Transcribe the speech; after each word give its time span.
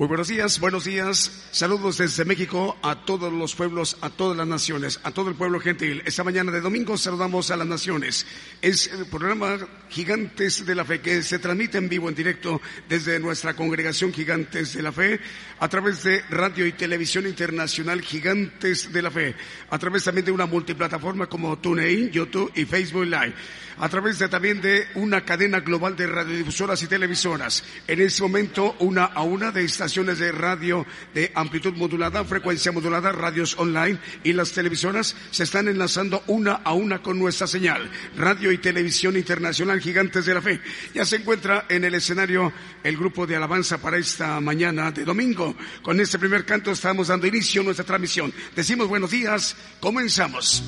Muy 0.00 0.08
buenos 0.08 0.28
días, 0.28 0.58
buenos 0.60 0.84
días. 0.86 1.30
Saludos 1.50 1.98
desde 1.98 2.24
México 2.24 2.74
a 2.80 3.04
todos 3.04 3.30
los 3.30 3.54
pueblos, 3.54 3.98
a 4.00 4.08
todas 4.08 4.34
las 4.34 4.46
naciones, 4.46 4.98
a 5.02 5.10
todo 5.10 5.28
el 5.28 5.34
pueblo 5.34 5.60
gentil. 5.60 6.02
Esta 6.06 6.24
mañana 6.24 6.50
de 6.50 6.62
domingo 6.62 6.96
saludamos 6.96 7.50
a 7.50 7.56
las 7.58 7.66
naciones. 7.66 8.26
Es 8.62 8.86
el 8.86 9.04
programa 9.04 9.58
Gigantes 9.90 10.64
de 10.64 10.74
la 10.74 10.86
Fe 10.86 11.02
que 11.02 11.22
se 11.22 11.38
transmite 11.38 11.76
en 11.76 11.90
vivo, 11.90 12.08
en 12.08 12.14
directo 12.14 12.62
desde 12.88 13.20
nuestra 13.20 13.52
congregación 13.52 14.10
Gigantes 14.10 14.72
de 14.72 14.80
la 14.80 14.90
Fe 14.90 15.20
a 15.58 15.68
través 15.68 16.02
de 16.02 16.22
radio 16.30 16.66
y 16.66 16.72
televisión 16.72 17.26
internacional 17.26 18.00
Gigantes 18.00 18.90
de 18.90 19.02
la 19.02 19.10
Fe, 19.10 19.34
a 19.68 19.78
través 19.78 20.04
también 20.04 20.24
de 20.24 20.32
una 20.32 20.46
multiplataforma 20.46 21.26
como 21.26 21.58
TuneIn, 21.58 22.10
YouTube 22.10 22.50
y 22.54 22.64
Facebook 22.64 23.04
Live 23.04 23.34
a 23.80 23.88
través 23.88 24.18
de, 24.18 24.28
también 24.28 24.60
de 24.60 24.86
una 24.94 25.24
cadena 25.24 25.60
global 25.60 25.96
de 25.96 26.06
radiodifusoras 26.06 26.82
y 26.82 26.86
televisoras. 26.86 27.64
En 27.86 28.00
este 28.00 28.22
momento, 28.22 28.76
una 28.78 29.06
a 29.06 29.22
una 29.22 29.50
de 29.50 29.64
estaciones 29.64 30.18
de 30.18 30.32
radio 30.32 30.86
de 31.14 31.32
amplitud 31.34 31.72
modulada, 31.74 32.24
frecuencia 32.24 32.72
modulada, 32.72 33.10
radios 33.12 33.58
online 33.58 33.98
y 34.22 34.34
las 34.34 34.52
televisoras 34.52 35.16
se 35.30 35.44
están 35.44 35.68
enlazando 35.68 36.22
una 36.26 36.52
a 36.52 36.74
una 36.74 37.02
con 37.02 37.18
nuestra 37.18 37.46
señal. 37.46 37.90
Radio 38.16 38.52
y 38.52 38.58
televisión 38.58 39.16
internacional 39.16 39.80
Gigantes 39.80 40.26
de 40.26 40.34
la 40.34 40.42
Fe. 40.42 40.60
Ya 40.94 41.06
se 41.06 41.16
encuentra 41.16 41.64
en 41.68 41.84
el 41.84 41.94
escenario 41.94 42.52
el 42.84 42.96
grupo 42.96 43.26
de 43.26 43.36
alabanza 43.36 43.78
para 43.78 43.96
esta 43.96 44.40
mañana 44.40 44.90
de 44.90 45.04
domingo. 45.04 45.56
Con 45.82 46.00
este 46.00 46.18
primer 46.18 46.44
canto 46.44 46.70
estamos 46.70 47.08
dando 47.08 47.26
inicio 47.26 47.62
a 47.62 47.64
nuestra 47.64 47.86
transmisión. 47.86 48.32
Decimos 48.54 48.88
buenos 48.88 49.10
días, 49.10 49.56
comenzamos. 49.80 50.62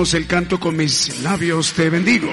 El 0.00 0.26
canto 0.26 0.58
con 0.58 0.78
mis 0.78 1.20
labios 1.20 1.74
te 1.74 1.90
bendigo. 1.90 2.32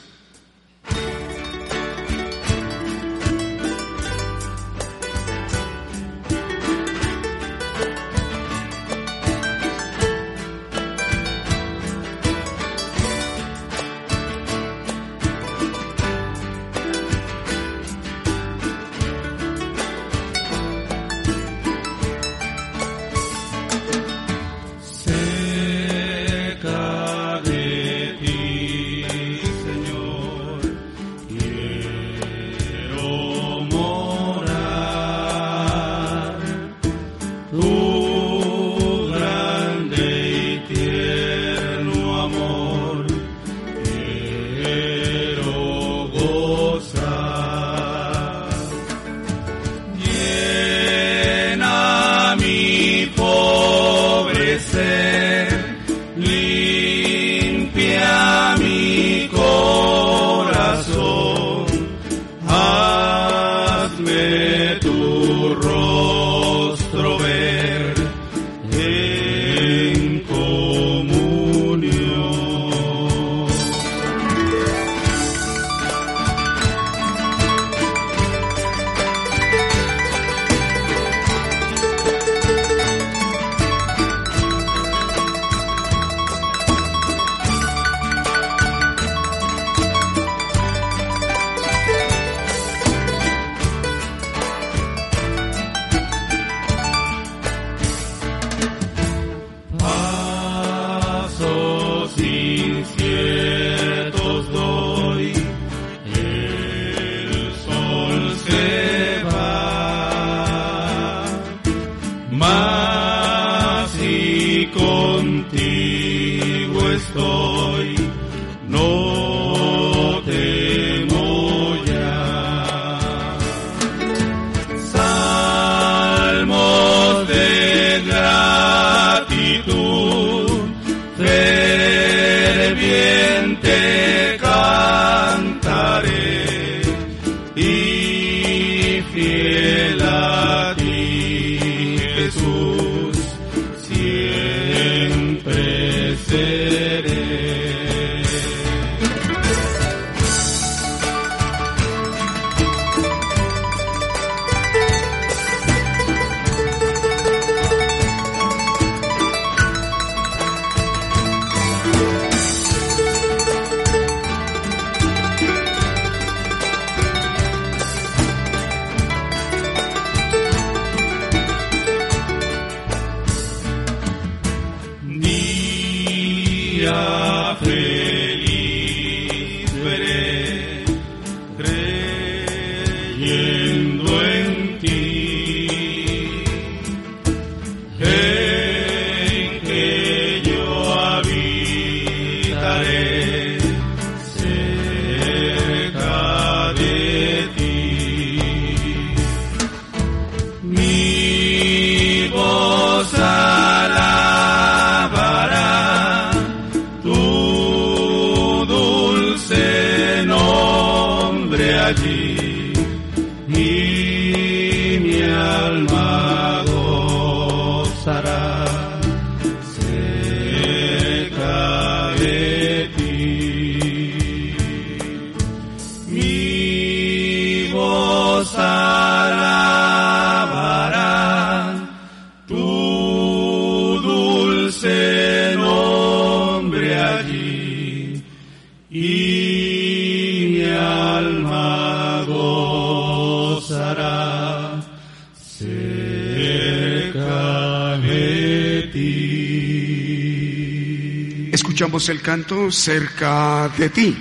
El 251.95 252.23
canto 252.23 252.73
cerca 252.73 253.71
de 253.79 253.89
ti. 253.89 254.17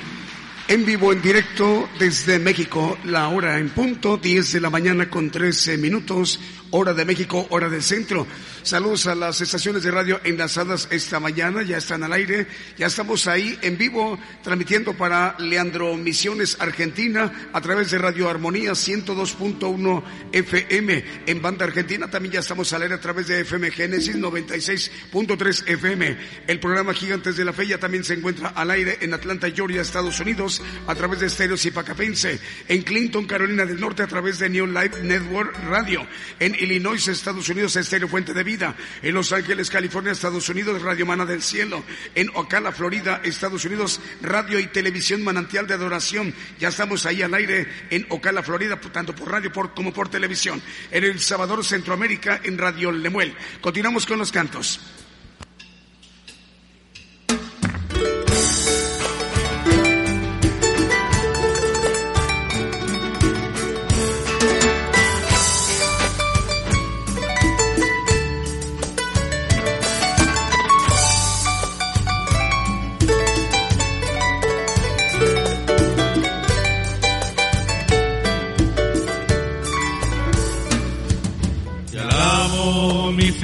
En 0.68 0.86
vivo, 0.86 1.12
en 1.12 1.24
directo 1.24 1.90
desde 1.98 2.38
México, 2.38 3.00
la 3.04 3.30
hora 3.30 3.58
en 3.58 3.70
punto, 3.70 4.18
10 4.18 4.54
de 4.54 4.62
la 4.62 4.70
mañana 4.70 5.10
con 5.10 5.32
13 5.32 5.78
minutos, 5.80 6.40
hora 6.70 6.94
de 6.94 7.04
México, 7.04 7.48
hora 7.50 7.70
del 7.70 7.82
centro. 7.82 8.28
Saludos 8.64 9.08
a 9.08 9.16
las 9.16 9.42
estaciones 9.42 9.84
de 9.84 9.92
radio 9.92 10.22
enlazadas 10.24 10.88
esta 10.90 11.20
mañana, 11.20 11.64
ya 11.64 11.80
están 11.80 12.02
al 12.02 12.14
aire, 12.14 12.48
ya 12.78 12.88
estamos 12.88 13.28
ahí 13.28 13.60
en 13.62 13.78
vivo 13.78 14.18
transmitiendo 14.42 14.94
para 14.94 15.36
Leandro 15.38 15.98
Misiones 15.98 16.56
Argentina 16.62 17.50
a 17.52 17.60
través 17.60 17.92
de 17.92 17.98
Radio 17.98 18.30
Armonía 18.30 18.72
102.1 18.72 20.04
FM. 20.32 21.06
En 21.26 21.42
banda 21.42 21.66
argentina 21.66 22.10
también 22.10 22.36
ya 22.36 22.40
estamos 22.40 22.72
al 22.72 22.84
aire 22.84 22.96
a 22.96 23.02
través 23.02 23.28
de 23.28 23.42
FM 23.42 23.70
Génesis 23.70 24.16
96.3 24.16 25.68
FM. 25.68 26.18
El 26.48 26.62
programa 26.62 26.94
Gigantes 26.94 27.36
de 27.36 27.44
la 27.44 27.52
Fe 27.52 27.68
ya 27.68 27.80
también 27.80 28.06
se 28.06 28.14
encuentra 28.14 28.48
al 28.56 28.72
aire 28.72 29.00
en 29.02 29.14
Atlanta, 29.14 29.52
Georgia, 29.52 29.82
Estados 29.82 30.22
Unidos 30.22 30.62
a 30.88 30.96
través 30.96 31.20
de 31.20 31.26
Estéreo 31.26 31.58
Zipacapense. 31.58 32.40
En 32.68 32.82
Clinton, 32.82 33.26
Carolina 33.26 33.66
del 33.66 33.80
Norte 33.80 34.04
a 34.04 34.08
través 34.08 34.40
de 34.40 34.50
New 34.50 34.68
Life 34.68 35.02
Network 35.02 35.56
Radio. 35.66 36.08
En 36.40 36.56
Illinois, 36.56 37.08
Estados 37.08 37.50
Unidos, 37.50 37.76
Estéreo 37.76 38.08
Fuente 38.08 38.34
de 38.34 38.44
Vida 38.44 38.76
en 39.02 39.14
Los 39.14 39.32
Ángeles, 39.34 39.70
California, 39.70 40.12
Estados 40.12 40.48
Unidos, 40.50 40.82
Radio 40.82 41.06
Mana 41.06 41.26
del 41.26 41.42
Cielo. 41.42 41.84
En 42.16 42.30
Ocala, 42.36 42.72
Florida, 42.72 43.22
Estados 43.24 43.66
Unidos, 43.66 44.00
Radio 44.22 44.60
y 44.60 44.68
Televisión 44.68 45.24
Manantial 45.24 45.68
de 45.68 45.74
Adoración. 45.74 46.34
Ya 46.60 46.70
estamos 46.70 47.06
ahí 47.06 47.22
al 47.22 47.34
aire 47.34 47.68
en 47.90 48.06
Ocala, 48.10 48.44
Florida, 48.44 48.80
tanto 48.80 49.14
por 49.14 49.32
radio 49.32 49.52
como 49.76 49.94
por 49.94 50.10
televisión. 50.10 50.62
En 50.92 51.04
El 51.04 51.20
Salvador, 51.20 51.64
Centroamérica, 51.64 52.42
en 52.44 52.58
Radio 52.58 52.92
Lemuel. 52.92 53.36
Continuamos 53.62 54.06
con 54.06 54.20
los 54.20 54.32
cantos. 54.32 54.80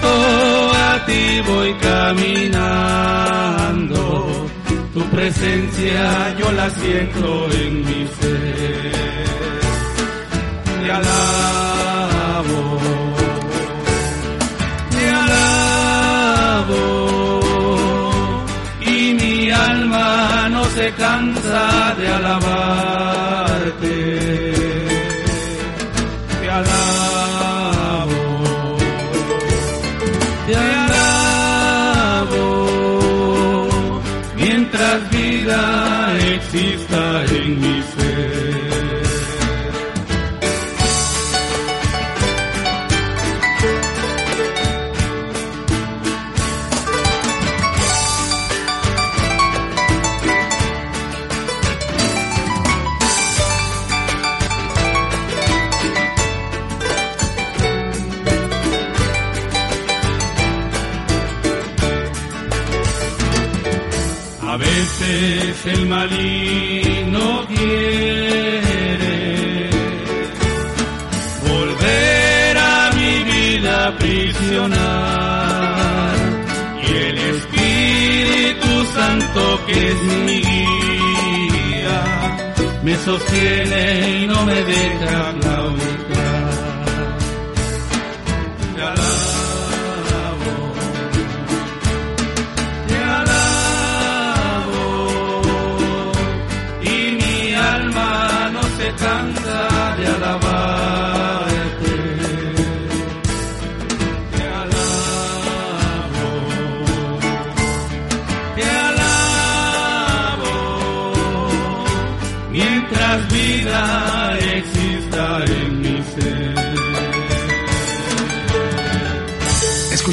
junto 0.00 0.70
a 0.74 1.04
ti 1.06 1.40
voy 1.46 1.74
caminando, 1.74 2.48
tu 4.94 5.00
presencia 5.10 6.36
yo 6.38 6.52
la 6.52 6.70
siento 6.70 7.48
en 7.52 7.84
mi 7.84 8.06
ser. 8.20 8.92
Te 10.82 10.90
alabo, 10.90 12.60
te 14.90 15.10
alabo, 15.22 16.84
y 18.80 19.14
mi 19.14 19.50
alma 19.50 20.48
no 20.50 20.64
se 20.64 20.92
cansa 20.92 21.94
de 21.98 22.08
alabar 22.08 22.89
que 79.66 79.92
es 79.92 80.02
mi 80.26 80.40
guía 80.40 81.98
me 82.82 82.96
sostiene 82.96 84.22
y 84.22 84.26
no 84.26 84.44
me 84.44 84.54
deja 84.54 85.32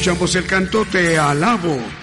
escuchamos 0.07 0.35
el 0.35 0.45
canto 0.45 0.85
Te 0.85 1.19
alabo. 1.19 1.96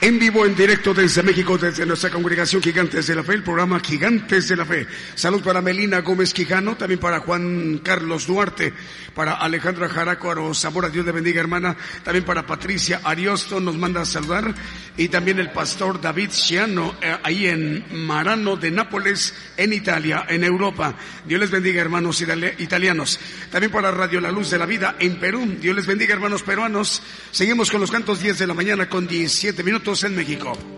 En 0.00 0.16
vivo, 0.20 0.46
en 0.46 0.54
directo 0.54 0.94
desde 0.94 1.24
México, 1.24 1.58
desde 1.58 1.84
nuestra 1.84 2.08
congregación 2.08 2.62
Gigantes 2.62 3.08
de 3.08 3.16
la 3.16 3.24
Fe, 3.24 3.34
el 3.34 3.42
programa 3.42 3.80
Gigantes 3.80 4.46
de 4.46 4.54
la 4.54 4.64
Fe. 4.64 4.86
Salud 5.16 5.42
para 5.42 5.60
Melina 5.60 6.02
Gómez 6.02 6.32
Quijano, 6.32 6.76
también 6.76 7.00
para 7.00 7.18
Juan 7.18 7.80
Carlos 7.82 8.24
Duarte, 8.28 8.72
para 9.12 9.32
Alejandra 9.32 9.88
Jarácuaro 9.88 10.54
Zamora, 10.54 10.88
Dios 10.88 11.04
le 11.04 11.10
bendiga 11.10 11.40
hermana, 11.40 11.76
también 12.04 12.24
para 12.24 12.46
Patricia 12.46 13.00
Ariosto, 13.02 13.58
nos 13.58 13.76
manda 13.76 14.02
a 14.02 14.04
saludar, 14.04 14.54
y 14.96 15.08
también 15.08 15.40
el 15.40 15.50
pastor 15.50 16.00
David 16.00 16.30
Ciano, 16.30 16.94
eh, 17.02 17.16
ahí 17.24 17.46
en 17.46 17.84
Marano 18.06 18.54
de 18.56 18.70
Nápoles, 18.70 19.34
en 19.56 19.72
Italia, 19.72 20.26
en 20.28 20.44
Europa. 20.44 20.94
Dios 21.26 21.40
les 21.40 21.50
bendiga 21.50 21.80
hermanos 21.80 22.22
italianos. 22.58 23.18
También 23.50 23.72
para 23.72 23.90
Radio 23.90 24.20
La 24.20 24.30
Luz 24.30 24.50
de 24.50 24.58
la 24.58 24.66
Vida 24.66 24.94
en 25.00 25.18
Perú. 25.18 25.56
Dios 25.60 25.74
les 25.74 25.86
bendiga 25.86 26.14
hermanos 26.14 26.44
peruanos. 26.44 27.02
Seguimos 27.32 27.68
con 27.68 27.80
los 27.80 27.90
cantos 27.90 28.20
10 28.20 28.38
de 28.38 28.46
la 28.46 28.54
mañana 28.54 28.88
con 28.88 29.08
17 29.08 29.64
minutos 29.64 29.87
en 29.94 30.14
México. 30.14 30.77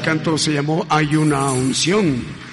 Canto 0.00 0.38
se 0.38 0.52
llamó 0.52 0.86
Hay 0.88 1.16
una 1.16 1.50
unción. 1.50 2.45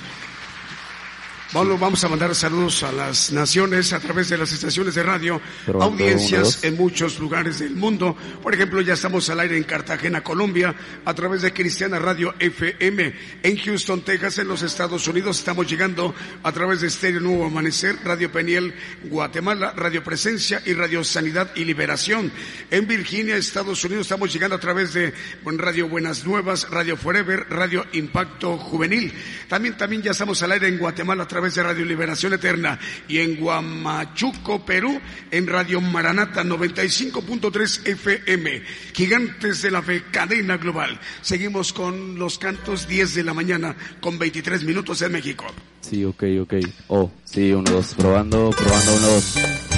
Bueno, 1.54 1.78
vamos 1.78 2.04
a 2.04 2.10
mandar 2.10 2.34
saludos 2.34 2.82
a 2.82 2.92
las 2.92 3.32
naciones 3.32 3.94
a 3.94 4.00
través 4.00 4.28
de 4.28 4.40
las 4.40 4.52
estaciones 4.52 4.96
de 4.96 5.04
radio, 5.04 5.40
audiencias 5.80 6.64
en 6.64 6.76
muchos 6.76 7.20
lugares 7.20 7.60
del 7.60 7.76
mundo. 7.76 8.18
Por 8.42 8.56
ejemplo, 8.56 8.82
ya 8.82 8.96
estamos 8.96 9.30
al 9.30 9.40
aire 9.40 9.56
en 9.56 9.64
Cartagena, 9.64 10.24
Colombia, 10.24 10.74
a 11.06 11.14
través 11.14 11.44
de 11.44 11.54
Cristiana 11.54 12.00
Radio 12.00 12.34
FM. 12.40 13.14
En 13.44 13.58
Houston, 13.58 14.02
Texas, 14.02 14.40
en 14.40 14.48
los 14.48 14.64
Estados 14.64 15.08
Unidos, 15.08 15.38
estamos 15.38 15.70
llegando 15.70 16.16
a 16.42 16.52
través 16.52 16.82
de 16.82 16.88
Estéreo 16.88 17.20
Nuevo 17.20 17.46
Amanecer, 17.46 17.98
Radio 18.04 18.32
Peniel, 18.32 18.74
Guatemala, 19.04 19.74
Radio 19.76 20.04
Presencia 20.04 20.60
y 20.66 20.74
Radio 20.74 21.04
Sanidad 21.04 21.52
y 21.56 21.66
Liberación. 21.66 22.32
En 22.72 22.88
Virginia, 22.88 23.38
Estados 23.38 23.86
Unidos, 23.86 24.08
estamos 24.08 24.34
llegando 24.34 24.56
a 24.56 24.60
través 24.60 24.94
de 24.94 25.14
Radio 25.46 25.88
Buenas 25.88 26.26
Nuevas, 26.26 26.68
Radio 26.72 26.98
Forever, 26.98 27.46
Radio 27.52 27.86
Impacto 27.92 28.58
Juvenil. 28.58 29.14
También, 29.48 29.78
también 29.78 30.02
ya 30.02 30.12
estamos 30.14 30.42
al 30.42 30.54
aire 30.54 30.68
en 30.68 30.80
Guatemala 30.80 31.22
a 31.22 31.28
través 31.28 31.43
través 31.44 31.56
de 31.56 31.64
Radio 31.64 31.84
Liberación 31.84 32.32
Eterna 32.32 32.80
y 33.06 33.18
en 33.18 33.36
Guamachuco, 33.36 34.66
Perú, 34.66 35.02
en 35.30 35.46
Radio 35.46 35.82
Maranata 35.82 36.42
95.3 36.42 37.86
FM. 37.86 38.62
Gigantes 38.94 39.62
de 39.62 39.72
la 39.72 39.82
Fe, 39.82 40.04
cadena 40.10 40.56
global. 40.56 40.98
Seguimos 41.22 41.74
con 41.74 42.18
los 42.18 42.40
cantos 42.40 42.88
10 42.88 43.16
de 43.16 43.24
la 43.26 43.34
mañana 43.34 43.76
con 44.00 44.18
23 44.18 44.64
minutos 44.64 45.02
en 45.02 45.12
México. 45.12 45.46
Sí, 45.82 46.06
ok, 46.06 46.24
ok. 46.44 46.54
Oh, 46.88 47.12
sí, 47.26 47.52
uno, 47.52 47.70
dos, 47.70 47.94
probando, 47.96 48.52
probando, 48.52 48.96
uno, 48.96 49.08
dos. 49.08 49.73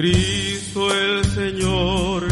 Cristo 0.00 0.88
el 0.94 1.22
Señor 1.26 2.26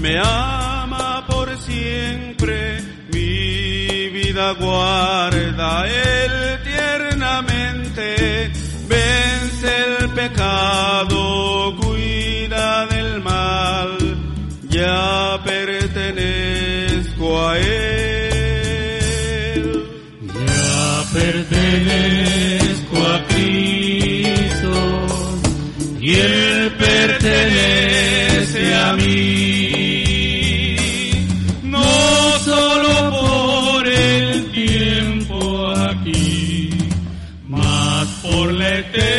me 0.00 0.18
ama 0.18 1.26
por 1.26 1.54
siempre, 1.58 2.80
mi 3.12 4.08
vida 4.08 4.52
guarda 4.52 5.86
Él 5.86 6.62
tiernamente, 6.64 8.50
vence 8.88 9.68
el 9.84 10.08
pecado, 10.14 11.76
cuida 11.76 12.86
del 12.86 13.22
mal, 13.22 13.98
ya 14.70 15.38
pertenezco 15.44 17.26
a 17.46 17.58
Él. 17.58 17.70
Ya 20.22 21.04
pertenezco 21.12 22.96
a 22.96 23.26
Cristo 23.28 23.79
y 26.00 26.14
Él 26.14 26.72
pertenece 26.78 28.74
a 28.74 28.94
mí. 28.94 30.74
No 31.62 31.82
solo 32.38 33.10
por 33.10 33.86
el 33.86 34.50
tiempo 34.52 35.68
aquí, 35.76 36.70
mas 37.46 38.06
por 38.22 38.52
la 38.54 38.78
eternidad. 38.78 39.10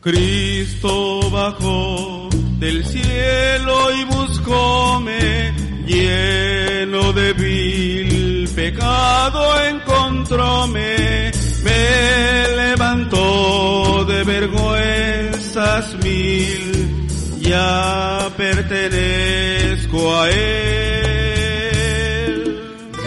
Cristo 0.00 1.30
bajó 1.30 2.28
del 2.60 2.84
cielo 2.84 3.90
y 3.92 4.04
buscóme, 4.04 5.52
lleno 5.86 7.12
de 7.12 7.32
vil 7.32 8.48
pecado 8.54 9.60
encontróme, 9.64 11.32
me 11.64 12.53
de 12.94 14.22
vergüenzas 14.22 15.96
mil, 16.02 17.06
ya 17.40 18.30
pertenezco 18.36 20.16
a 20.16 20.30
él. 20.30 21.74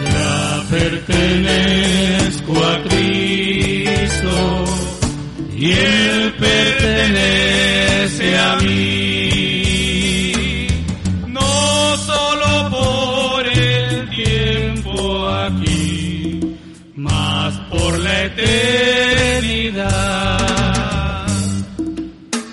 Ya 0.03 0.63
pertenezco 0.69 2.65
a 2.65 2.83
Cristo 2.83 4.65
y 5.55 5.71
Él 5.71 6.35
pertenece 6.37 8.37
a 8.37 8.57
mí. 8.57 10.67
No 11.27 11.97
solo 11.97 12.69
por 12.69 13.47
el 13.47 14.09
tiempo 14.09 15.29
aquí, 15.29 16.41
mas 16.95 17.53
por 17.71 17.97
la 17.99 18.25
eternidad. 18.25 19.16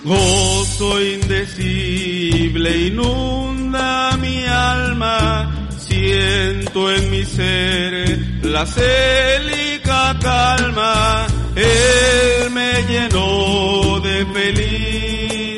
Gozo 0.04 1.00
indecible 1.00 2.76
inunda 2.88 4.18
mi 4.20 4.44
alma, 4.44 5.70
siento 5.78 6.92
en 6.92 7.10
mi 7.10 7.24
ser 7.24 8.18
la 8.42 8.66
célica 8.66 10.14
calma, 10.20 11.26
Él 11.56 12.50
me 12.50 12.82
llenó 12.86 14.00
de 14.00 14.26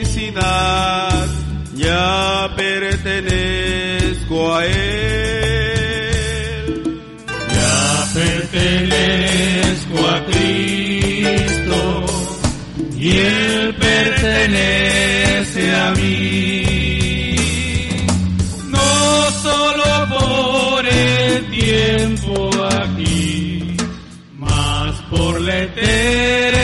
felicidad, 0.04 1.26
ya 1.74 2.52
pertenezco 2.54 4.54
a 4.54 4.64
Él. 4.64 4.76
Ya 7.52 8.06
pertenezco 8.14 10.06
a 10.06 10.24
Y 12.98 13.18
Él 13.18 13.74
pertenece 13.78 15.74
a 15.76 15.90
mí. 15.92 16.66
No 18.68 19.30
solo 19.42 19.84
por 20.18 20.86
el 20.86 21.46
tiempo 21.50 22.50
aquí, 22.82 23.76
mas 24.38 24.94
por 25.10 25.40
la 25.40 25.62
eternidad. 25.62 26.55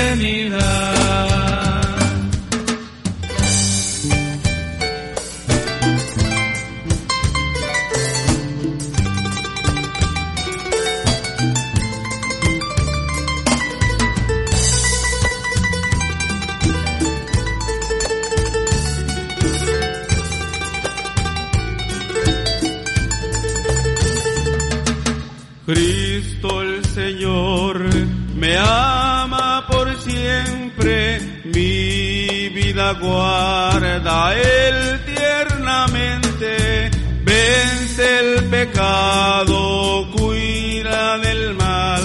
Guarda 33.00 34.34
Él 34.34 35.00
tiernamente, 35.04 36.90
vence 37.24 38.18
el 38.20 38.44
pecado, 38.44 40.10
cuida 40.16 41.18
del 41.18 41.54
mal, 41.54 42.02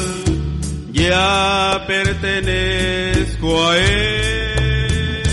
ya 0.92 1.84
pertenezco 1.88 3.70
a 3.70 3.78
Él. 3.78 5.24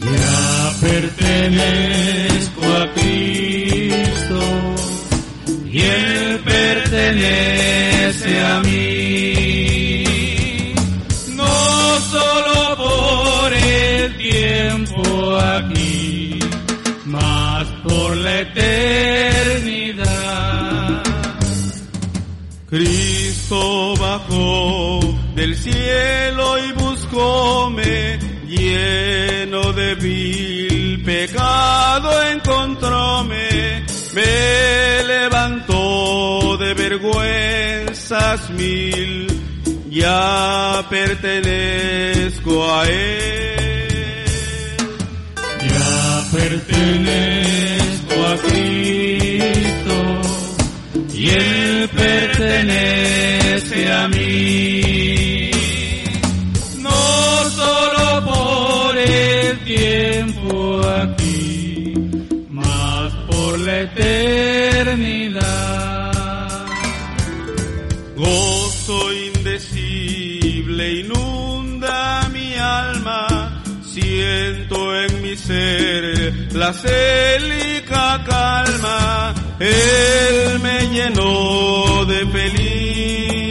Ya 0.00 0.72
pertenezco 0.80 2.62
a 2.80 2.92
Cristo 2.94 4.40
y 5.70 5.80
Él 5.80 6.40
pertenece 6.44 8.40
a 8.44 8.60
mí. 8.60 9.43
Cristo 23.54 23.94
bajó 24.00 25.00
del 25.36 25.54
cielo 25.56 26.58
y 26.58 26.72
buscóme, 26.72 28.18
lleno 28.48 29.72
de 29.72 29.94
vil 29.94 31.02
pecado 31.04 32.22
encontróme, 32.32 33.84
me 34.14 35.04
levantó 35.06 36.56
de 36.56 36.74
vergüenzas 36.74 38.50
mil, 38.50 39.28
ya 39.88 40.84
pertenezco 40.90 42.72
a 42.72 42.88
Él. 42.88 44.24
Ya 45.60 46.24
pertenezco 46.32 48.14
a 48.26 48.36
Cristo 48.48 49.83
y 51.16 51.30
Él 51.30 51.88
pertenece 51.94 53.92
a 53.92 54.08
mí. 54.08 55.50
No 56.78 57.50
solo 57.50 58.24
por 58.24 58.98
el 58.98 59.58
tiempo 59.64 60.82
aquí, 61.02 61.94
mas 62.50 63.12
por 63.30 63.60
la 63.60 63.80
eternidad. 63.82 65.44
Gozo 68.16 69.12
indecible 69.12 70.92
inunda 71.00 72.28
mi 72.32 72.54
alma, 72.54 73.62
siento 73.82 74.96
en 75.00 75.22
mi 75.22 75.36
ser 75.36 76.54
la 76.54 76.72
célica 76.72 78.24
calma, 78.24 79.33
Él 79.60 80.58
me 80.60 80.88
llenó 80.88 82.04
de 82.06 82.26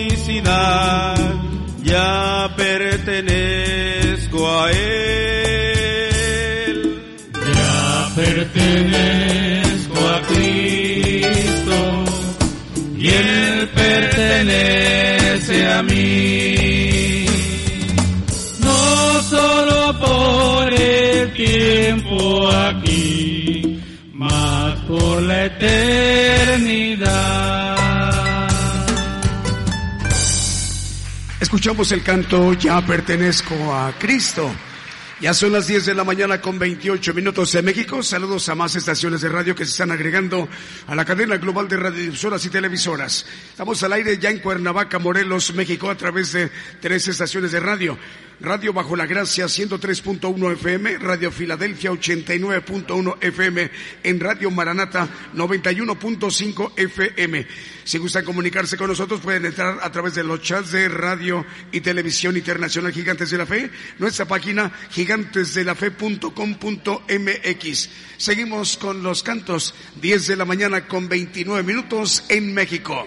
felicidad, 0.06 1.16
ya 1.82 2.54
pertenezco 2.58 4.50
a 4.52 4.70
Él. 4.72 5.74
Ya 7.34 8.10
pertenezco 8.16 10.10
a 10.10 10.22
Cristo 10.28 12.04
y 12.98 13.08
Él 13.08 13.70
pertenece 13.74 15.68
a 15.72 15.84
mí. 15.84 17.26
No 18.60 19.22
solo 19.24 19.98
por 20.00 20.74
el 20.74 21.34
tiempo 21.34 22.50
la 25.22 25.46
eternidad. 25.46 27.04
Escuchamos 31.40 31.92
el 31.92 32.04
canto 32.04 32.54
Ya 32.54 32.86
pertenezco 32.86 33.54
a 33.74 33.94
Cristo. 34.00 34.50
Ya 35.24 35.34
son 35.34 35.54
las 35.54 35.68
10 35.68 35.86
de 35.86 35.94
la 35.96 36.04
mañana 36.04 36.42
con 36.42 36.60
28 36.60 37.14
minutos 37.14 37.56
en 37.56 37.64
México. 37.64 38.04
Saludos 38.04 38.50
a 38.50 38.56
más 38.56 38.76
estaciones 38.76 39.22
de 39.22 39.30
radio 39.30 39.56
que 39.56 39.64
se 39.64 39.72
están 39.72 39.90
agregando 39.90 40.50
a 40.86 40.96
la 40.96 41.06
cadena 41.06 41.38
global 41.38 41.70
de 41.70 41.78
radiodifusoras 41.78 42.44
y 42.44 42.50
televisoras. 42.50 43.26
Estamos 43.52 43.82
al 43.84 43.94
aire 43.94 44.18
ya 44.18 44.32
en 44.32 44.40
Cuernavaca, 44.40 45.00
Morelos, 45.00 45.54
México, 45.54 45.90
a 45.90 45.96
través 45.96 46.34
de 46.34 46.52
tres 46.82 47.08
estaciones 47.08 47.54
de 47.54 47.62
radio. 47.62 47.98
Radio 48.42 48.74
Bajo 48.74 48.98
la 48.98 49.06
Gracia 49.06 49.46
103.1 49.46 50.52
FM, 50.52 50.98
Radio 50.98 51.32
Filadelfia 51.32 51.92
89.1 51.92 53.18
FM, 53.22 53.72
en 54.04 54.20
Radio 54.20 54.52
Maranata 54.52 55.08
91.5 55.34 56.74
FM. 56.76 57.48
Si 57.84 57.98
gustan 57.98 58.24
comunicarse 58.24 58.78
con 58.78 58.88
nosotros 58.88 59.20
pueden 59.20 59.46
entrar 59.46 59.80
a 59.82 59.92
través 59.92 60.16
de 60.16 60.24
los 60.24 60.42
chats 60.42 60.72
de 60.72 60.88
Radio 60.88 61.46
y 61.72 61.82
Televisión 61.82 62.38
Internacional 62.38 62.94
Gigantes 62.94 63.30
de 63.30 63.38
la 63.38 63.46
Fe, 63.46 63.70
nuestra 64.00 64.26
página 64.26 64.72
gigantesdelafe.com.mx. 64.92 67.90
Seguimos 68.18 68.78
con 68.78 69.04
los 69.04 69.22
cantos 69.22 69.76
10 70.02 70.28
de 70.28 70.38
la 70.38 70.46
mañana 70.46 70.88
con 70.88 71.10
29 71.10 71.62
minutos 71.64 72.24
en 72.30 72.54
México. 72.54 73.06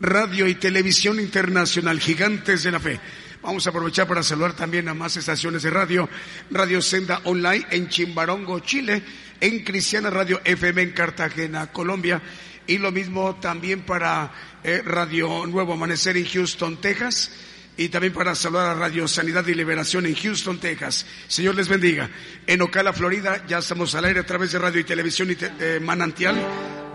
Radio 0.00 0.48
y 0.48 0.54
Televisión 0.54 1.20
Internacional 1.20 2.00
Gigantes 2.00 2.62
de 2.62 2.70
la 2.70 2.80
Fe. 2.80 2.98
Vamos 3.42 3.66
a 3.66 3.70
aprovechar 3.70 4.06
para 4.06 4.22
saludar 4.22 4.54
también 4.54 4.88
a 4.88 4.94
más 4.94 5.18
estaciones 5.18 5.62
de 5.62 5.70
radio. 5.70 6.08
Radio 6.50 6.80
Senda 6.80 7.20
Online 7.24 7.66
en 7.70 7.88
Chimbarongo, 7.88 8.60
Chile. 8.60 9.02
En 9.40 9.64
Cristiana 9.64 10.10
Radio 10.10 10.40
FM 10.44 10.82
en 10.82 10.92
Cartagena, 10.92 11.72
Colombia. 11.72 12.20
Y 12.66 12.78
lo 12.78 12.92
mismo 12.92 13.36
también 13.36 13.82
para 13.82 14.32
eh, 14.62 14.82
Radio 14.84 15.46
Nuevo 15.46 15.72
Amanecer 15.72 16.16
en 16.16 16.26
Houston, 16.26 16.76
Texas. 16.80 17.30
Y 17.76 17.88
también 17.88 18.12
para 18.12 18.34
saludar 18.34 18.68
a 18.68 18.74
Radio 18.74 19.08
Sanidad 19.08 19.46
y 19.46 19.54
Liberación 19.54 20.06
en 20.06 20.14
Houston, 20.14 20.58
Texas. 20.58 21.06
Señor 21.28 21.54
les 21.54 21.68
bendiga. 21.68 22.10
En 22.46 22.60
Ocala, 22.62 22.92
Florida, 22.92 23.44
ya 23.46 23.58
estamos 23.58 23.94
al 23.94 24.04
aire 24.04 24.20
a 24.20 24.26
través 24.26 24.52
de 24.52 24.58
radio 24.58 24.80
y 24.80 24.84
televisión 24.84 25.34
eh, 25.40 25.80
manantial 25.82 26.36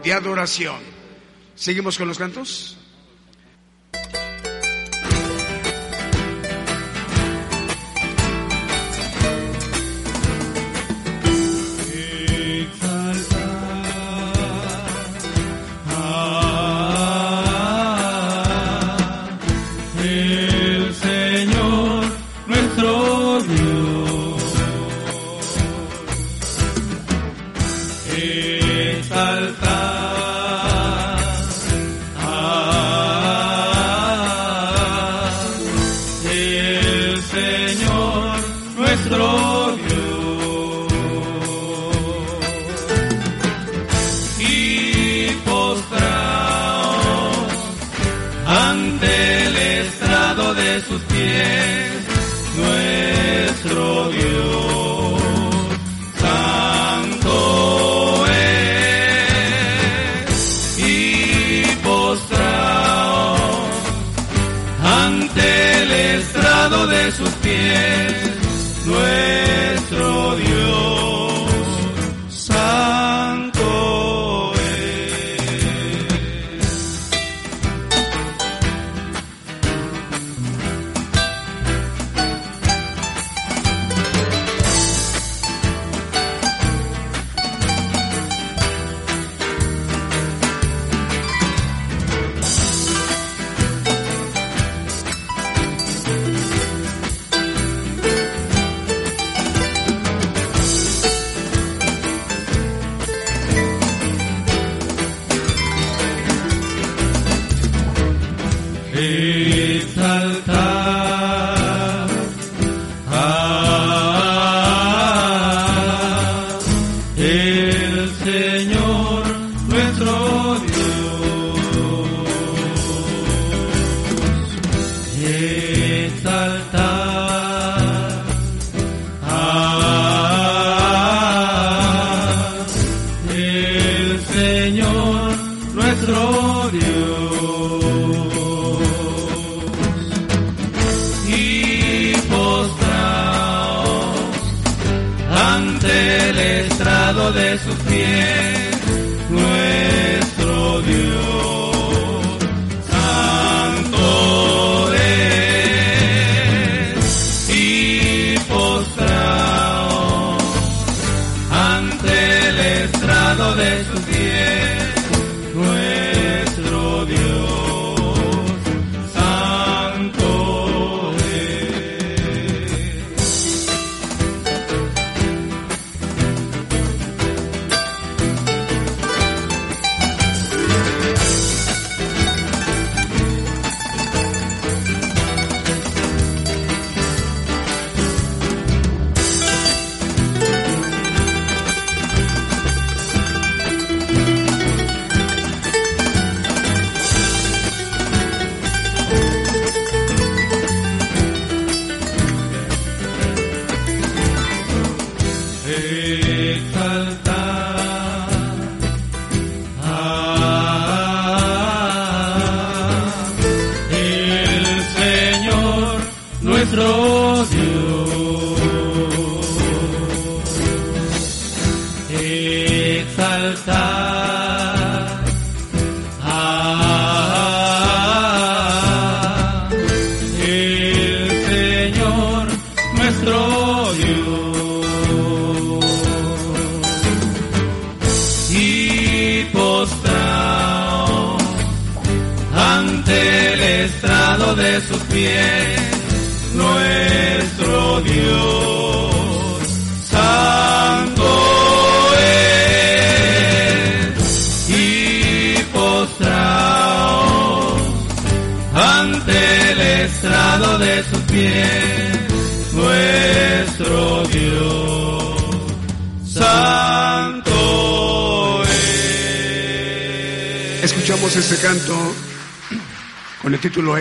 de 0.03 0.13
adoración. 0.13 0.77
¿Seguimos 1.55 1.97
con 1.97 2.07
los 2.07 2.17
cantos? 2.17 2.77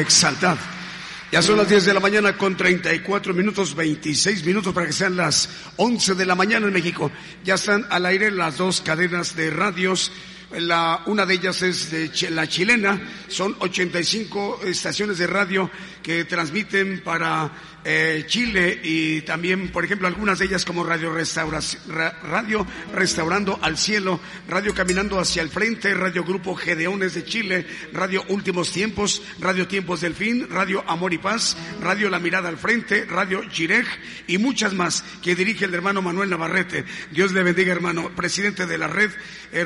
Exaltad. 0.05 0.59
Ya 1.33 1.41
son 1.41 1.57
las 1.57 1.67
10 1.67 1.87
de 1.87 1.95
la 1.95 2.01
mañana 2.01 2.37
con 2.37 2.59
34 2.59 3.33
minutos, 3.33 3.75
26 3.75 4.45
minutos 4.45 4.75
para 4.75 4.87
que 4.87 4.93
sean 4.93 5.17
las 5.17 5.49
11 5.79 6.15
de 6.15 6.27
la 6.27 6.35
mañana 6.35 6.67
en 6.67 6.75
México. 6.75 7.11
Ya 7.43 7.55
están 7.55 7.87
al 7.89 8.05
aire 8.05 8.31
las 8.31 8.59
dos 8.59 8.83
cadenas 8.83 9.35
de 9.35 9.49
radios. 9.51 10.13
La, 10.59 11.01
una 11.07 11.25
de 11.25 11.35
ellas 11.35 11.63
es 11.63 11.91
de 11.91 12.31
la 12.31 12.47
chilena, 12.47 13.01
son 13.29 13.57
85 13.59 14.61
estaciones 14.67 15.17
de 15.17 15.27
radio 15.27 15.71
que 16.03 16.27
transmiten 16.27 17.01
para 17.03 17.51
eh, 17.85 18.25
Chile 18.27 18.81
y 18.83 19.21
también, 19.23 19.69
por 19.69 19.85
ejemplo, 19.85 20.09
algunas 20.09 20.39
de 20.39 20.47
ellas 20.47 20.65
como 20.65 20.85
Radio, 20.85 21.15
radio 22.23 22.67
Restaurando 22.95 23.59
al 23.61 23.77
Cielo, 23.77 24.21
Radio 24.49 24.75
Caminando 24.75 25.21
hacia 25.21 25.43
el 25.43 25.51
Frente, 25.51 25.93
Radio 25.95 26.25
Grupo 26.25 26.55
Gedeones 26.55 27.15
de 27.15 27.25
Chile, 27.25 27.67
Radio 27.93 28.25
Últimos 28.29 28.73
Tiempos, 28.73 29.23
Radio 29.39 29.69
Tiempos 29.69 30.01
del 30.01 30.15
Fin, 30.15 30.49
Radio 30.49 30.83
Amor 30.87 31.13
y 31.13 31.19
Paz, 31.19 31.57
Radio 31.83 32.09
La 32.09 32.19
Mirada 32.19 32.49
al 32.49 32.59
Frente, 32.59 33.05
Radio 33.05 33.43
Girej 33.51 33.87
y 34.27 34.39
muchas 34.39 34.73
más 34.73 35.05
que 35.23 35.35
dirige 35.35 35.67
el 35.67 35.75
hermano 35.75 36.01
Manuel 36.01 36.31
Navarrete. 36.31 36.85
Dios 37.11 37.33
le 37.33 37.43
bendiga, 37.43 37.73
hermano, 37.73 38.11
presidente 38.17 38.67
de 38.67 38.79
la 38.79 38.89
red 38.89 39.11
eh, 39.53 39.65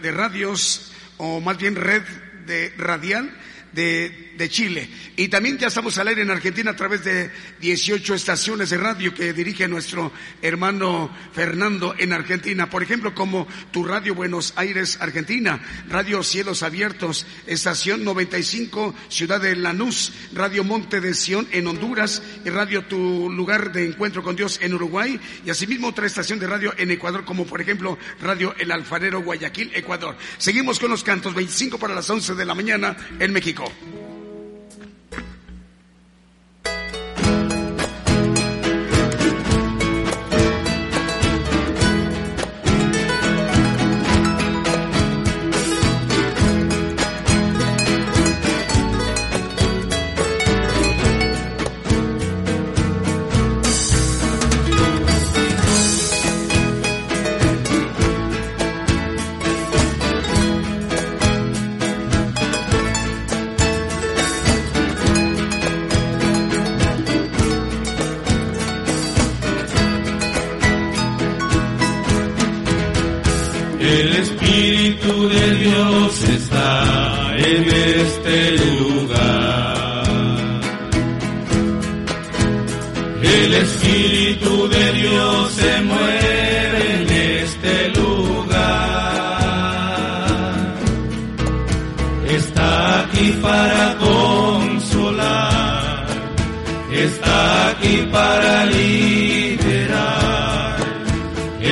de 0.00 0.12
radios, 0.12 0.92
o 1.16 1.40
más 1.40 1.58
bien 1.58 1.74
red 1.74 2.02
de 2.46 2.72
radial 2.78 3.30
de, 3.72 4.32
de 4.36 4.48
Chile. 4.48 4.88
Y 5.16 5.28
también 5.28 5.58
ya 5.58 5.66
estamos 5.66 5.98
al 5.98 6.08
aire 6.08 6.22
en 6.22 6.30
Argentina 6.30 6.70
a 6.70 6.76
través 6.76 7.04
de 7.04 7.30
18 7.60 8.14
estaciones 8.14 8.70
de 8.70 8.76
radio 8.76 9.14
que 9.14 9.32
dirige 9.32 9.66
nuestro 9.68 10.12
hermano 10.42 11.10
Fernando 11.32 11.94
en 11.98 12.12
Argentina. 12.12 12.70
Por 12.70 12.82
ejemplo, 12.82 13.14
como 13.14 13.46
Tu 13.70 13.84
Radio 13.84 14.14
Buenos 14.14 14.52
Aires, 14.56 14.98
Argentina, 15.00 15.60
Radio 15.88 16.22
Cielos 16.22 16.62
Abiertos, 16.62 17.26
Estación 17.46 18.04
95, 18.04 18.94
Ciudad 19.08 19.40
de 19.40 19.56
Lanús, 19.56 20.12
Radio 20.32 20.64
Monte 20.64 21.00
de 21.00 21.14
Sion 21.14 21.48
en 21.50 21.66
Honduras, 21.66 22.22
y 22.44 22.50
Radio 22.50 22.84
Tu 22.84 23.30
Lugar 23.30 23.72
de 23.72 23.86
Encuentro 23.86 24.22
con 24.22 24.36
Dios 24.36 24.58
en 24.62 24.74
Uruguay, 24.74 25.18
y 25.44 25.50
asimismo 25.50 25.88
otra 25.88 26.06
estación 26.06 26.38
de 26.38 26.46
radio 26.46 26.72
en 26.78 26.90
Ecuador, 26.90 27.24
como 27.24 27.44
por 27.44 27.60
ejemplo 27.60 27.98
Radio 28.20 28.54
El 28.58 28.70
Alfarero 28.70 29.22
Guayaquil, 29.22 29.72
Ecuador. 29.74 30.16
Seguimos 30.38 30.78
con 30.78 30.90
los 30.90 31.02
cantos, 31.02 31.34
25 31.34 31.78
para 31.78 31.94
las 31.94 32.08
11 32.08 32.34
de 32.34 32.44
la 32.44 32.54
mañana 32.54 32.96
en 33.18 33.32
México. 33.32 33.57
El 33.58 34.17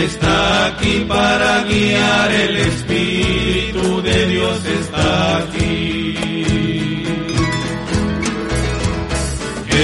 Está 0.05 0.67
aquí 0.67 1.05
para 1.09 1.65
guiar, 1.65 2.31
el 2.31 2.57
Espíritu 2.57 4.03
de 4.03 4.27
Dios 4.27 4.61
está 4.81 5.39
aquí. 5.39 6.15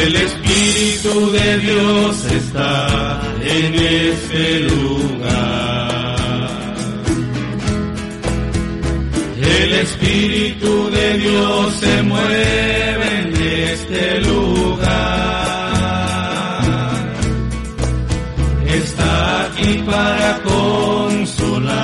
El 0.04 0.16
Espíritu 0.16 1.30
de 1.32 1.58
Dios 1.58 2.24
está 2.26 3.22
en 3.42 3.74
este 3.74 4.60
lugar. 4.60 6.02
El 9.62 9.72
Espíritu 9.72 10.90
de 10.90 11.18
Dios 11.18 11.74
se 11.80 12.02
mueve 12.02 13.18
en 13.20 13.36
este 13.72 14.20
lugar. 14.20 14.51
Para 20.02 20.30
consolar, 20.42 21.74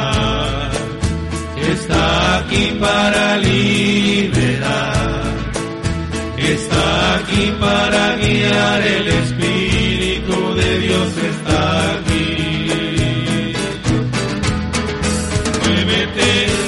está 1.75 2.39
aquí 2.39 2.67
para 2.81 3.37
liberar, 3.39 5.23
está 6.37 7.15
aquí 7.17 7.53
para 7.61 8.17
guiar, 8.17 8.81
el 8.83 9.09
Espíritu 9.23 10.55
de 10.61 10.71
Dios 10.85 11.09
está 11.33 11.61
aquí. 11.93 12.27
Muévete 15.65 16.68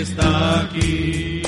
está 0.00 0.60
aquí. 0.60 1.42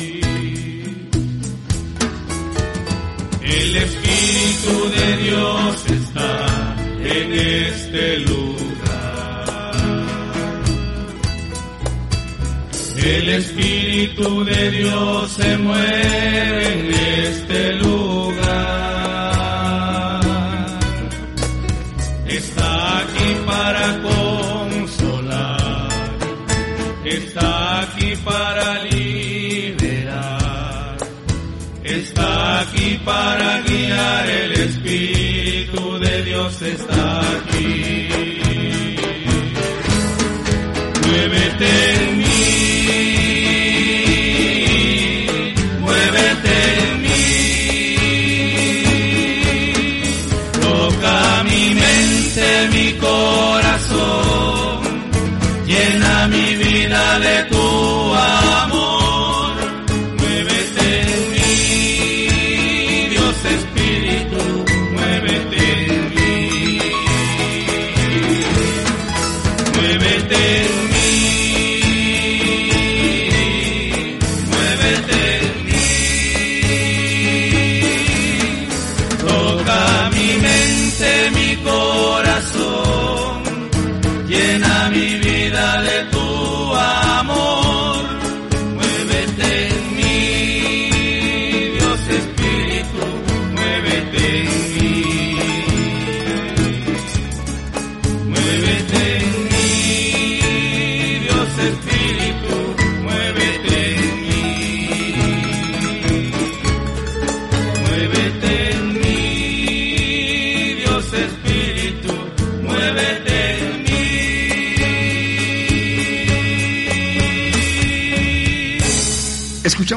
El 3.42 3.76
Espíritu 3.76 4.90
de 4.96 5.16
Dios 5.24 5.84
está 5.86 6.76
en 7.02 7.32
este 7.32 8.18
lugar. 8.20 8.44
El 12.96 13.28
Espíritu 13.28 14.44
de 14.44 14.70
Dios 14.70 15.30
se 15.32 15.58
mueve 15.58 16.72
en 16.72 16.94
este 16.94 17.43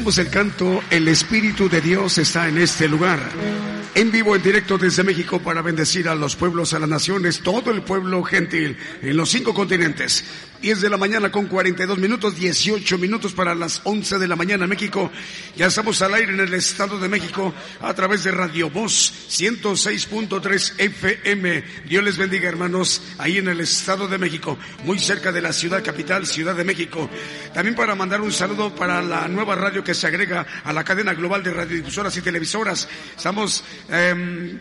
El 0.07 0.29
canto 0.29 0.81
El 0.89 1.09
Espíritu 1.09 1.67
de 1.67 1.81
Dios 1.81 2.17
está 2.17 2.47
en 2.47 2.59
este 2.59 2.87
lugar. 2.87 3.19
En 3.97 4.11
vivo, 4.11 4.35
en 4.35 4.43
directo 4.43 4.77
desde 4.77 5.01
México 5.01 5.39
para 5.39 5.63
bendecir 5.63 6.07
a 6.07 6.13
los 6.13 6.35
pueblos, 6.35 6.71
a 6.73 6.77
las 6.77 6.87
naciones, 6.87 7.41
todo 7.41 7.71
el 7.71 7.81
pueblo 7.81 8.21
gentil 8.21 8.77
en 9.01 9.17
los 9.17 9.27
cinco 9.27 9.55
continentes. 9.55 10.23
10 10.61 10.81
de 10.81 10.89
la 10.89 10.97
mañana 10.97 11.31
con 11.31 11.45
42 11.45 11.99
minutos, 11.99 12.35
18 12.35 12.97
minutos 12.97 13.33
para 13.33 13.53
las 13.53 13.81
11 13.83 14.17
de 14.17 14.27
la 14.27 14.35
mañana 14.35 14.63
en 14.63 14.69
México. 14.69 15.11
Ya 15.55 15.67
estamos 15.67 16.01
al 16.01 16.15
aire 16.15 16.33
en 16.33 16.39
el 16.39 16.53
Estado 16.53 16.99
de 16.99 17.07
México 17.07 17.53
a 17.79 17.93
través 17.93 18.23
de 18.23 18.31
Radio 18.31 18.69
Voz 18.69 19.13
106.3 19.29 20.73
FM. 20.79 21.63
Dios 21.87 22.03
les 22.03 22.17
bendiga 22.17 22.49
hermanos 22.49 23.01
ahí 23.19 23.37
en 23.37 23.47
el 23.47 23.59
Estado 23.61 24.07
de 24.07 24.17
México, 24.17 24.57
muy 24.83 24.97
cerca 24.97 25.31
de 25.31 25.41
la 25.41 25.53
ciudad 25.53 25.83
capital, 25.83 26.25
Ciudad 26.25 26.55
de 26.55 26.63
México. 26.63 27.07
También 27.53 27.75
para 27.75 27.93
mandar 27.93 28.21
un 28.21 28.31
saludo 28.31 28.73
para 28.73 29.01
la 29.01 29.27
nueva 29.27 29.55
radio 29.55 29.83
que 29.83 29.93
se 29.93 30.07
agrega 30.07 30.45
a 30.63 30.73
la 30.73 30.83
cadena 30.83 31.13
global 31.13 31.43
de 31.43 31.53
radiodifusoras 31.53 32.17
y 32.17 32.21
televisoras. 32.21 32.87
Estamos 33.15 33.63
eh, 33.89 34.59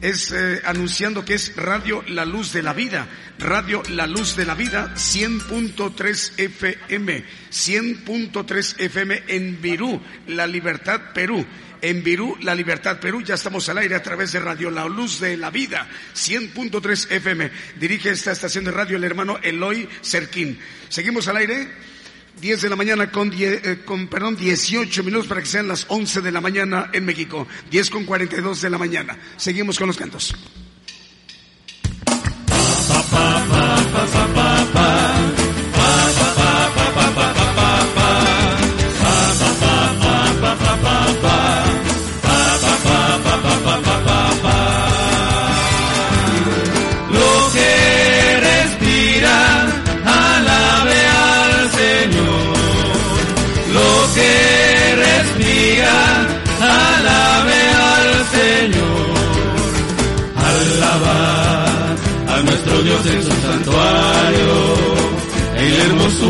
es 0.00 0.32
eh, 0.32 0.62
anunciando 0.64 1.24
que 1.24 1.34
es 1.34 1.54
Radio 1.56 2.02
La 2.08 2.24
Luz 2.24 2.52
de 2.52 2.62
la 2.62 2.72
Vida, 2.72 3.06
Radio 3.38 3.82
La 3.90 4.06
Luz 4.06 4.34
de 4.36 4.46
la 4.46 4.54
Vida 4.54 4.94
100.3 4.94 6.32
FM, 6.38 7.24
100.3 7.50 8.80
FM 8.80 9.22
en 9.28 9.60
Virú, 9.60 10.00
La 10.28 10.46
Libertad, 10.46 11.12
Perú. 11.12 11.44
En 11.82 12.02
Virú, 12.02 12.36
La 12.42 12.54
Libertad, 12.54 13.00
Perú, 13.00 13.22
ya 13.22 13.36
estamos 13.36 13.66
al 13.70 13.78
aire 13.78 13.94
a 13.94 14.02
través 14.02 14.32
de 14.32 14.40
Radio 14.40 14.70
La 14.70 14.84
Luz 14.84 15.18
de 15.18 15.38
la 15.38 15.50
Vida, 15.50 15.88
100.3 16.14 17.10
FM. 17.10 17.50
Dirige 17.76 18.10
esta 18.10 18.32
estación 18.32 18.64
de 18.64 18.70
radio 18.70 18.98
el 18.98 19.04
hermano 19.04 19.38
Eloy 19.42 19.88
Cerquín. 20.02 20.58
Seguimos 20.90 21.26
al 21.28 21.38
aire. 21.38 21.89
10 22.40 22.62
de 22.62 22.68
la 22.68 22.76
mañana 22.76 23.10
con, 23.10 23.30
die- 23.30 23.60
eh, 23.62 23.82
con, 23.84 24.08
perdón, 24.08 24.36
18 24.36 25.02
minutos 25.04 25.26
para 25.26 25.40
que 25.40 25.46
sean 25.46 25.68
las 25.68 25.84
11 25.88 26.20
de 26.20 26.32
la 26.32 26.40
mañana 26.40 26.90
en 26.92 27.04
México. 27.04 27.46
10 27.70 27.90
con 27.90 28.04
42 28.04 28.60
de 28.62 28.70
la 28.70 28.78
mañana. 28.78 29.18
Seguimos 29.36 29.78
con 29.78 29.86
los 29.88 29.96
cantos. 29.96 30.34
Lo 32.88 33.69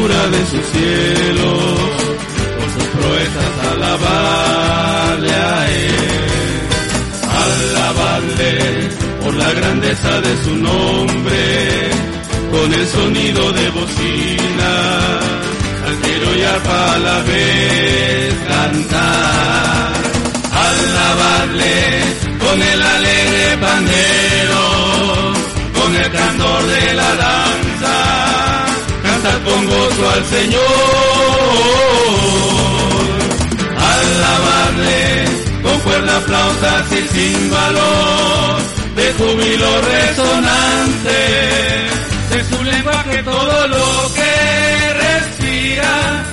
de 0.08 0.46
sus 0.46 0.64
cielos, 0.72 1.78
por 2.56 2.68
sus 2.74 2.88
proezas 2.96 3.72
alabarle 3.72 5.34
a 5.34 5.70
Él 5.70 6.10
alabarle 7.40 8.88
por 9.22 9.34
la 9.34 9.52
grandeza 9.52 10.20
de 10.20 10.36
su 10.44 10.56
nombre, 10.56 11.90
con 12.50 12.72
el 12.72 12.86
sonido 12.86 13.52
de 13.52 13.70
bocina, 13.70 14.72
saltero 15.84 16.36
y 16.36 16.42
arpa 16.42 16.94
a 16.94 16.98
la 16.98 17.18
vez 17.22 18.34
cantar. 18.48 19.92
Alabarle 20.68 21.76
con 22.38 22.62
el 22.62 22.82
alegre 22.82 23.58
pandero, 23.60 24.62
con 25.74 25.94
el 25.94 26.10
candor 26.10 26.66
de 26.66 26.94
la 26.94 27.16
danza, 27.16 27.69
con 29.22 29.66
gozo 29.66 30.10
al 30.10 30.24
Señor. 30.24 30.60
Alabarle 33.78 35.24
con 35.62 35.78
cuerdas, 35.80 36.24
flautas 36.24 36.92
y 36.92 37.08
címbalos 37.08 38.62
de 38.96 39.12
júbilo 39.12 39.80
resonante 39.82 41.18
de 42.30 42.44
su 42.44 42.64
lenguaje 42.64 43.10
que 43.10 43.22
todo 43.22 43.66
lo 43.68 44.14
que 44.14 44.94
respira 45.04 46.24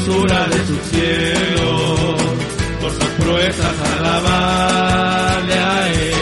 hermosura 0.00 0.46
de 0.46 0.66
su 0.66 0.76
cielo, 0.90 2.16
por 2.80 2.90
sus 2.90 3.10
proezas 3.24 3.74
alabarle 3.98 5.54
a 5.54 5.88
Él. 5.88 6.14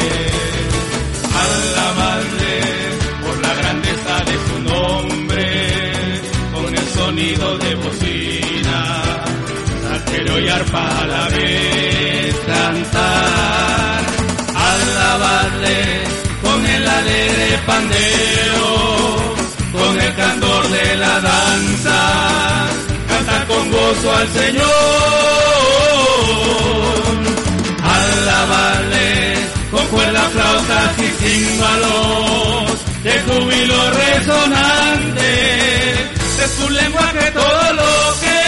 Alabarle 1.44 2.60
por 3.22 3.40
la 3.40 3.54
grandeza 3.54 4.24
de 4.24 4.36
su 4.46 4.56
nombre, 4.74 5.44
con 6.54 6.74
el 6.74 6.88
sonido 6.88 7.58
de 7.58 7.74
bocina, 7.76 9.02
saltero 9.82 10.40
y 10.40 10.48
arpa 10.48 11.02
a 11.02 11.06
la 11.06 11.28
vez 11.28 12.34
cantar. 12.46 14.02
Alabarle 14.54 16.04
con 16.42 16.66
el 16.66 16.88
alegre 16.88 17.58
pandero, 17.66 19.16
con 19.72 20.00
el 20.00 20.14
candor 20.16 20.68
de 20.68 20.96
la 20.96 21.20
danza, 21.20 21.47
al 23.88 24.28
Señor. 24.28 24.66
Alabarle 27.82 29.34
con 29.70 29.86
cuerdas, 29.86 30.28
flautas 30.32 30.98
y 30.98 31.24
címbalos, 31.24 32.72
de 33.02 33.20
júbilo 33.22 33.90
resonante, 33.90 35.30
de 36.38 36.48
su 36.56 36.68
lenguaje 36.70 37.30
todo 37.32 37.72
lo 37.72 38.20
que 38.20 38.47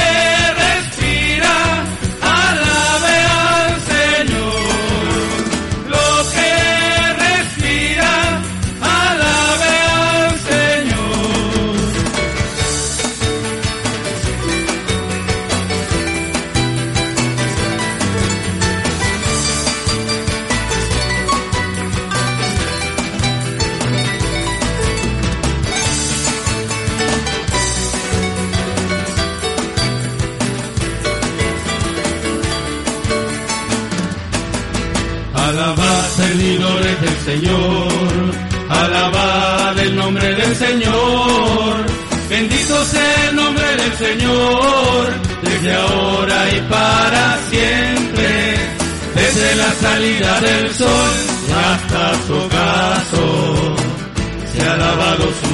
Señor, 37.30 38.34
alabad 38.68 39.78
el 39.78 39.94
nombre 39.94 40.34
del 40.34 40.56
Señor, 40.56 41.86
bendito 42.28 42.84
sea 42.86 43.28
el 43.28 43.36
nombre 43.36 43.66
del 43.76 43.92
Señor, 43.92 45.14
desde 45.42 45.72
ahora 45.72 46.38
y 46.56 46.60
para 46.62 47.38
siempre, 47.48 48.56
desde 49.14 49.54
la 49.54 49.72
salida 49.74 50.40
del 50.40 50.74
sol 50.74 51.14
hasta 51.54 52.26
su 52.26 52.34
ocaso, 52.34 53.76
se 54.52 54.66
ha 54.66 54.72
alabado 54.74 55.24
su 55.40 55.49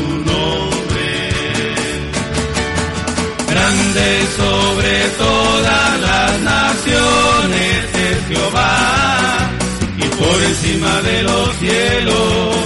los 11.23 11.57
cielos, 11.57 12.57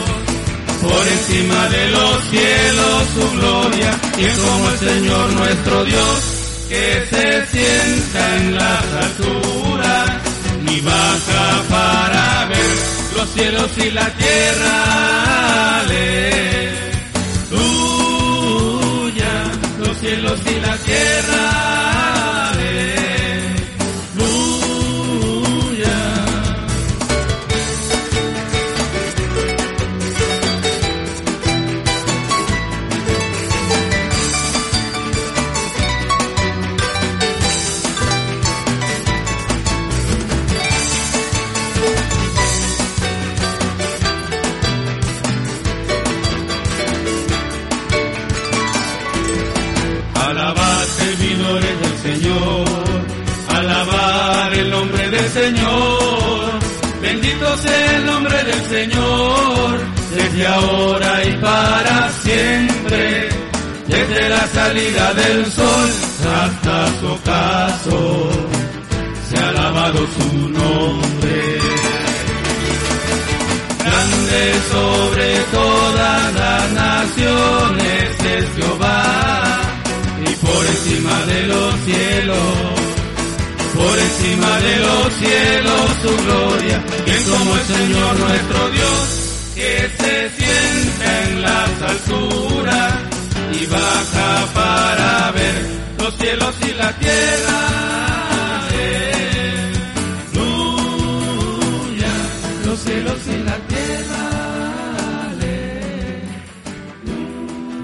por 0.82 1.08
encima 1.08 1.68
de 1.68 1.88
los 1.90 2.24
cielos 2.30 3.00
su 3.14 3.30
gloria 3.36 3.98
y 4.18 4.24
es 4.24 4.38
como 4.38 4.70
el 4.70 4.78
Señor 4.78 5.32
nuestro 5.32 5.84
Dios 5.84 6.40
que 6.68 7.06
se 7.10 7.46
sienta 7.46 8.36
en 8.36 8.54
las 8.54 8.84
alturas 9.04 10.10
ni 10.62 10.80
baja 10.80 11.62
para 11.68 12.46
ver 12.46 12.76
los 13.16 13.28
cielos 13.30 13.70
y 13.76 13.90
la 13.90 14.08
tierra. 14.14 15.80
Aleluya 15.80 16.30
los 19.78 19.98
cielos 19.98 20.40
y 20.46 20.60
la 20.60 20.76
tierra. 20.78 21.89
Señor, 58.80 59.78
desde 60.16 60.46
ahora 60.46 61.22
y 61.22 61.32
para 61.34 62.08
siempre, 62.22 63.28
desde 63.86 64.28
la 64.30 64.46
salida 64.46 65.12
del 65.12 65.44
sol 65.52 65.90
hasta 66.42 66.86
su 66.98 67.06
ocaso, 67.08 68.30
se 69.28 69.38
ha 69.38 69.48
alabado 69.50 69.98
su 70.16 70.48
nombre. 70.48 71.58
Grande 73.84 74.42
sobre 74.72 75.28
todas 75.52 76.34
las 76.34 76.72
naciones 76.72 78.10
es 78.34 78.46
Jehová 78.56 79.60
y 80.24 80.46
por 80.46 80.66
encima 80.66 81.26
de 81.26 81.46
los 81.48 81.74
cielos, 81.84 82.79
por 83.80 83.98
encima 83.98 84.52
de 84.60 84.76
los 84.76 85.12
cielos 85.14 85.90
su 86.02 86.12
gloria, 86.24 86.78
que 87.06 87.16
como 87.30 87.56
el 87.56 87.64
Señor 87.64 88.18
nuestro 88.18 88.70
Dios, 88.70 89.08
que 89.54 89.90
se 89.98 90.30
sienta 90.36 91.22
en 91.24 91.42
las 91.42 91.82
alturas 91.82 92.94
y 93.58 93.66
baja 93.66 94.46
para 94.54 95.32
ver 95.32 95.56
los 95.98 96.14
cielos 96.16 96.54
y 96.68 96.72
la 96.74 96.92
tierra. 96.98 97.58
Aleluya, 98.68 99.74
los 102.66 102.78
cielos 102.80 103.20
y 103.26 103.36
la 103.48 103.56
tierra. 103.72 104.22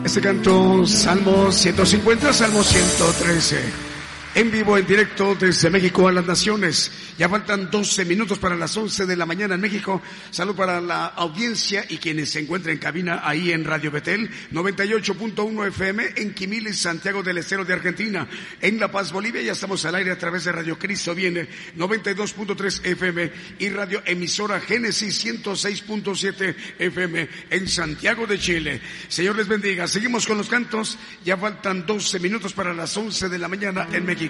Este 0.05 0.21
canto, 0.21 0.87
Salmo 0.87 1.51
150, 1.51 2.33
Salmo 2.35 2.63
113. 2.63 3.86
En 4.37 4.51
vivo, 4.51 4.77
en 4.77 4.87
directo 4.87 5.35
desde 5.35 5.71
México 5.71 6.07
a 6.07 6.13
las 6.13 6.27
Naciones. 6.27 6.93
Ya 7.17 7.27
faltan 7.27 7.71
12 7.71 8.05
minutos 8.05 8.39
para 8.39 8.55
las 8.55 8.77
11 8.77 9.07
de 9.07 9.17
la 9.17 9.25
mañana 9.25 9.55
en 9.55 9.63
México. 9.63 10.03
Salud 10.31 10.55
para 10.55 10.79
la 10.79 11.07
audiencia 11.07 11.87
y 11.89 11.97
quienes 11.97 12.33
se 12.33 12.41
encuentran 12.41 12.75
en 12.75 12.79
cabina 12.79 13.23
ahí 13.25 13.51
en 13.51 13.65
Radio 13.65 13.91
Betel, 13.91 14.31
98.1 14.53 15.69
FM 15.69 16.05
en 16.17 16.35
Quimilis, 16.35 16.79
Santiago 16.79 17.23
del 17.23 17.39
Estero 17.39 17.65
de 17.65 17.73
Argentina. 17.73 18.29
En 18.61 18.79
La 18.79 18.93
Paz, 18.93 19.11
Bolivia, 19.11 19.41
ya 19.41 19.53
estamos 19.53 19.83
al 19.87 19.95
aire 19.95 20.11
a 20.11 20.19
través 20.19 20.45
de 20.45 20.53
Radio 20.53 20.79
Cristo 20.79 21.15
Viene, 21.15 21.49
92.3 21.75 22.85
FM 22.85 23.33
y 23.59 23.71
Radio 23.71 24.03
Emisora 24.05 24.61
Génesis 24.61 25.25
106.7 25.25 26.55
FM 26.79 27.29
en 27.49 27.67
Santiago 27.67 28.27
de 28.27 28.39
Chile. 28.39 28.83
Señor 29.09 29.37
les 29.37 29.49
bendiga. 29.49 29.89
Seguimos 29.89 30.27
con 30.27 30.37
los 30.37 30.51
cantos. 30.51 30.99
Ya 31.25 31.39
faltan 31.39 31.87
12 31.87 32.19
minutos 32.19 32.53
para 32.53 32.75
las 32.75 32.95
11 32.95 33.31
de 33.31 33.39
la 33.39 33.49
mañana 33.49 33.89
en 33.91 34.05
México. 34.05 34.26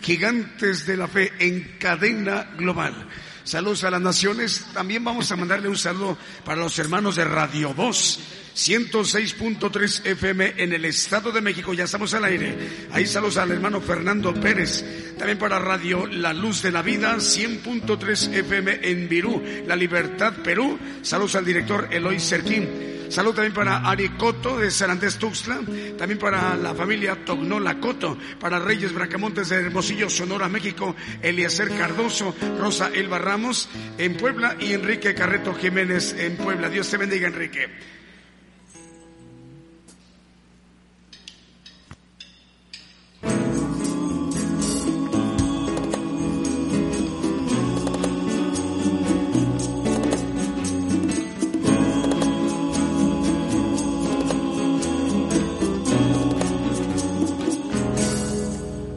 Gigantes 0.00 0.86
de 0.86 0.96
la 0.96 1.08
fe 1.08 1.32
en 1.38 1.76
cadena 1.78 2.50
global. 2.56 3.08
Saludos 3.44 3.84
a 3.84 3.90
las 3.90 4.00
naciones. 4.00 4.66
También 4.72 5.04
vamos 5.04 5.30
a 5.32 5.36
mandarle 5.36 5.68
un 5.68 5.76
saludo 5.76 6.16
para 6.44 6.60
los 6.60 6.78
hermanos 6.78 7.16
de 7.16 7.24
Radio 7.24 7.74
Voz. 7.74 8.20
106.3 8.54 10.06
FM 10.06 10.54
en 10.58 10.72
el 10.72 10.84
Estado 10.84 11.32
de 11.32 11.40
México, 11.40 11.72
ya 11.72 11.84
estamos 11.84 12.12
al 12.14 12.24
aire. 12.24 12.56
Ahí 12.92 13.06
saludos 13.06 13.38
al 13.38 13.50
hermano 13.50 13.80
Fernando 13.80 14.34
Pérez. 14.34 14.84
También 15.18 15.38
para 15.38 15.58
Radio 15.58 16.06
La 16.06 16.32
Luz 16.32 16.62
de 16.62 16.70
la 16.70 16.82
Vida, 16.82 17.16
100.3 17.16 18.34
FM 18.34 18.80
en 18.82 19.08
Virú, 19.08 19.42
La 19.66 19.76
Libertad, 19.76 20.34
Perú. 20.44 20.78
Saludos 21.02 21.36
al 21.36 21.44
director 21.44 21.88
Eloy 21.90 22.20
Serquín. 22.20 22.92
Salud 23.08 23.34
también 23.34 23.52
para 23.52 23.88
Aricoto 23.90 24.58
de 24.58 24.70
San 24.70 24.90
Andrés 24.90 25.18
Tuxtla, 25.18 25.60
también 25.98 26.18
para 26.18 26.56
la 26.56 26.74
familia 26.74 27.26
Tognola 27.26 27.78
Coto, 27.78 28.16
para 28.40 28.58
Reyes 28.58 28.94
Bracamontes 28.94 29.50
de 29.50 29.56
Hermosillo, 29.56 30.08
Sonora, 30.08 30.48
México, 30.48 30.96
Eliezer 31.20 31.68
Cardoso, 31.76 32.34
Rosa 32.58 32.90
Elba 32.94 33.18
Ramos 33.18 33.68
en 33.98 34.16
Puebla 34.16 34.56
y 34.58 34.72
Enrique 34.72 35.14
Carreto 35.14 35.52
Jiménez 35.52 36.16
en 36.18 36.38
Puebla. 36.38 36.70
Dios 36.70 36.88
te 36.88 36.96
bendiga, 36.96 37.28
Enrique. 37.28 37.68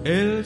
El 0.06 0.45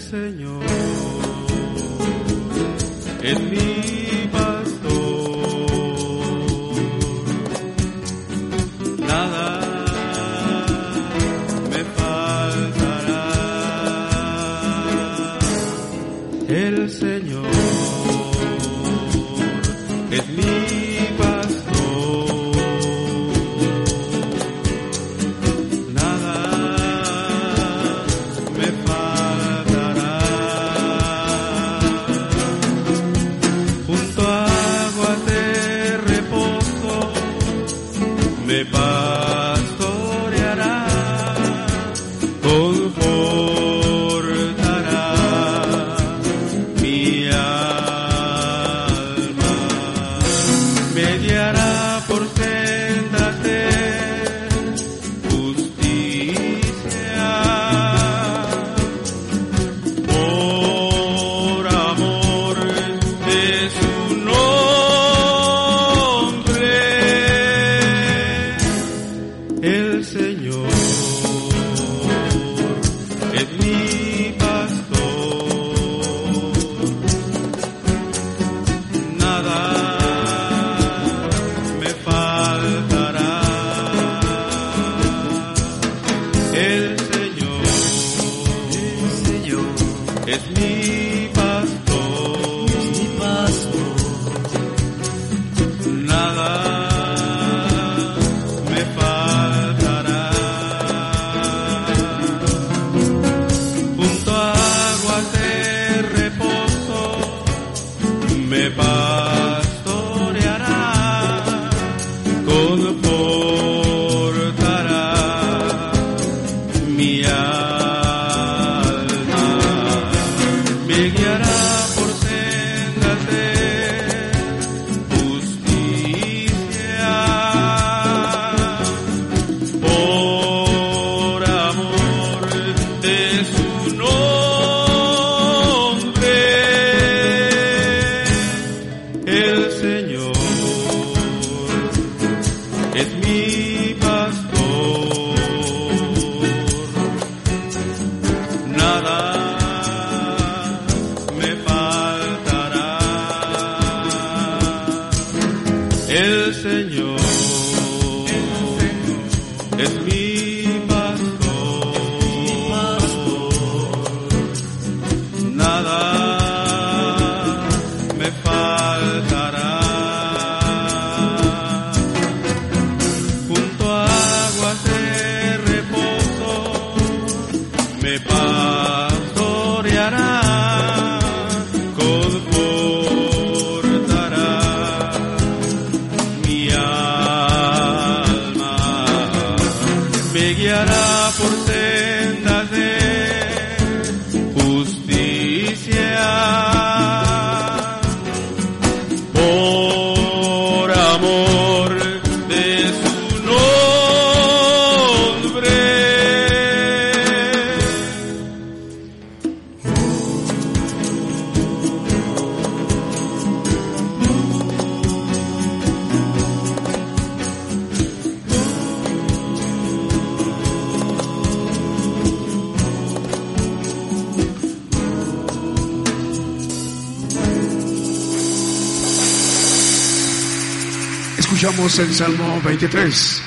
Salmo 231.89 232.61
23. 232.63 233.41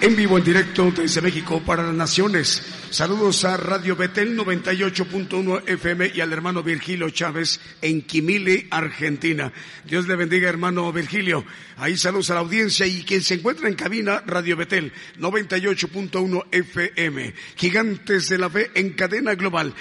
En 0.00 0.16
vivo, 0.16 0.38
en 0.38 0.44
directo 0.44 0.90
desde 0.96 1.20
México 1.20 1.60
para 1.64 1.82
las 1.82 1.94
naciones. 1.94 2.62
Saludos 2.88 3.44
a 3.44 3.58
Radio 3.58 3.94
Betel 3.96 4.34
98.1 4.34 5.68
FM 5.68 6.12
y 6.14 6.20
al 6.22 6.32
hermano 6.32 6.62
Virgilio 6.62 7.10
Chávez 7.10 7.60
en 7.82 8.00
Quimili, 8.00 8.66
Argentina. 8.70 9.52
Dios 9.84 10.08
le 10.08 10.16
bendiga, 10.16 10.48
hermano 10.48 10.90
Virgilio. 10.90 11.44
Ahí 11.76 11.98
saludos 11.98 12.30
a 12.30 12.34
la 12.34 12.40
audiencia 12.40 12.86
y 12.86 13.02
quien 13.02 13.20
se 13.20 13.34
encuentra 13.34 13.68
en 13.68 13.74
cabina, 13.74 14.22
Radio 14.26 14.56
Betel 14.56 14.90
98.1 15.18 16.46
FM. 16.50 17.34
Gigantes 17.56 18.30
de 18.30 18.38
la 18.38 18.48
fe 18.48 18.70
en 18.74 18.94
cadena 18.94 19.34
global. 19.34 19.74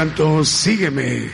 Canto, 0.00 0.42
sígueme. 0.46 1.28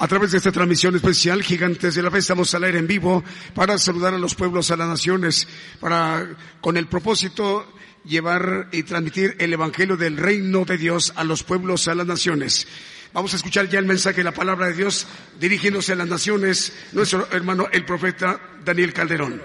A 0.00 0.08
través 0.08 0.32
de 0.32 0.38
esta 0.38 0.50
transmisión 0.50 0.96
especial, 0.96 1.40
Gigantes 1.40 1.94
de 1.94 2.02
la 2.02 2.10
Fe, 2.10 2.18
estamos 2.18 2.52
al 2.52 2.64
aire 2.64 2.80
en 2.80 2.88
vivo 2.88 3.22
para 3.54 3.78
saludar 3.78 4.12
a 4.12 4.18
los 4.18 4.34
pueblos, 4.34 4.72
a 4.72 4.76
las 4.76 4.88
naciones, 4.88 5.46
para, 5.78 6.26
con 6.60 6.76
el 6.76 6.88
propósito, 6.88 7.64
llevar 8.04 8.70
y 8.72 8.82
transmitir 8.82 9.36
el 9.38 9.52
Evangelio 9.52 9.96
del 9.96 10.16
Reino 10.16 10.64
de 10.64 10.78
Dios 10.78 11.12
a 11.14 11.22
los 11.22 11.44
pueblos, 11.44 11.86
a 11.86 11.94
las 11.94 12.04
naciones. 12.04 12.66
Vamos 13.12 13.34
a 13.34 13.36
escuchar 13.36 13.68
ya 13.68 13.78
el 13.78 13.86
mensaje 13.86 14.16
de 14.16 14.24
la 14.24 14.32
palabra 14.32 14.66
de 14.66 14.74
Dios 14.74 15.06
dirigiéndose 15.38 15.92
a 15.92 15.94
las 15.94 16.08
naciones, 16.08 16.72
nuestro 16.90 17.28
hermano 17.30 17.68
el 17.70 17.84
profeta 17.84 18.40
Daniel 18.64 18.92
Calderón. 18.92 19.40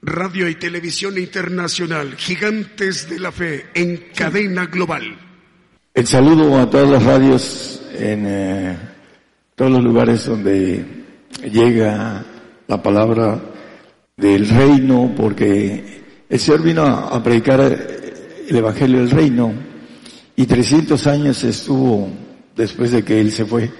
Radio 0.00 0.48
y 0.48 0.54
Televisión 0.54 1.18
Internacional, 1.18 2.16
Gigantes 2.16 3.10
de 3.10 3.20
la 3.20 3.32
Fe, 3.32 3.66
en 3.74 4.08
cadena 4.16 4.64
global. 4.64 5.18
El 5.92 6.06
saludo 6.06 6.58
a 6.58 6.70
todas 6.70 6.88
las 6.88 7.02
radios 7.02 7.77
en 7.98 8.24
eh, 8.26 8.76
todos 9.54 9.70
los 9.70 9.82
lugares 9.82 10.24
donde 10.24 10.84
llega 11.50 12.24
la 12.66 12.82
palabra 12.82 13.40
del 14.16 14.48
reino, 14.48 15.12
porque 15.16 16.02
el 16.28 16.38
Señor 16.38 16.62
vino 16.62 16.82
a, 16.82 17.22
predicar 17.22 17.60
el 17.60 18.56
Evangelio 18.56 18.98
del 18.98 19.10
reino 19.10 19.52
y 20.36 20.46
300 20.46 21.06
años 21.06 21.42
estuvo, 21.44 22.08
después 22.54 22.92
de 22.92 23.02
que 23.02 23.20
Él 23.20 23.32
se 23.32 23.44
fue, 23.44 23.70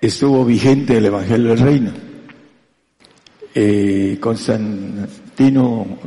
estuvo 0.00 0.44
vigente 0.44 0.98
el 0.98 1.06
Evangelio 1.06 1.50
del 1.50 1.58
reino. 1.58 1.90
Eh, 3.54 4.16
Constantino 4.20 5.98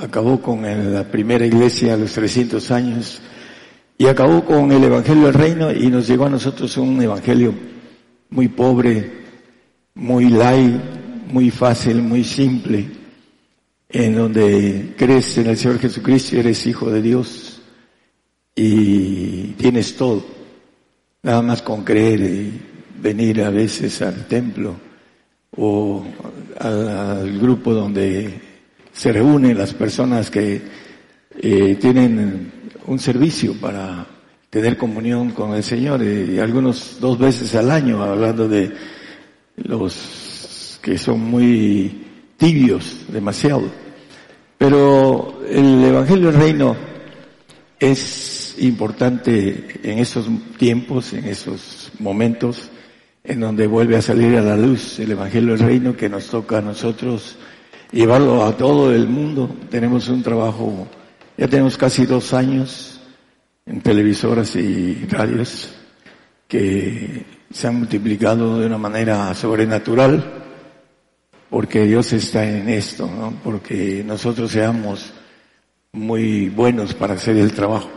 acabó 0.00 0.40
con 0.40 0.62
la 0.62 1.04
primera 1.04 1.44
iglesia 1.44 1.94
a 1.94 1.96
los 1.96 2.12
300 2.12 2.70
años 2.70 3.20
y 4.02 4.08
acabó 4.08 4.44
con 4.44 4.72
el 4.72 4.82
Evangelio 4.82 5.26
del 5.26 5.34
Reino 5.34 5.70
y 5.70 5.86
nos 5.86 6.08
llegó 6.08 6.26
a 6.26 6.28
nosotros 6.28 6.76
un 6.76 7.00
Evangelio 7.00 7.54
muy 8.30 8.48
pobre, 8.48 9.12
muy 9.94 10.28
light, 10.28 10.74
muy 11.28 11.52
fácil, 11.52 12.02
muy 12.02 12.24
simple, 12.24 12.84
en 13.88 14.16
donde 14.16 14.94
crees 14.96 15.38
en 15.38 15.46
el 15.46 15.56
Señor 15.56 15.78
Jesucristo 15.78 16.34
y 16.34 16.40
eres 16.40 16.66
hijo 16.66 16.90
de 16.90 17.00
Dios 17.00 17.62
y 18.56 19.52
tienes 19.52 19.94
todo, 19.94 20.26
nada 21.22 21.40
más 21.40 21.62
con 21.62 21.84
creer 21.84 22.22
y 22.22 22.60
venir 23.00 23.40
a 23.40 23.50
veces 23.50 24.02
al 24.02 24.26
templo 24.26 24.74
o 25.56 26.04
al, 26.58 27.38
grupo 27.38 27.72
donde 27.72 28.34
se 28.92 29.12
reúnen 29.12 29.56
las 29.56 29.72
personas 29.74 30.28
que 30.28 30.60
eh, 31.40 31.76
tienen 31.80 32.62
un 32.86 32.98
servicio 32.98 33.54
para 33.54 34.06
tener 34.50 34.76
comunión 34.76 35.30
con 35.30 35.54
el 35.54 35.62
Señor 35.62 36.02
y 36.02 36.38
algunos 36.38 36.98
dos 37.00 37.18
veces 37.18 37.54
al 37.54 37.70
año 37.70 38.02
hablando 38.02 38.48
de 38.48 38.72
los 39.56 40.78
que 40.82 40.98
son 40.98 41.20
muy 41.20 42.04
tibios 42.36 43.06
demasiado. 43.08 43.62
Pero 44.58 45.42
el 45.48 45.82
Evangelio 45.84 46.30
del 46.30 46.40
Reino 46.40 46.76
es 47.80 48.56
importante 48.58 49.80
en 49.82 49.98
esos 49.98 50.26
tiempos, 50.58 51.12
en 51.14 51.24
esos 51.24 51.90
momentos 51.98 52.70
en 53.24 53.40
donde 53.40 53.66
vuelve 53.66 53.96
a 53.96 54.02
salir 54.02 54.36
a 54.36 54.42
la 54.42 54.56
luz 54.56 54.98
el 54.98 55.12
Evangelio 55.12 55.56
del 55.56 55.66
Reino 55.66 55.96
que 55.96 56.08
nos 56.08 56.26
toca 56.26 56.58
a 56.58 56.62
nosotros 56.62 57.36
llevarlo 57.92 58.44
a 58.44 58.56
todo 58.56 58.92
el 58.92 59.06
mundo. 59.06 59.48
Tenemos 59.70 60.08
un 60.08 60.22
trabajo, 60.22 60.86
ya 61.36 61.48
tenemos 61.48 61.76
casi 61.76 62.06
dos 62.06 62.34
años 62.34 63.00
en 63.66 63.80
televisoras 63.80 64.56
y 64.56 65.06
radios 65.08 65.74
que 66.48 67.24
se 67.50 67.68
han 67.68 67.76
multiplicado 67.76 68.60
de 68.60 68.66
una 68.66 68.78
manera 68.78 69.34
sobrenatural 69.34 70.42
porque 71.48 71.84
Dios 71.84 72.12
está 72.14 72.48
en 72.48 72.68
esto, 72.70 73.06
¿no? 73.06 73.34
porque 73.44 74.02
nosotros 74.06 74.50
seamos 74.50 75.12
muy 75.92 76.48
buenos 76.48 76.94
para 76.94 77.14
hacer 77.14 77.36
el 77.36 77.52
trabajo. 77.52 77.90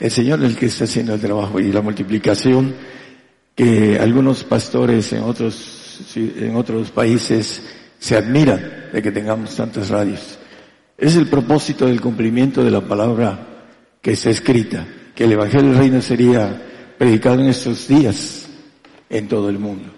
El 0.00 0.10
Señor 0.10 0.42
es 0.42 0.52
el 0.52 0.56
que 0.56 0.66
está 0.66 0.84
haciendo 0.84 1.12
el 1.14 1.20
trabajo 1.20 1.60
y 1.60 1.70
la 1.72 1.82
multiplicación 1.82 2.74
que 3.54 3.98
algunos 3.98 4.44
pastores 4.44 5.12
en 5.12 5.22
otros, 5.22 6.16
en 6.16 6.56
otros 6.56 6.90
países 6.90 7.62
se 7.98 8.16
admiran 8.16 8.88
de 8.92 9.02
que 9.02 9.12
tengamos 9.12 9.54
tantas 9.54 9.90
radios. 9.90 10.35
Es 10.98 11.14
el 11.16 11.28
propósito 11.28 11.86
del 11.86 12.00
cumplimiento 12.00 12.64
de 12.64 12.70
la 12.70 12.80
palabra 12.80 13.38
que 14.00 14.12
está 14.12 14.30
escrita, 14.30 14.86
que 15.14 15.24
el 15.24 15.32
Evangelio 15.32 15.70
del 15.70 15.78
Reino 15.78 16.00
sería 16.00 16.62
predicado 16.96 17.40
en 17.42 17.48
estos 17.48 17.86
días 17.86 18.48
en 19.10 19.28
todo 19.28 19.50
el 19.50 19.58
mundo. 19.58 19.90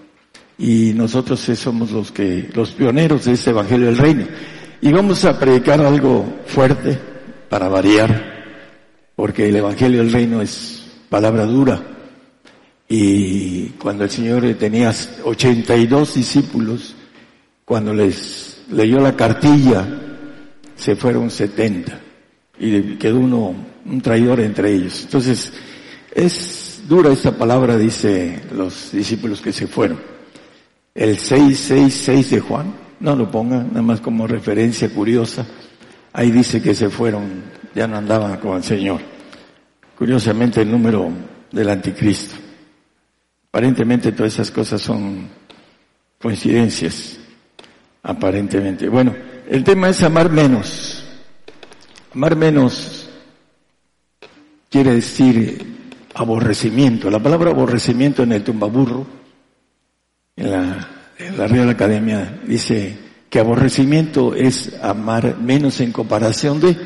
Y 0.58 0.92
nosotros 0.94 1.38
somos 1.40 1.92
los 1.92 2.10
que, 2.10 2.50
los 2.52 2.72
pioneros 2.72 3.26
de 3.26 3.32
ese 3.32 3.50
Evangelio 3.50 3.86
del 3.86 3.96
Reino. 3.96 4.26
Y 4.80 4.90
vamos 4.90 5.24
a 5.24 5.38
predicar 5.38 5.80
algo 5.80 6.40
fuerte 6.46 6.98
para 7.48 7.68
variar, 7.68 8.34
porque 9.14 9.48
el 9.48 9.56
Evangelio 9.56 9.98
del 9.98 10.12
Reino 10.12 10.42
es 10.42 10.84
palabra 11.08 11.44
dura. 11.44 11.80
Y 12.88 13.66
cuando 13.78 14.02
el 14.02 14.10
Señor 14.10 14.42
tenía 14.54 14.92
82 15.22 16.14
discípulos, 16.14 16.96
cuando 17.64 17.94
les 17.94 18.62
leyó 18.70 18.98
la 18.98 19.14
cartilla, 19.14 19.86
se 20.78 20.96
fueron 20.96 21.30
70 21.30 22.00
y 22.58 22.96
quedó 22.96 23.18
uno, 23.18 23.54
un 23.84 24.00
traidor 24.00 24.40
entre 24.40 24.72
ellos. 24.72 25.02
Entonces, 25.02 25.52
es 26.14 26.82
dura 26.88 27.12
esta 27.12 27.32
palabra, 27.32 27.76
dice 27.76 28.40
los 28.54 28.92
discípulos 28.92 29.40
que 29.40 29.52
se 29.52 29.66
fueron. 29.66 30.00
El 30.94 31.18
666 31.18 32.30
de 32.30 32.40
Juan, 32.40 32.74
no 33.00 33.14
lo 33.14 33.30
pongan, 33.30 33.68
nada 33.68 33.82
más 33.82 34.00
como 34.00 34.26
referencia 34.26 34.88
curiosa. 34.88 35.46
Ahí 36.12 36.30
dice 36.30 36.62
que 36.62 36.74
se 36.74 36.88
fueron, 36.88 37.42
ya 37.74 37.86
no 37.86 37.96
andaban 37.96 38.38
con 38.38 38.56
el 38.56 38.64
Señor. 38.64 39.00
Curiosamente 39.96 40.62
el 40.62 40.70
número 40.70 41.10
del 41.50 41.68
anticristo. 41.68 42.36
Aparentemente 43.50 44.12
todas 44.12 44.34
esas 44.34 44.50
cosas 44.50 44.80
son 44.80 45.28
coincidencias. 46.20 47.18
Aparentemente. 48.02 48.88
Bueno, 48.88 49.14
el 49.48 49.64
tema 49.64 49.88
es 49.88 50.02
amar 50.02 50.30
menos. 50.30 51.02
Amar 52.14 52.36
menos 52.36 53.08
quiere 54.70 54.92
decir 54.92 55.64
aborrecimiento. 56.14 57.10
La 57.10 57.18
palabra 57.18 57.50
aborrecimiento 57.50 58.22
en 58.22 58.32
el 58.32 58.44
tumbaburro, 58.44 59.06
en 60.36 60.50
la, 60.50 60.88
en 61.18 61.38
la 61.38 61.46
Real 61.46 61.70
Academia, 61.70 62.40
dice 62.46 62.96
que 63.30 63.38
aborrecimiento 63.38 64.34
es 64.34 64.74
amar 64.82 65.38
menos 65.38 65.80
en 65.80 65.92
comparación 65.92 66.60
de. 66.60 66.76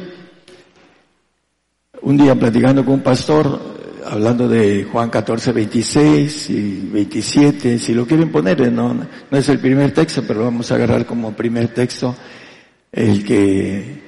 Un 2.02 2.16
día 2.16 2.34
platicando 2.36 2.84
con 2.84 2.94
un 2.94 3.02
pastor, 3.02 3.60
hablando 4.06 4.48
de 4.48 4.84
Juan 4.84 5.10
14, 5.10 5.52
26 5.52 6.50
y 6.50 6.88
27, 6.92 7.78
si 7.78 7.92
lo 7.92 8.06
quieren 8.06 8.30
poner, 8.30 8.70
no, 8.70 8.94
no 8.94 9.38
es 9.38 9.48
el 9.48 9.58
primer 9.58 9.92
texto, 9.92 10.22
pero 10.26 10.44
vamos 10.44 10.70
a 10.70 10.76
agarrar 10.76 11.06
como 11.06 11.32
primer 11.32 11.68
texto 11.68 12.14
el 12.92 13.24
que 13.24 14.02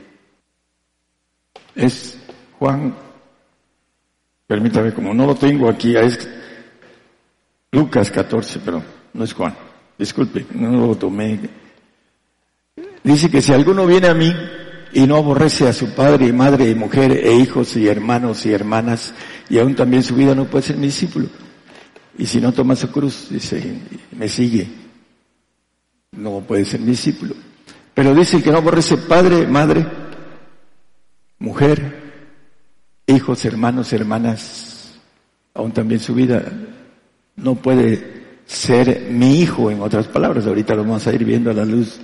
es 1.74 2.18
Juan, 2.58 2.94
permítame, 4.46 4.92
como 4.92 5.14
no 5.14 5.26
lo 5.26 5.34
tengo 5.34 5.68
aquí, 5.68 5.96
es 5.96 6.28
Lucas 7.72 8.10
14, 8.10 8.60
pero 8.64 8.82
no 9.14 9.24
es 9.24 9.32
Juan, 9.32 9.56
disculpe, 9.98 10.46
no 10.54 10.86
lo 10.86 10.94
tomé. 10.96 11.40
Dice 13.02 13.30
que 13.30 13.42
si 13.42 13.52
alguno 13.52 13.86
viene 13.86 14.08
a 14.08 14.14
mí 14.14 14.32
y 14.92 15.06
no 15.06 15.16
aborrece 15.16 15.66
a 15.66 15.72
su 15.72 15.94
padre 15.94 16.26
y 16.26 16.32
madre 16.32 16.70
y 16.70 16.74
mujer 16.74 17.12
e 17.12 17.34
hijos 17.34 17.76
y 17.76 17.88
hermanos 17.88 18.46
y 18.46 18.52
hermanas 18.52 19.14
y 19.48 19.58
aún 19.58 19.74
también 19.74 20.02
su 20.02 20.14
vida 20.14 20.34
no 20.34 20.44
puede 20.46 20.64
ser 20.64 20.76
mi 20.76 20.86
discípulo. 20.86 21.28
Y 22.16 22.26
si 22.26 22.40
no 22.40 22.52
toma 22.52 22.76
su 22.76 22.90
cruz, 22.92 23.28
dice, 23.28 23.80
me 24.12 24.28
sigue, 24.28 24.68
no 26.12 26.40
puede 26.42 26.64
ser 26.64 26.80
mi 26.80 26.90
discípulo. 26.92 27.34
Pero 27.94 28.14
dice 28.14 28.42
que 28.42 28.50
no 28.50 28.58
aborrece 28.58 28.96
padre, 28.96 29.46
madre, 29.46 29.86
mujer, 31.38 32.02
hijos, 33.06 33.44
hermanos, 33.44 33.92
hermanas, 33.92 34.98
aún 35.54 35.72
también 35.72 36.00
su 36.00 36.14
vida 36.14 36.42
no 37.36 37.54
puede 37.54 38.24
ser 38.46 39.08
mi 39.10 39.40
hijo, 39.40 39.70
en 39.70 39.80
otras 39.80 40.08
palabras. 40.08 40.46
Ahorita 40.46 40.74
lo 40.74 40.82
vamos 40.82 41.06
a 41.06 41.12
ir 41.12 41.24
viendo 41.24 41.50
a 41.50 41.54
la 41.54 41.64
luz 41.64 42.00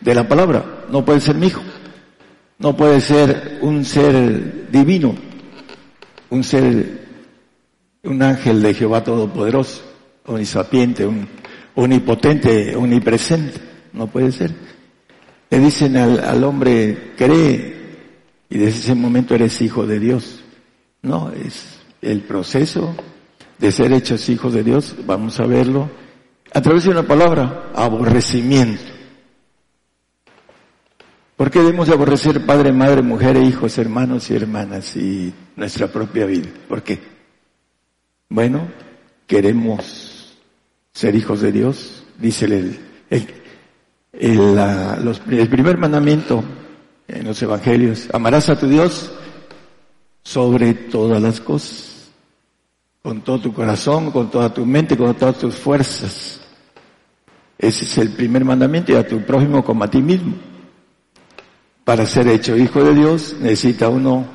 de 0.00 0.14
la 0.14 0.28
palabra. 0.28 0.84
No 0.90 1.04
puede 1.04 1.20
ser 1.20 1.36
mi 1.36 1.48
hijo. 1.48 1.62
No 2.58 2.76
puede 2.76 3.00
ser 3.00 3.58
un 3.62 3.84
ser 3.86 4.70
divino, 4.70 5.14
un 6.28 6.44
ser, 6.44 7.08
un 8.02 8.22
ángel 8.22 8.60
de 8.60 8.74
Jehová 8.74 9.02
Todopoderoso, 9.02 9.82
omnisapiente, 10.26 11.06
un 11.06 11.26
omnipotente, 11.74 12.76
omnipresente. 12.76 13.58
No 13.94 14.08
puede 14.08 14.30
ser. 14.30 14.52
Le 15.50 15.58
dicen 15.58 15.96
al, 15.96 16.44
hombre, 16.44 17.12
cree, 17.16 17.76
y 18.48 18.58
desde 18.58 18.78
ese 18.78 18.94
momento 18.94 19.34
eres 19.34 19.60
hijo 19.60 19.86
de 19.86 19.98
Dios. 19.98 20.44
No, 21.02 21.32
es 21.32 21.80
el 22.00 22.22
proceso 22.22 22.94
de 23.58 23.72
ser 23.72 23.92
hechos 23.92 24.28
hijos 24.28 24.54
de 24.54 24.62
Dios, 24.62 24.94
vamos 25.04 25.38
a 25.40 25.46
verlo, 25.46 25.90
a 26.52 26.60
través 26.60 26.84
de 26.84 26.90
una 26.90 27.02
palabra, 27.02 27.70
aborrecimiento. 27.74 28.82
¿Por 31.36 31.50
qué 31.50 31.60
debemos 31.60 31.88
aborrecer 31.88 32.44
padre, 32.44 32.72
madre, 32.72 33.02
mujer, 33.02 33.36
hijos, 33.36 33.78
hermanos 33.78 34.30
y 34.30 34.36
hermanas 34.36 34.94
y 34.96 35.32
nuestra 35.56 35.88
propia 35.88 36.26
vida? 36.26 36.48
¿Por 36.68 36.82
qué? 36.82 37.00
Bueno, 38.28 38.68
queremos 39.26 40.38
ser 40.92 41.14
hijos 41.14 41.40
de 41.40 41.50
Dios, 41.50 42.04
dice 42.18 42.44
el, 42.44 42.78
el, 43.08 43.26
el, 44.12 45.48
primer 45.48 45.78
mandamiento 45.78 46.42
en 47.08 47.26
los 47.26 47.40
evangelios, 47.42 48.08
amarás 48.12 48.48
a 48.48 48.58
tu 48.58 48.66
Dios 48.66 49.12
sobre 50.22 50.74
todas 50.74 51.22
las 51.22 51.40
cosas, 51.40 52.10
con 53.02 53.22
todo 53.22 53.40
tu 53.40 53.52
corazón, 53.52 54.10
con 54.10 54.30
toda 54.30 54.52
tu 54.52 54.66
mente, 54.66 54.96
con 54.96 55.14
todas 55.14 55.38
tus 55.38 55.54
fuerzas. 55.54 56.40
Ese 57.58 57.84
es 57.84 57.98
el 57.98 58.12
primer 58.12 58.44
mandamiento 58.44 58.92
y 58.92 58.96
a 58.96 59.06
tu 59.06 59.20
prójimo 59.22 59.64
como 59.64 59.84
a 59.84 59.90
ti 59.90 60.00
mismo. 60.00 60.34
Para 61.84 62.06
ser 62.06 62.28
hecho 62.28 62.56
hijo 62.56 62.82
de 62.84 62.94
Dios 62.94 63.36
necesita 63.40 63.88
uno 63.88 64.26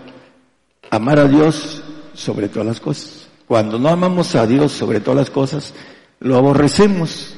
amar 0.89 1.19
a 1.19 1.27
Dios 1.27 1.83
sobre 2.13 2.49
todas 2.49 2.67
las 2.67 2.79
cosas. 2.79 3.27
Cuando 3.47 3.77
no 3.77 3.89
amamos 3.89 4.35
a 4.35 4.47
Dios 4.47 4.71
sobre 4.71 4.99
todas 4.99 5.17
las 5.17 5.29
cosas, 5.29 5.73
lo 6.19 6.35
aborrecemos. 6.35 7.35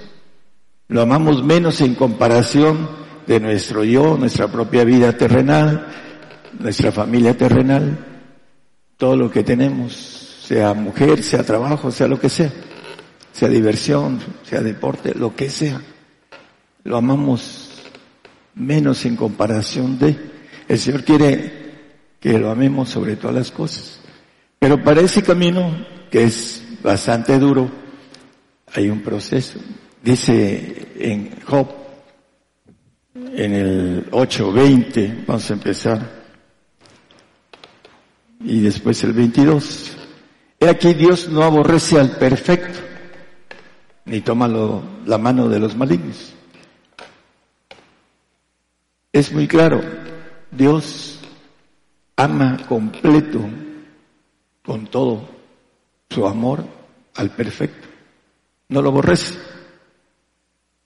Lo 0.89 1.01
amamos 1.01 1.43
menos 1.43 1.81
en 1.81 1.95
comparación 1.95 2.89
de 3.25 3.39
nuestro 3.41 3.83
yo, 3.83 4.17
nuestra 4.17 4.47
propia 4.47 4.85
vida 4.85 5.11
terrenal, 5.17 5.87
nuestra 6.59 6.93
familia 6.93 7.37
terrenal, 7.37 8.23
todo 8.95 9.17
lo 9.17 9.29
que 9.29 9.43
tenemos, 9.43 9.93
sea 10.43 10.73
mujer, 10.73 11.21
sea 11.23 11.43
trabajo, 11.43 11.91
sea 11.91 12.07
lo 12.07 12.19
que 12.19 12.29
sea, 12.29 12.51
sea 13.33 13.49
diversión, 13.49 14.19
sea 14.43 14.61
deporte, 14.61 15.13
lo 15.13 15.35
que 15.35 15.49
sea. 15.49 15.81
Lo 16.85 16.97
amamos 16.97 17.83
menos 18.55 19.05
en 19.05 19.17
comparación 19.17 19.99
de. 19.99 20.17
El 20.69 20.79
Señor 20.79 21.03
quiere 21.03 21.67
que 22.21 22.39
lo 22.39 22.49
amemos 22.49 22.89
sobre 22.89 23.17
todas 23.17 23.35
las 23.35 23.51
cosas. 23.51 23.99
Pero 24.57 24.81
para 24.81 25.01
ese 25.01 25.21
camino, 25.21 25.85
que 26.09 26.23
es 26.23 26.63
bastante 26.81 27.37
duro, 27.37 27.69
hay 28.73 28.89
un 28.89 29.01
proceso. 29.01 29.59
Dice 30.03 30.87
en 30.99 31.41
Job, 31.41 31.67
en 33.15 33.53
el 33.53 34.11
8.20, 34.11 35.25
vamos 35.25 35.49
a 35.49 35.53
empezar, 35.53 36.17
y 38.39 38.61
después 38.61 39.03
el 39.03 39.13
22. 39.13 39.97
He 40.59 40.69
aquí 40.69 40.93
Dios 40.93 41.29
no 41.29 41.43
aborrece 41.43 41.99
al 41.99 42.11
perfecto, 42.17 42.79
ni 44.05 44.21
toma 44.21 44.47
la 44.47 45.17
mano 45.17 45.49
de 45.49 45.59
los 45.59 45.75
malignos. 45.75 46.33
Es 49.11 49.31
muy 49.31 49.47
claro, 49.47 49.81
Dios 50.51 51.19
ama 52.15 52.57
completo, 52.67 53.39
con 54.63 54.87
todo 54.87 55.27
su 56.09 56.27
amor 56.27 56.63
al 57.15 57.31
perfecto. 57.31 57.87
No 58.69 58.81
lo 58.81 58.89
aborrece. 58.89 59.56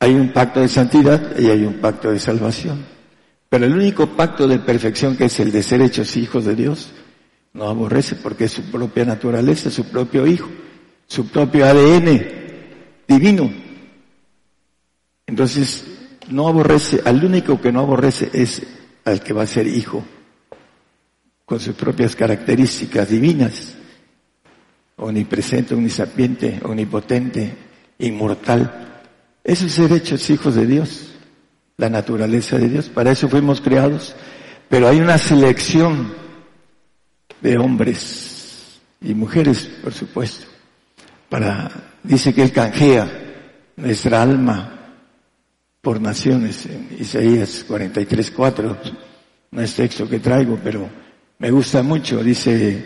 Hay 0.02 0.16
un 0.16 0.34
pacto 0.34 0.62
de 0.62 0.68
santidad 0.68 1.38
y 1.38 1.46
hay 1.46 1.64
un 1.64 1.76
pacto 1.76 2.10
de 2.10 2.18
salvación. 2.18 2.84
Pero 3.48 3.68
el 3.68 3.74
único 3.76 4.08
pacto 4.08 4.48
de 4.48 4.58
perfección 4.58 5.16
que 5.16 5.26
es 5.26 5.40
el 5.40 5.52
de 5.52 5.62
ser 5.62 5.80
hechos 5.80 6.18
hijos 6.18 6.44
de 6.44 6.56
Dios, 6.56 6.92
no 7.54 7.66
aborrece 7.66 8.16
porque 8.16 8.46
es 8.46 8.52
su 8.52 8.64
propia 8.64 9.06
naturaleza, 9.06 9.70
su 9.70 9.84
propio 9.84 10.26
hijo, 10.26 10.50
su 11.06 11.28
propio 11.28 11.68
ADN 11.68 12.20
divino. 13.08 13.54
Entonces, 15.28 15.86
no 16.32 16.48
aborrece, 16.48 17.04
al 17.06 17.24
único 17.24 17.62
que 17.62 17.72
no 17.72 17.82
aborrece 17.82 18.32
es 18.34 18.64
al 19.06 19.22
que 19.22 19.34
va 19.34 19.44
a 19.44 19.48
ser 19.48 19.68
hijo 19.68 20.04
con 21.46 21.60
sus 21.60 21.76
propias 21.76 22.16
características 22.16 23.08
divinas, 23.08 23.76
omnipresente, 24.96 25.76
omnisapiente, 25.76 26.60
omnipotente, 26.64 27.54
inmortal. 28.00 28.91
Eso 29.44 29.66
es 29.66 29.72
ser 29.72 29.92
hechos 29.92 30.30
hijos 30.30 30.56
de 30.56 30.66
Dios, 30.66 31.14
la 31.78 31.90
naturaleza 31.90 32.58
de 32.58 32.70
Dios. 32.70 32.90
Para 32.90 33.12
eso 33.12 33.28
fuimos 33.28 33.62
creados. 33.62 34.16
Pero 34.70 34.88
hay 34.88 35.00
una 35.00 35.18
selección 35.18 36.14
de 37.42 37.58
hombres 37.58 38.80
y 39.02 39.14
mujeres, 39.14 39.70
por 39.84 39.94
supuesto, 39.94 40.46
para, 41.28 41.70
dice 42.04 42.34
que 42.34 42.44
Él 42.44 42.52
canjea 42.52 43.10
nuestra 43.76 44.22
alma 44.22 44.78
por 45.82 46.00
naciones, 46.00 46.68
en 46.68 46.96
Isaías 47.00 47.66
43, 47.68 48.32
4, 48.32 48.78
no 49.52 49.62
es 49.62 49.74
texto 49.74 50.08
que 50.08 50.20
traigo, 50.20 50.60
pero 50.64 50.88
me 51.40 51.50
gusta 51.50 51.82
mucho, 51.82 52.24
dice, 52.24 52.86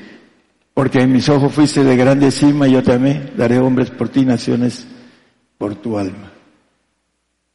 porque 0.74 1.02
en 1.02 1.12
mis 1.12 1.28
ojos 1.28 1.54
fuiste 1.54 1.84
de 1.84 1.98
grande 1.98 2.32
cima 2.32 2.68
yo 2.68 2.82
amé, 2.94 3.34
daré 3.36 3.60
hombres 3.60 3.92
por 3.92 4.08
ti, 4.08 4.24
naciones 4.26 4.88
por 5.58 5.76
tu 5.76 5.98
alma. 5.98 6.32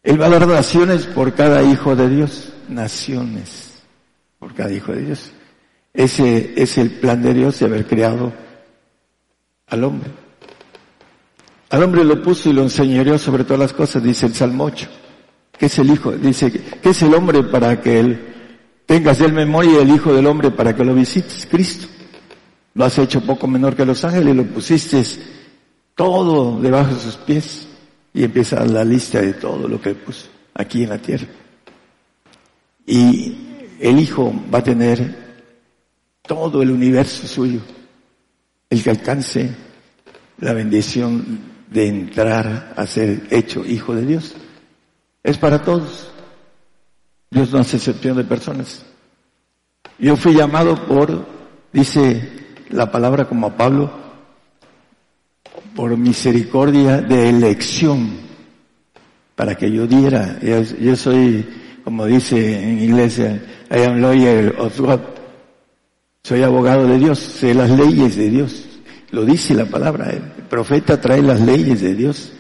Él 0.03 0.21
va 0.21 0.27
a 0.27 0.31
dar 0.31 0.47
naciones 0.47 1.07
por 1.07 1.35
cada 1.35 1.63
hijo 1.63 1.95
de 1.95 2.09
Dios, 2.09 2.53
naciones 2.69 3.83
por 4.39 4.55
cada 4.55 4.73
hijo 4.73 4.93
de 4.93 5.03
Dios. 5.03 5.31
Ese 5.93 6.55
es 6.57 6.79
el 6.79 6.91
plan 6.91 7.23
de 7.23 7.35
Dios 7.35 7.59
de 7.59 7.67
haber 7.67 7.87
creado 7.87 8.33
al 9.67 9.85
hombre. 9.85 10.11
Al 11.69 11.83
hombre 11.83 12.05
lo 12.05 12.23
puso 12.23 12.49
y 12.49 12.53
lo 12.53 12.63
enseñoreó 12.63 13.19
sobre 13.19 13.45
todas 13.45 13.61
las 13.61 13.73
cosas, 13.73 14.03
dice 14.03 14.27
el 14.27 14.35
Salmo 14.35 14.65
8. 14.65 14.89
¿Qué 15.59 15.67
es 15.67 15.79
el 15.79 15.91
hijo? 15.91 16.13
Dice, 16.13 16.51
¿qué 16.51 16.89
es 16.89 17.03
el 17.03 17.15
hombre 17.15 17.43
para 17.45 17.81
que 17.81 18.01
él 18.01 18.35
tengas 18.87 19.21
el 19.21 19.33
memoria 19.35 19.73
y 19.73 19.83
el 19.83 19.91
hijo 19.91 20.13
del 20.15 20.27
hombre 20.27 20.51
para 20.51 20.75
que 20.75 20.85
lo 20.85 20.95
visites? 20.95 21.47
Cristo. 21.51 21.87
Lo 22.73 22.85
has 22.87 22.99
hecho 22.99 23.21
poco 23.21 23.47
menor 23.47 23.77
que 23.77 23.85
los 23.85 24.03
ángeles, 24.05 24.35
lo 24.35 24.45
pusiste 24.45 25.03
todo 25.95 26.59
debajo 26.61 26.95
de 26.95 27.01
sus 27.01 27.17
pies 27.17 27.70
y 28.13 28.25
empieza 28.25 28.65
la 28.65 28.85
lista 28.85 29.21
de 29.21 29.35
todo 29.35 29.69
lo 29.69 29.81
que 29.81 29.95
puso 29.95 30.29
aquí 30.55 30.83
en 30.83 30.91
la 30.91 30.99
tierra. 30.99 31.27
Y 32.87 33.77
el 33.79 33.99
hijo 33.99 34.33
va 34.53 34.59
a 34.59 34.65
tener 34.65 35.31
todo 36.23 36.63
el 36.63 36.71
universo 36.71 37.27
suyo, 37.27 37.61
el 38.69 38.83
que 38.83 38.91
alcance 38.91 39.51
la 40.39 40.53
bendición 40.53 41.41
de 41.71 41.87
entrar 41.87 42.75
a 42.77 42.87
ser 42.87 43.27
hecho 43.31 43.65
hijo 43.65 43.95
de 43.95 44.07
Dios. 44.07 44.35
Es 45.23 45.39
para 45.39 45.63
todos. 45.63 46.11
Dios 47.31 47.53
no 47.53 47.61
hace 47.61 47.77
excepción 47.77 48.17
de 48.17 48.25
personas. 48.25 48.85
Yo 49.99 50.17
fui 50.17 50.35
llamado 50.35 50.87
por, 50.87 51.27
dice 51.73 52.29
la 52.71 52.91
palabra 52.91 53.27
como 53.27 53.47
a 53.47 53.57
Pablo, 53.57 54.00
por 55.75 55.97
misericordia 55.97 57.01
de 57.01 57.29
elección, 57.29 58.11
para 59.35 59.55
que 59.55 59.71
yo 59.71 59.87
diera. 59.87 60.39
Yo, 60.41 60.97
soy, 60.97 61.47
como 61.85 62.07
dice 62.07 62.63
en 62.63 62.81
iglesia, 62.81 63.43
I 63.71 63.83
am 63.83 64.01
lawyer 64.01 64.55
of 64.59 64.79
God. 64.79 65.01
Soy 66.23 66.43
abogado 66.43 66.87
de 66.87 66.99
Dios, 66.99 67.19
sé 67.19 67.55
las 67.55 67.71
leyes 67.71 68.17
de 68.17 68.29
Dios. 68.29 68.67
Lo 69.11 69.25
dice 69.25 69.55
la 69.55 69.65
palabra. 69.65 70.11
El 70.11 70.45
profeta 70.49 71.01
trae 71.01 71.23
las 71.23 71.41
leyes 71.41 71.81
de 71.81 71.95
Dios. 71.95 72.33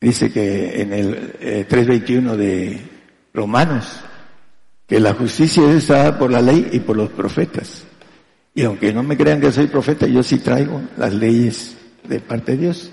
Dice 0.00 0.30
que 0.30 0.82
en 0.82 0.92
el 0.92 1.66
3.21 1.66 2.34
eh, 2.34 2.36
de 2.36 2.80
Romanos, 3.32 4.00
que 4.86 5.00
la 5.00 5.14
justicia 5.14 5.70
es 5.70 5.88
dada 5.88 6.18
por 6.18 6.30
la 6.30 6.42
ley 6.42 6.68
y 6.72 6.80
por 6.80 6.96
los 6.96 7.10
profetas. 7.10 7.84
Y 8.54 8.62
aunque 8.62 8.92
no 8.92 9.02
me 9.02 9.16
crean 9.16 9.40
que 9.40 9.50
soy 9.50 9.66
profeta, 9.66 10.06
yo 10.06 10.22
sí 10.22 10.38
traigo 10.38 10.82
las 10.98 11.14
leyes 11.14 11.73
de 12.08 12.20
parte 12.20 12.52
de 12.52 12.58
Dios. 12.58 12.90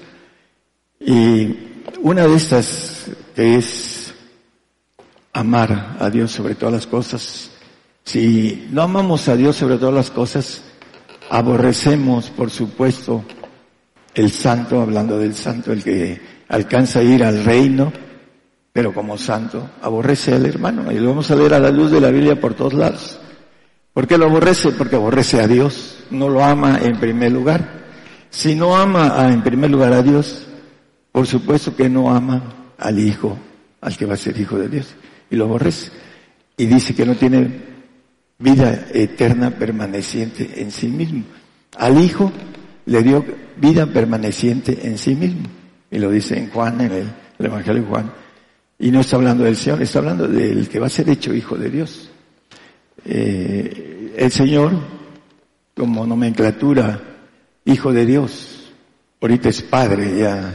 Y 1.00 1.58
una 2.02 2.28
de 2.28 2.36
estas 2.36 3.06
que 3.36 3.56
es 3.56 4.14
amar 5.34 5.98
a 6.00 6.10
Dios 6.10 6.32
sobre 6.32 6.56
todas 6.56 6.74
las 6.74 6.88
cosas. 6.88 7.52
Si 8.04 8.68
no 8.72 8.82
amamos 8.82 9.28
a 9.28 9.36
Dios 9.36 9.56
sobre 9.56 9.78
todas 9.78 9.94
las 9.94 10.12
cosas, 10.12 10.64
Aborrecemos, 11.32 12.30
por 12.30 12.50
supuesto, 12.50 13.24
el 14.14 14.32
santo, 14.32 14.82
hablando 14.82 15.18
del 15.18 15.34
santo, 15.34 15.72
el 15.72 15.82
que 15.82 16.20
alcanza 16.50 17.00
a 17.00 17.04
ir 17.04 17.24
al 17.24 17.46
reino, 17.46 17.94
pero 18.74 18.94
como 18.94 19.18
santo, 19.18 19.70
aborrece 19.82 20.34
al 20.34 20.46
hermano. 20.46 20.92
Y 20.92 21.00
lo 21.00 21.08
vamos 21.08 21.32
a 21.32 21.38
leer 21.38 21.54
a 21.54 21.60
la 21.60 21.72
luz 21.72 21.90
de 21.90 22.02
la 22.02 22.12
Biblia 22.12 22.38
por 22.38 22.54
todos 22.54 22.74
lados. 22.74 23.18
¿Por 23.94 24.08
qué 24.08 24.18
lo 24.18 24.26
aborrece? 24.26 24.74
Porque 24.74 24.98
aborrece 24.98 25.40
a 25.40 25.48
Dios, 25.48 26.04
no 26.12 26.28
lo 26.28 26.44
ama 26.44 26.80
en 26.84 27.00
primer 27.00 27.32
lugar. 27.32 27.81
Si 28.32 28.56
no 28.56 28.78
ama 28.78 29.30
en 29.30 29.44
primer 29.44 29.70
lugar 29.70 29.92
a 29.92 30.02
Dios, 30.02 30.48
por 31.12 31.28
supuesto 31.28 31.76
que 31.76 31.90
no 31.90 32.10
ama 32.10 32.72
al 32.78 32.98
Hijo, 32.98 33.38
al 33.82 33.98
que 33.98 34.06
va 34.06 34.14
a 34.14 34.18
ser 34.18 34.40
Hijo 34.40 34.58
de 34.58 34.70
Dios, 34.70 34.96
y 35.30 35.36
lo 35.36 35.44
aborrece. 35.44 35.92
Y 36.56 36.66
dice 36.66 36.96
que 36.96 37.06
no 37.06 37.16
tiene 37.16 37.60
vida 38.40 38.88
eterna 38.94 39.52
permaneciente 39.52 40.62
en 40.62 40.72
sí 40.72 40.88
mismo. 40.88 41.26
Al 41.78 42.02
Hijo 42.02 42.32
le 42.86 43.04
dio 43.04 43.24
vida 43.58 43.86
permaneciente 43.86 44.80
en 44.88 44.98
sí 44.98 45.14
mismo. 45.14 45.50
Y 45.92 46.00
lo 46.00 46.10
dice 46.10 46.38
en 46.38 46.50
Juan, 46.50 46.80
en 46.80 46.92
el, 46.94 47.08
Evangelio 47.38 47.82
de 47.82 47.88
Juan. 47.90 48.12
Y 48.80 48.92
no 48.92 49.02
está 49.02 49.18
hablando 49.18 49.44
del 49.44 49.58
Señor, 49.58 49.82
está 49.82 50.00
hablando 50.00 50.28
del 50.28 50.70
que 50.70 50.80
va 50.80 50.88
a 50.88 50.90
ser 50.90 51.10
hecho 51.10 51.34
Hijo 51.34 51.58
de 51.58 51.70
Dios. 51.70 52.10
Eh, 53.04 54.14
el 54.16 54.32
Señor, 54.32 54.72
como 55.76 56.08
nomenclatura, 56.08 57.11
Hijo 57.66 57.94
de 57.94 58.06
Dios, 58.06 58.74
ahorita 59.22 59.50
es 59.50 59.62
Padre, 59.62 60.18
ya 60.20 60.54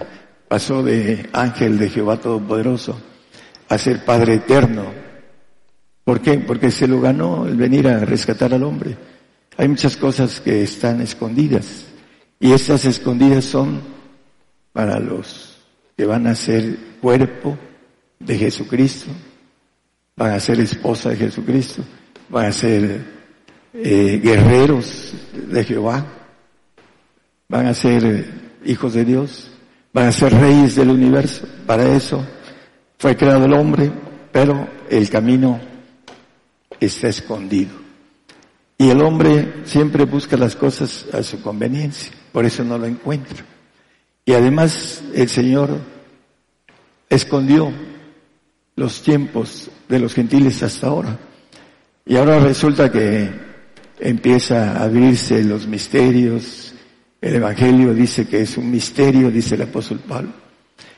pasó 0.49 0.83
de 0.83 1.29
ángel 1.33 1.79
de 1.79 1.91
Jehová 1.91 2.19
Todopoderoso 2.19 3.01
a 3.69 3.79
ser 3.79 4.05
Padre 4.05 4.35
eterno, 4.35 5.07
¿Por 6.07 6.21
qué? 6.21 6.39
Porque 6.39 6.71
se 6.71 6.87
lo 6.87 7.01
ganó 7.01 7.49
el 7.49 7.57
venir 7.57 7.89
a 7.89 7.99
rescatar 8.05 8.55
al 8.55 8.63
hombre. 8.63 8.97
Hay 9.57 9.67
muchas 9.67 9.97
cosas 9.97 10.41
que 10.41 10.63
están 10.63 11.01
escondidas 11.01 11.87
y 12.39 12.53
estas 12.53 12.85
escondidas 12.85 13.45
son 13.45 13.81
para 14.73 15.01
los 15.01 15.57
que 15.97 16.07
van 16.07 16.29
a 16.29 16.37
ser 16.37 16.79
cuerpo 17.01 17.59
de 18.21 18.39
Jesucristo, 18.39 19.11
van 20.15 20.31
a 20.31 20.39
ser 20.39 20.61
esposa 20.61 21.11
de 21.11 21.17
Jesucristo, 21.17 21.83
van 22.29 22.47
a 22.47 22.53
ser 22.53 23.05
eh, 23.75 24.21
guerreros 24.23 25.13
de 25.35 25.65
Jehová, 25.65 26.07
van 27.49 27.67
a 27.67 27.75
ser 27.75 28.59
hijos 28.65 28.95
de 28.95 29.05
Dios, 29.05 29.51
van 29.93 30.07
a 30.07 30.13
ser 30.13 30.33
reyes 30.33 30.77
del 30.77 30.91
universo. 30.91 31.47
Para 31.67 31.95
eso 31.97 32.25
fue 32.99 33.17
creado 33.17 33.45
el 33.45 33.53
hombre, 33.53 33.91
pero 34.33 34.69
el 34.91 35.09
camino 35.09 35.61
está 36.81 37.09
escondido. 37.09 37.73
Y 38.79 38.91
el 38.91 39.01
hombre 39.01 39.63
siempre 39.65 40.05
busca 40.05 40.37
las 40.37 40.55
cosas 40.55 41.07
a 41.13 41.23
su 41.23 41.41
conveniencia, 41.41 42.13
por 42.33 42.45
eso 42.45 42.63
no 42.63 42.77
lo 42.77 42.87
encuentra. 42.87 43.45
Y 44.25 44.33
además 44.33 45.03
el 45.15 45.29
Señor 45.29 45.79
escondió 47.09 47.73
los 48.75 49.03
tiempos 49.03 49.71
de 49.89 49.99
los 49.99 50.13
gentiles 50.13 50.63
hasta 50.63 50.89
ahora. 50.89 51.19
Y 52.05 52.17
ahora 52.17 52.39
resulta 52.39 52.91
que 52.91 53.31
empieza 53.99 54.73
a 54.73 54.85
abrirse 54.85 55.43
los 55.43 55.67
misterios. 55.67 56.75
El 57.21 57.37
Evangelio 57.37 57.95
dice 57.95 58.27
que 58.27 58.43
es 58.43 58.57
un 58.57 58.71
misterio, 58.71 59.31
dice 59.31 59.55
el 59.55 59.63
apóstol 59.63 60.01
Pablo, 60.07 60.31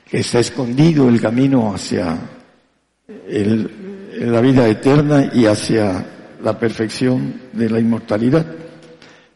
que 0.09 0.19
está 0.19 0.41
escondido 0.41 1.09
el 1.09 1.21
camino 1.21 1.73
hacia 1.75 2.19
el, 3.29 3.71
la 4.21 4.41
vida 4.41 4.67
eterna 4.67 5.31
y 5.33 5.47
hacia 5.47 6.05
la 6.43 6.59
perfección 6.59 7.43
de 7.53 7.71
la 7.71 7.79
inmortalidad. 7.79 8.47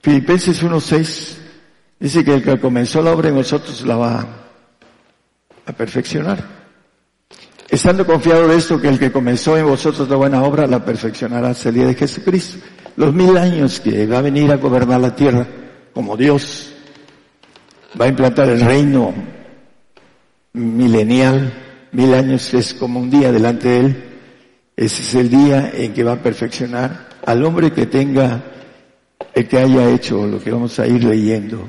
Filipenses 0.01 0.63
1.6 0.63 1.37
dice 2.01 2.25
que 2.25 2.35
el 2.35 2.43
que 2.43 2.59
comenzó 2.59 3.01
la 3.03 3.13
obra 3.13 3.29
en 3.29 3.37
nosotros 3.37 3.87
la 3.87 3.97
va 3.97 4.27
a 5.65 5.73
perfeccionar. 5.73 6.63
Estando 7.69 8.05
confiado 8.05 8.49
de 8.49 8.57
esto, 8.57 8.81
que 8.81 8.89
el 8.89 8.99
que 8.99 9.13
comenzó 9.13 9.57
en 9.57 9.67
vosotros 9.67 10.09
la 10.09 10.17
buena 10.17 10.43
obra 10.43 10.67
la 10.67 10.85
perfeccionará 10.85 11.51
hasta 11.51 11.71
el 11.71 11.77
día 11.77 11.87
de 11.87 11.95
Jesucristo. 11.95 12.59
Los 12.97 13.15
mil 13.15 13.39
años 13.39 13.81
que 13.81 14.07
va 14.07 14.19
a 14.19 14.23
venir 14.23 14.51
a 14.53 14.57
gobernar 14.57 15.01
la 15.01 15.15
tierra 15.15 15.47
como 15.95 16.17
Dios, 16.17 16.72
va 18.01 18.07
a 18.07 18.09
implantar 18.09 18.49
el 18.49 18.61
reino 18.61 19.13
milenial, 20.55 21.53
mil 21.93 22.15
años 22.15 22.53
es 22.55 22.75
como 22.75 23.01
un 23.01 23.11
día 23.11 23.33
delante 23.33 23.69
de 23.69 23.79
él, 23.81 24.05
ese 24.77 25.03
es 25.03 25.15
el 25.15 25.29
día 25.29 25.71
en 25.75 25.93
que 25.93 26.03
va 26.03 26.13
a 26.13 26.23
perfeccionar 26.23 27.09
al 27.25 27.45
hombre 27.45 27.73
que 27.73 27.87
tenga, 27.87 28.43
el 29.35 29.47
que 29.47 29.59
haya 29.59 29.91
hecho 29.91 30.27
lo 30.27 30.43
que 30.43 30.51
vamos 30.51 30.79
a 30.79 30.87
ir 30.87 31.05
leyendo 31.05 31.69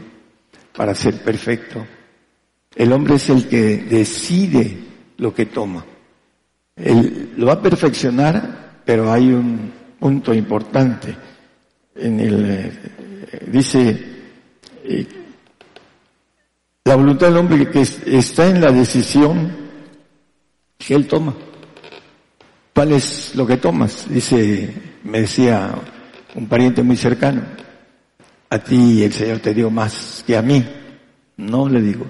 para 0.76 0.96
ser 0.96 1.22
perfecto. 1.22 1.86
El 2.76 2.92
hombre 2.92 3.16
es 3.16 3.30
el 3.30 3.48
que 3.48 3.78
decide 3.78 4.78
lo 5.18 5.34
que 5.34 5.46
toma. 5.46 5.86
Él 6.76 7.34
lo 7.38 7.48
va 7.48 7.54
a 7.54 7.62
perfeccionar, 7.62 8.82
pero 8.84 9.12
hay 9.12 9.32
un 9.32 9.72
punto 10.00 10.34
importante. 10.34 11.16
en 11.96 12.20
el, 12.20 12.46
eh, 12.50 12.72
dice, 13.52 13.96
eh, 14.84 15.23
la 16.86 16.96
voluntad 16.96 17.28
del 17.28 17.38
hombre 17.38 17.70
que 17.70 17.82
está 17.82 18.50
en 18.50 18.62
la 18.62 18.72
decisión 18.72 19.56
que 20.78 20.96
él 20.96 21.08
toma. 21.08 21.34
¿Cuál 22.74 22.92
es 22.92 23.36
lo 23.36 23.48
que 23.48 23.58
tomas? 23.58 24.08
Dice, 24.10 24.74
me 25.04 25.22
decía 25.22 25.74
un 26.36 26.48
pariente 26.48 26.84
muy 26.84 26.98
cercano, 26.98 27.44
a 28.50 28.60
ti 28.60 29.04
el 29.04 29.14
Señor 29.14 29.40
te 29.40 29.54
dio 29.54 29.70
más 29.70 30.24
que 30.26 30.36
a 30.36 30.42
mí. 30.42 30.64
No 31.38 31.70
le 31.70 31.82
digo, 31.82 32.06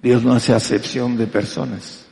Dios 0.00 0.22
no 0.24 0.32
hace 0.32 0.54
acepción 0.54 1.16
de 1.16 1.26
personas. 1.26 2.06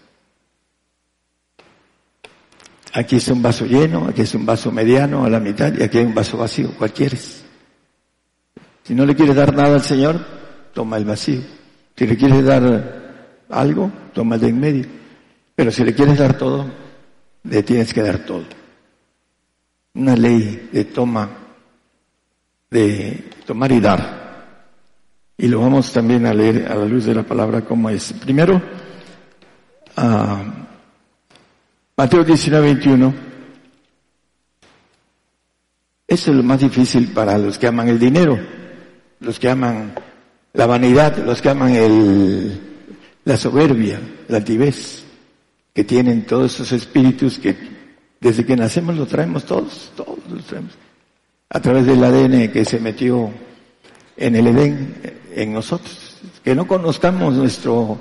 Aquí 2.93 3.17
es 3.17 3.29
un 3.29 3.43
vaso 3.43 3.67
lleno, 3.67 4.07
aquí 4.09 4.23
es 4.23 4.35
un 4.35 4.47
vaso 4.47 4.71
mediano 4.73 5.25
a 5.25 5.31
la 5.31 5.41
mitad 5.41 5.73
y 5.75 5.83
aquí 5.83 5.99
hay 5.99 6.05
un 6.05 6.15
vaso 6.15 6.39
vacío. 6.39 6.73
¿Cuál 6.77 6.93
quieres? 6.93 7.45
Si 8.85 8.95
no 8.95 9.05
le 9.05 9.15
quieres 9.15 9.35
dar 9.35 9.55
nada 9.55 9.75
al 9.75 9.83
Señor, 9.83 10.25
toma 10.73 10.97
el 10.97 11.05
vacío. 11.05 11.56
Si 11.97 12.07
le 12.07 12.17
quieres 12.17 12.45
dar 12.45 13.45
algo, 13.49 13.91
toma 14.13 14.37
de 14.37 14.49
en 14.49 14.61
medio. 14.61 14.85
Pero 15.55 15.71
si 15.71 15.83
le 15.83 15.95
quieres 15.95 16.19
dar 16.19 16.37
todo, 16.37 16.67
le 17.45 17.63
tienes 17.63 17.95
que 17.95 18.03
dar 18.03 18.19
todo. 18.19 18.45
Una 19.95 20.15
ley 20.15 20.69
de 20.71 20.85
toma, 20.85 21.31
de 22.71 23.31
tomar 23.47 23.73
y 23.73 23.81
dar. 23.81 24.27
Y 25.39 25.49
lo 25.49 25.61
vamos 25.61 25.93
también 25.93 26.27
a 26.27 26.35
leer 26.35 26.71
a 26.71 26.75
la 26.75 26.85
luz 26.85 27.07
de 27.07 27.15
la 27.15 27.23
palabra 27.23 27.63
como 27.63 27.89
es. 27.89 28.13
Primero, 28.13 28.61
uh, 29.97 30.67
Mateo 31.97 32.25
19, 32.25 32.67
21. 32.75 33.15
Eso 36.07 36.31
es 36.31 36.37
lo 36.37 36.43
más 36.43 36.61
difícil 36.61 37.09
para 37.13 37.39
los 37.39 37.59
que 37.59 37.67
aman 37.67 37.89
el 37.89 37.99
dinero, 37.99 38.39
los 39.21 39.39
que 39.39 39.49
aman 39.49 39.95
la 40.57 40.67
vanidad, 40.67 41.19
los 41.19 41.43
que 41.43 41.51
aman 41.51 41.75
el, 41.77 42.61
la 43.25 43.37
soberbia, 43.37 44.01
la 44.29 44.39
altivez, 44.39 45.05
que 45.73 45.85
tienen 45.85 46.25
todos 46.25 46.55
esos 46.55 46.73
espíritus 46.73 47.39
que 47.39 47.55
desde 48.21 48.47
que 48.47 48.57
nacemos 48.57 48.97
lo 48.97 49.07
traemos 49.07 49.45
todos, 49.45 49.93
todos 49.95 50.19
los 50.31 50.45
traemos. 50.47 50.73
A 51.51 51.61
través 51.61 51.87
del 51.87 52.03
ADN 52.03 52.51
que 52.51 52.65
se 52.65 52.81
metió 52.81 53.31
en 54.17 54.35
el 54.35 54.47
Edén, 54.47 54.95
en 55.35 55.53
nosotros. 55.53 56.17
Que 56.43 56.55
no 56.55 56.67
conozcamos 56.67 57.35
nuestro 57.35 57.99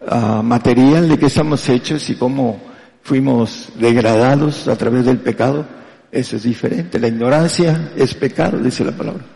uh, 0.00 0.42
material 0.42 1.08
de 1.08 1.18
qué 1.18 1.26
estamos 1.26 1.66
hechos 1.68 2.08
y 2.10 2.16
cómo 2.16 2.60
fuimos 3.02 3.70
degradados 3.78 4.68
a 4.68 4.76
través 4.76 5.06
del 5.06 5.18
pecado, 5.18 5.64
eso 6.12 6.36
es 6.36 6.42
diferente. 6.42 6.98
La 6.98 7.08
ignorancia 7.08 7.92
es 7.96 8.14
pecado, 8.14 8.58
dice 8.58 8.84
la 8.84 8.92
palabra. 8.92 9.35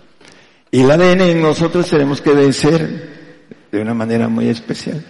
Y 0.70 0.82
el 0.82 0.90
ADN 0.90 1.20
en 1.22 1.42
nosotros 1.42 1.88
tenemos 1.88 2.20
que 2.20 2.32
vencer 2.32 3.10
de 3.70 3.80
una 3.80 3.94
manera 3.94 4.28
muy 4.28 4.48
especial. 4.48 5.04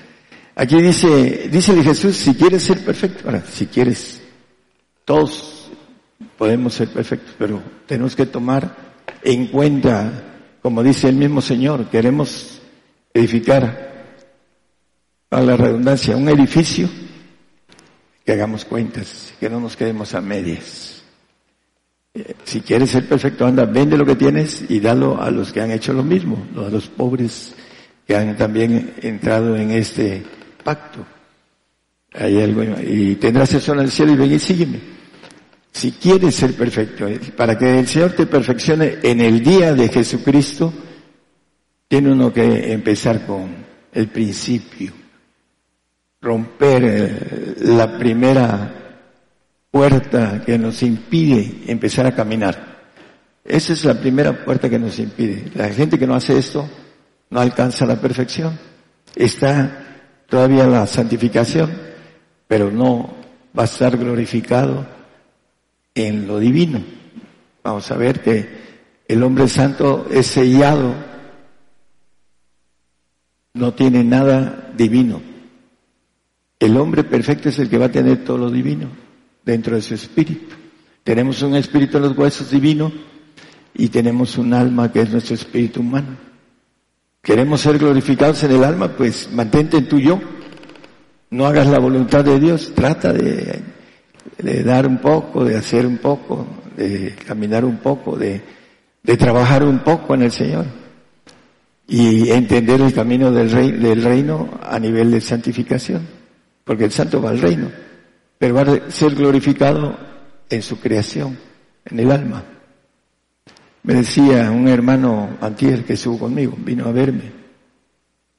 Aquí 0.54 0.80
dice, 0.80 1.48
dice 1.50 1.82
Jesús, 1.82 2.16
si 2.16 2.34
quieres 2.34 2.62
ser 2.62 2.84
perfecto, 2.84 3.22
ahora, 3.26 3.44
si 3.50 3.66
quieres, 3.66 4.20
todos 5.04 5.70
podemos 6.36 6.74
ser 6.74 6.88
perfectos, 6.88 7.34
pero 7.38 7.62
tenemos 7.86 8.16
que 8.16 8.26
tomar 8.26 8.74
en 9.22 9.46
cuenta, 9.48 10.12
como 10.62 10.82
dice 10.82 11.08
el 11.08 11.16
mismo 11.16 11.40
Señor, 11.40 11.88
queremos 11.88 12.60
edificar, 13.12 13.90
a 15.30 15.40
la 15.40 15.56
redundancia, 15.56 16.16
un 16.16 16.28
edificio 16.28 16.88
que 18.24 18.32
hagamos 18.32 18.64
cuentas, 18.64 19.32
que 19.38 19.48
no 19.48 19.60
nos 19.60 19.76
quedemos 19.76 20.14
a 20.14 20.20
medias. 20.20 20.99
Si 22.44 22.60
quieres 22.60 22.90
ser 22.90 23.08
perfecto, 23.08 23.46
anda, 23.46 23.64
vende 23.64 23.96
lo 23.96 24.04
que 24.04 24.16
tienes 24.16 24.64
y 24.68 24.80
dalo 24.80 25.20
a 25.20 25.30
los 25.30 25.52
que 25.52 25.60
han 25.60 25.70
hecho 25.70 25.92
lo 25.92 26.02
mismo, 26.02 26.46
a 26.56 26.68
los 26.68 26.88
pobres 26.88 27.54
que 28.06 28.16
han 28.16 28.36
también 28.36 28.94
entrado 29.00 29.56
en 29.56 29.70
este 29.70 30.22
pacto. 30.64 31.06
Hay 32.12 32.42
algo, 32.42 32.62
y 32.80 33.14
tendrás 33.16 33.54
eso 33.54 33.72
en 33.72 33.80
el 33.80 33.90
cielo 33.90 34.12
y 34.12 34.16
ven 34.16 34.32
y 34.32 34.38
sígueme. 34.40 34.80
Si 35.70 35.92
quieres 35.92 36.34
ser 36.34 36.54
perfecto, 36.54 37.06
eh, 37.06 37.20
para 37.36 37.56
que 37.56 37.78
el 37.78 37.86
Señor 37.86 38.12
te 38.12 38.26
perfeccione 38.26 38.98
en 39.02 39.20
el 39.20 39.40
día 39.40 39.72
de 39.72 39.88
Jesucristo, 39.88 40.72
tiene 41.86 42.10
uno 42.10 42.32
que 42.32 42.72
empezar 42.72 43.24
con 43.24 43.54
el 43.92 44.08
principio 44.08 44.92
romper 46.22 46.84
eh, 46.84 47.54
la 47.60 47.96
primera 47.96 48.79
puerta 49.70 50.42
que 50.44 50.58
nos 50.58 50.82
impide 50.82 51.64
empezar 51.66 52.06
a 52.06 52.14
caminar. 52.14 52.70
Esa 53.44 53.72
es 53.72 53.84
la 53.84 53.94
primera 53.94 54.44
puerta 54.44 54.68
que 54.68 54.78
nos 54.78 54.98
impide. 54.98 55.50
La 55.54 55.68
gente 55.70 55.98
que 55.98 56.06
no 56.06 56.14
hace 56.14 56.38
esto 56.38 56.68
no 57.30 57.40
alcanza 57.40 57.86
la 57.86 58.00
perfección. 58.00 58.58
Está 59.14 60.02
todavía 60.28 60.66
la 60.66 60.86
santificación, 60.86 61.70
pero 62.46 62.70
no 62.70 63.14
va 63.56 63.62
a 63.62 63.66
estar 63.66 63.96
glorificado 63.96 64.86
en 65.94 66.26
lo 66.26 66.38
divino. 66.38 66.82
Vamos 67.62 67.90
a 67.90 67.96
ver 67.96 68.20
que 68.20 68.60
el 69.06 69.22
hombre 69.22 69.48
santo 69.48 70.06
es 70.10 70.26
sellado, 70.26 70.94
no 73.54 73.74
tiene 73.74 74.04
nada 74.04 74.70
divino. 74.76 75.20
El 76.58 76.76
hombre 76.76 77.04
perfecto 77.04 77.48
es 77.48 77.58
el 77.58 77.68
que 77.68 77.78
va 77.78 77.86
a 77.86 77.92
tener 77.92 78.22
todo 78.24 78.38
lo 78.38 78.50
divino 78.50 78.99
dentro 79.44 79.76
de 79.76 79.82
su 79.82 79.94
espíritu. 79.94 80.54
Tenemos 81.04 81.42
un 81.42 81.56
espíritu 81.56 81.96
en 81.96 82.04
los 82.04 82.16
huesos 82.16 82.50
divino 82.50 82.92
y 83.74 83.88
tenemos 83.88 84.38
un 84.38 84.52
alma 84.52 84.92
que 84.92 85.02
es 85.02 85.10
nuestro 85.10 85.34
espíritu 85.34 85.80
humano. 85.80 86.16
Queremos 87.22 87.60
ser 87.60 87.78
glorificados 87.78 88.42
en 88.44 88.52
el 88.52 88.64
alma, 88.64 88.88
pues 88.96 89.30
mantente 89.32 89.78
en 89.78 89.88
tu 89.88 89.98
yo. 89.98 90.20
No 91.30 91.46
hagas 91.46 91.66
la 91.66 91.78
voluntad 91.78 92.24
de 92.24 92.40
Dios, 92.40 92.72
trata 92.74 93.12
de, 93.12 93.62
dar 94.64 94.86
un 94.86 94.98
poco, 94.98 95.44
de 95.44 95.56
hacer 95.56 95.86
un 95.86 95.98
poco, 95.98 96.46
de 96.76 97.14
caminar 97.26 97.64
un 97.64 97.78
poco, 97.78 98.16
de, 98.16 98.40
de 99.02 99.16
trabajar 99.16 99.62
un 99.62 99.80
poco 99.80 100.14
en 100.14 100.22
el 100.22 100.32
Señor 100.32 100.66
y 101.86 102.30
entender 102.30 102.80
el 102.80 102.92
camino 102.92 103.30
del, 103.30 103.50
rey, 103.50 103.72
del 103.72 104.02
reino 104.02 104.48
a 104.62 104.78
nivel 104.78 105.10
de 105.10 105.20
santificación 105.20 106.20
porque 106.70 106.84
el 106.84 106.92
santo 106.92 107.20
va 107.20 107.30
al 107.30 107.40
reino, 107.40 107.68
pero 108.40 108.54
va 108.54 108.62
a 108.62 108.90
ser 108.90 109.14
glorificado 109.14 109.98
en 110.48 110.62
su 110.62 110.80
creación, 110.80 111.38
en 111.84 112.00
el 112.00 112.10
alma. 112.10 112.42
Me 113.82 113.92
decía 113.92 114.50
un 114.50 114.66
hermano 114.66 115.36
antier 115.42 115.84
que 115.84 115.92
estuvo 115.92 116.20
conmigo, 116.20 116.56
vino 116.56 116.86
a 116.86 116.90
verme 116.90 117.32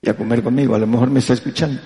y 0.01 0.09
a 0.09 0.15
comer 0.15 0.41
conmigo, 0.41 0.73
a 0.73 0.79
lo 0.79 0.87
mejor 0.87 1.11
me 1.11 1.19
está 1.19 1.33
escuchando. 1.33 1.79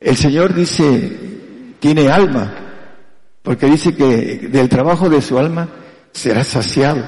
El 0.00 0.16
Señor 0.16 0.52
dice, 0.52 1.76
tiene 1.78 2.08
alma, 2.08 2.52
porque 3.44 3.66
dice 3.66 3.94
que 3.94 4.48
del 4.50 4.68
trabajo 4.68 5.08
de 5.08 5.22
su 5.22 5.38
alma 5.38 5.68
será 6.10 6.42
saciado. 6.42 7.06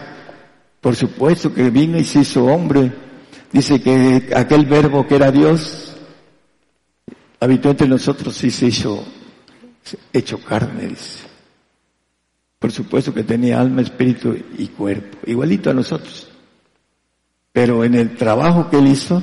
Por 0.80 0.94
supuesto 0.94 1.52
que 1.52 1.68
vino 1.68 1.98
y 1.98 2.04
se 2.04 2.20
hizo 2.20 2.44
hombre. 2.44 2.92
Dice 3.50 3.82
que 3.82 4.30
aquel 4.36 4.66
verbo 4.66 5.04
que 5.04 5.16
era 5.16 5.32
Dios 5.32 5.96
habitó 7.40 7.70
entre 7.70 7.88
nosotros 7.88 8.44
y 8.44 8.50
se 8.52 8.66
hizo 8.66 9.04
hecho 10.12 10.38
carne, 10.38 10.88
dice. 10.88 11.26
Por 12.58 12.70
supuesto 12.70 13.12
que 13.12 13.24
tenía 13.24 13.60
alma, 13.60 13.82
espíritu 13.82 14.36
y 14.56 14.68
cuerpo, 14.68 15.18
igualito 15.26 15.70
a 15.70 15.74
nosotros. 15.74 16.30
Pero 17.52 17.84
en 17.84 17.94
el 17.94 18.16
trabajo 18.16 18.70
que 18.70 18.78
él 18.78 18.86
hizo, 18.86 19.22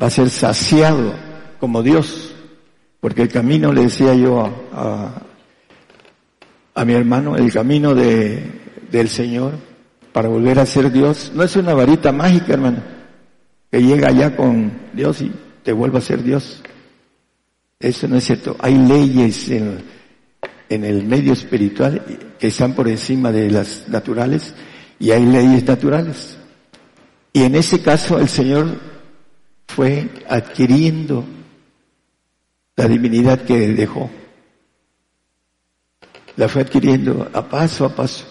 va 0.00 0.08
a 0.08 0.10
ser 0.10 0.28
saciado 0.28 1.14
como 1.60 1.82
Dios. 1.82 2.34
Porque 3.00 3.22
el 3.22 3.28
camino, 3.28 3.72
le 3.72 3.82
decía 3.82 4.14
yo 4.14 4.44
a, 4.72 5.22
a, 6.74 6.84
mi 6.84 6.92
hermano, 6.92 7.36
el 7.36 7.52
camino 7.52 7.94
de, 7.94 8.42
del 8.90 9.08
Señor 9.08 9.52
para 10.12 10.28
volver 10.28 10.58
a 10.58 10.66
ser 10.66 10.90
Dios, 10.90 11.30
no 11.34 11.44
es 11.44 11.54
una 11.54 11.74
varita 11.74 12.10
mágica, 12.10 12.54
hermano, 12.54 12.78
que 13.70 13.80
llega 13.80 14.08
allá 14.08 14.34
con 14.34 14.72
Dios 14.92 15.20
y 15.20 15.30
te 15.62 15.72
vuelva 15.72 15.98
a 16.00 16.02
ser 16.02 16.24
Dios. 16.24 16.60
Eso 17.80 18.08
no 18.08 18.16
es 18.16 18.24
cierto. 18.24 18.56
Hay 18.58 18.76
leyes 18.76 19.48
en, 19.50 19.84
el 20.68 21.04
medio 21.04 21.32
espiritual 21.32 22.04
que 22.38 22.48
están 22.48 22.74
por 22.74 22.88
encima 22.88 23.30
de 23.30 23.50
las 23.50 23.88
naturales 23.88 24.54
y 24.98 25.12
hay 25.12 25.24
leyes 25.24 25.64
naturales. 25.64 26.36
Y 27.32 27.44
en 27.44 27.54
ese 27.54 27.80
caso 27.80 28.18
el 28.18 28.28
Señor 28.28 28.78
fue 29.66 30.08
adquiriendo 30.28 31.24
la 32.76 32.88
divinidad 32.88 33.42
que 33.42 33.68
dejó. 33.68 34.10
La 36.36 36.48
fue 36.48 36.62
adquiriendo 36.62 37.28
a 37.32 37.48
paso 37.48 37.84
a 37.84 37.94
paso. 37.94 38.26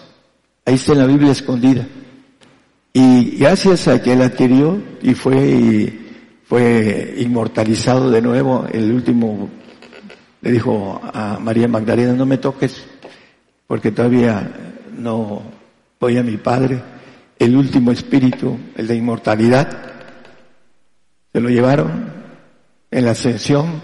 Ahí 0.64 0.74
está 0.74 0.92
en 0.92 0.98
la 0.98 1.06
Biblia 1.06 1.32
escondida. 1.32 1.86
Y 2.92 3.36
gracias 3.38 3.88
a 3.88 4.02
que 4.02 4.12
él 4.12 4.22
adquirió 4.22 4.82
y 5.02 5.14
fue 5.14 6.07
fue 6.48 7.14
inmortalizado 7.18 8.10
de 8.10 8.22
nuevo. 8.22 8.66
El 8.72 8.92
último 8.92 9.48
le 10.40 10.50
dijo 10.50 11.00
a 11.02 11.38
María 11.38 11.68
Magdalena, 11.68 12.14
no 12.14 12.26
me 12.26 12.38
toques 12.38 12.86
porque 13.66 13.92
todavía 13.92 14.50
no, 14.96 15.42
voy 16.00 16.16
a 16.16 16.22
mi 16.22 16.38
Padre, 16.38 16.82
el 17.38 17.54
último 17.54 17.92
espíritu, 17.92 18.58
el 18.74 18.86
de 18.86 18.96
inmortalidad, 18.96 19.68
se 21.32 21.40
lo 21.40 21.50
llevaron 21.50 22.10
en 22.90 23.04
la 23.04 23.10
ascensión 23.10 23.82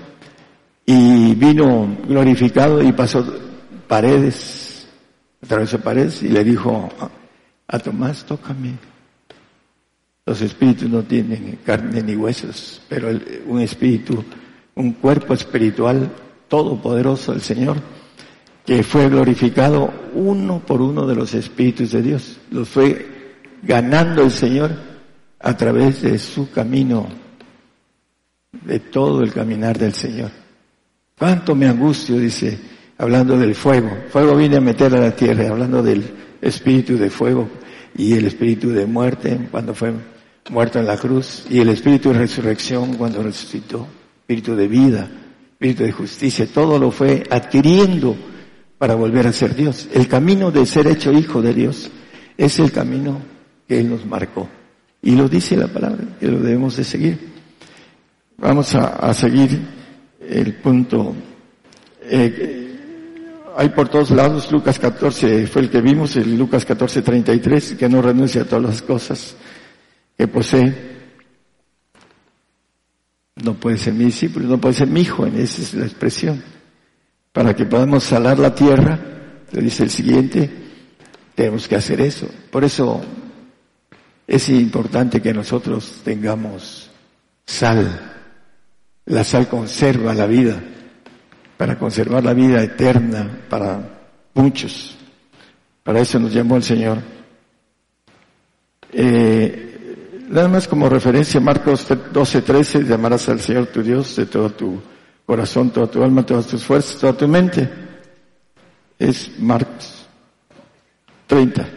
y 0.86 1.34
vino 1.34 1.98
glorificado 2.08 2.82
y 2.82 2.92
pasó 2.92 3.24
paredes, 3.86 4.88
atravesó 5.42 5.78
paredes 5.80 6.22
y 6.22 6.30
le 6.30 6.42
dijo 6.42 6.88
a 7.68 7.78
Tomás, 7.78 8.24
tócame. 8.24 8.93
Los 10.26 10.40
espíritus 10.40 10.88
no 10.88 11.02
tienen 11.02 11.58
carne 11.66 12.02
ni 12.02 12.16
huesos, 12.16 12.80
pero 12.88 13.10
un 13.46 13.60
espíritu, 13.60 14.24
un 14.74 14.92
cuerpo 14.94 15.34
espiritual 15.34 16.10
todopoderoso, 16.48 17.34
el 17.34 17.42
Señor, 17.42 17.76
que 18.64 18.82
fue 18.82 19.10
glorificado 19.10 19.92
uno 20.14 20.60
por 20.60 20.80
uno 20.80 21.06
de 21.06 21.14
los 21.14 21.34
espíritus 21.34 21.92
de 21.92 22.00
Dios. 22.00 22.38
Los 22.50 22.70
fue 22.70 23.06
ganando 23.62 24.22
el 24.22 24.30
Señor 24.30 24.70
a 25.40 25.54
través 25.58 26.00
de 26.00 26.18
su 26.18 26.50
camino, 26.50 27.06
de 28.64 28.80
todo 28.80 29.22
el 29.22 29.30
caminar 29.30 29.76
del 29.76 29.92
Señor. 29.92 30.30
Cuánto 31.18 31.54
me 31.54 31.68
angustio, 31.68 32.16
dice, 32.16 32.58
hablando 32.96 33.36
del 33.36 33.54
fuego. 33.54 33.90
Fuego 34.08 34.34
viene 34.36 34.56
a 34.56 34.62
meter 34.62 34.94
a 34.94 35.00
la 35.00 35.14
tierra, 35.14 35.50
hablando 35.50 35.82
del 35.82 36.02
espíritu 36.40 36.96
de 36.96 37.10
fuego 37.10 37.46
y 37.96 38.14
el 38.14 38.26
espíritu 38.26 38.70
de 38.70 38.86
muerte 38.86 39.48
cuando 39.50 39.74
fue 39.74 39.92
muerto 40.50 40.78
en 40.78 40.86
la 40.86 40.96
cruz 40.96 41.44
y 41.48 41.60
el 41.60 41.68
espíritu 41.68 42.12
de 42.12 42.18
resurrección 42.18 42.94
cuando 42.94 43.22
resucitó, 43.22 43.86
espíritu 44.20 44.54
de 44.54 44.68
vida, 44.68 45.10
espíritu 45.52 45.84
de 45.84 45.92
justicia, 45.92 46.46
todo 46.46 46.78
lo 46.78 46.90
fue 46.90 47.22
adquiriendo 47.30 48.16
para 48.78 48.94
volver 48.94 49.26
a 49.26 49.32
ser 49.32 49.54
Dios. 49.54 49.88
El 49.92 50.08
camino 50.08 50.50
de 50.50 50.66
ser 50.66 50.86
hecho 50.86 51.12
hijo 51.12 51.40
de 51.40 51.54
Dios 51.54 51.90
es 52.36 52.58
el 52.58 52.72
camino 52.72 53.20
que 53.66 53.80
Él 53.80 53.88
nos 53.88 54.04
marcó. 54.04 54.48
Y 55.02 55.12
lo 55.12 55.28
dice 55.28 55.56
la 55.56 55.68
palabra, 55.68 56.04
que 56.18 56.28
lo 56.28 56.40
debemos 56.40 56.76
de 56.76 56.84
seguir. 56.84 57.18
Vamos 58.38 58.74
a, 58.74 59.12
seguir 59.14 59.60
el 60.28 60.54
punto. 60.54 61.14
Eh, 62.02 62.63
hay 63.56 63.70
por 63.70 63.88
todos 63.88 64.10
lados, 64.10 64.50
Lucas 64.50 64.78
14 64.78 65.46
fue 65.46 65.62
el 65.62 65.70
que 65.70 65.80
vimos, 65.80 66.16
el 66.16 66.36
Lucas 66.36 66.64
14, 66.64 67.02
33, 67.02 67.74
que 67.78 67.88
no 67.88 68.02
renuncia 68.02 68.42
a 68.42 68.44
todas 68.44 68.64
las 68.64 68.82
cosas 68.82 69.36
que 70.16 70.28
posee. 70.28 70.94
No 73.36 73.54
puede 73.54 73.78
ser 73.78 73.94
mi 73.94 74.06
discípulo, 74.06 74.46
no 74.46 74.60
puede 74.60 74.74
ser 74.74 74.88
mi 74.88 75.00
hijo, 75.00 75.26
esa 75.26 75.62
es 75.62 75.74
la 75.74 75.84
expresión 75.84 76.54
para 77.34 77.52
que 77.56 77.66
podamos 77.66 78.04
salar 78.04 78.38
la 78.38 78.54
tierra, 78.54 78.96
le 79.50 79.60
dice 79.60 79.82
el 79.82 79.90
siguiente, 79.90 80.48
tenemos 81.34 81.66
que 81.66 81.74
hacer 81.74 82.00
eso. 82.00 82.28
Por 82.48 82.62
eso 82.62 83.02
es 84.24 84.48
importante 84.50 85.20
que 85.20 85.34
nosotros 85.34 86.00
tengamos 86.04 86.92
sal. 87.44 88.12
La 89.06 89.24
sal 89.24 89.48
conserva 89.48 90.14
la 90.14 90.26
vida, 90.26 90.62
para 91.56 91.78
conservar 91.78 92.24
la 92.24 92.34
vida 92.34 92.62
eterna 92.62 93.28
para 93.48 93.80
muchos. 94.34 94.96
Para 95.82 96.00
eso 96.00 96.18
nos 96.18 96.32
llamó 96.32 96.56
el 96.56 96.62
Señor. 96.62 96.98
Eh, 98.92 100.24
nada 100.28 100.48
más 100.48 100.66
como 100.66 100.88
referencia, 100.88 101.40
Marcos 101.40 101.86
12, 102.12 102.42
13, 102.42 102.84
llamarás 102.84 103.28
al 103.28 103.40
Señor 103.40 103.66
tu 103.66 103.82
Dios 103.82 104.16
de 104.16 104.26
todo 104.26 104.50
tu 104.50 104.80
corazón, 105.26 105.70
toda 105.70 105.86
tu 105.86 106.02
alma, 106.02 106.24
todas 106.24 106.46
tus 106.46 106.64
fuerzas, 106.64 106.98
toda 106.98 107.12
tu 107.12 107.28
mente. 107.28 107.68
Es 108.98 109.38
Marcos 109.38 110.06
30. 111.26 111.68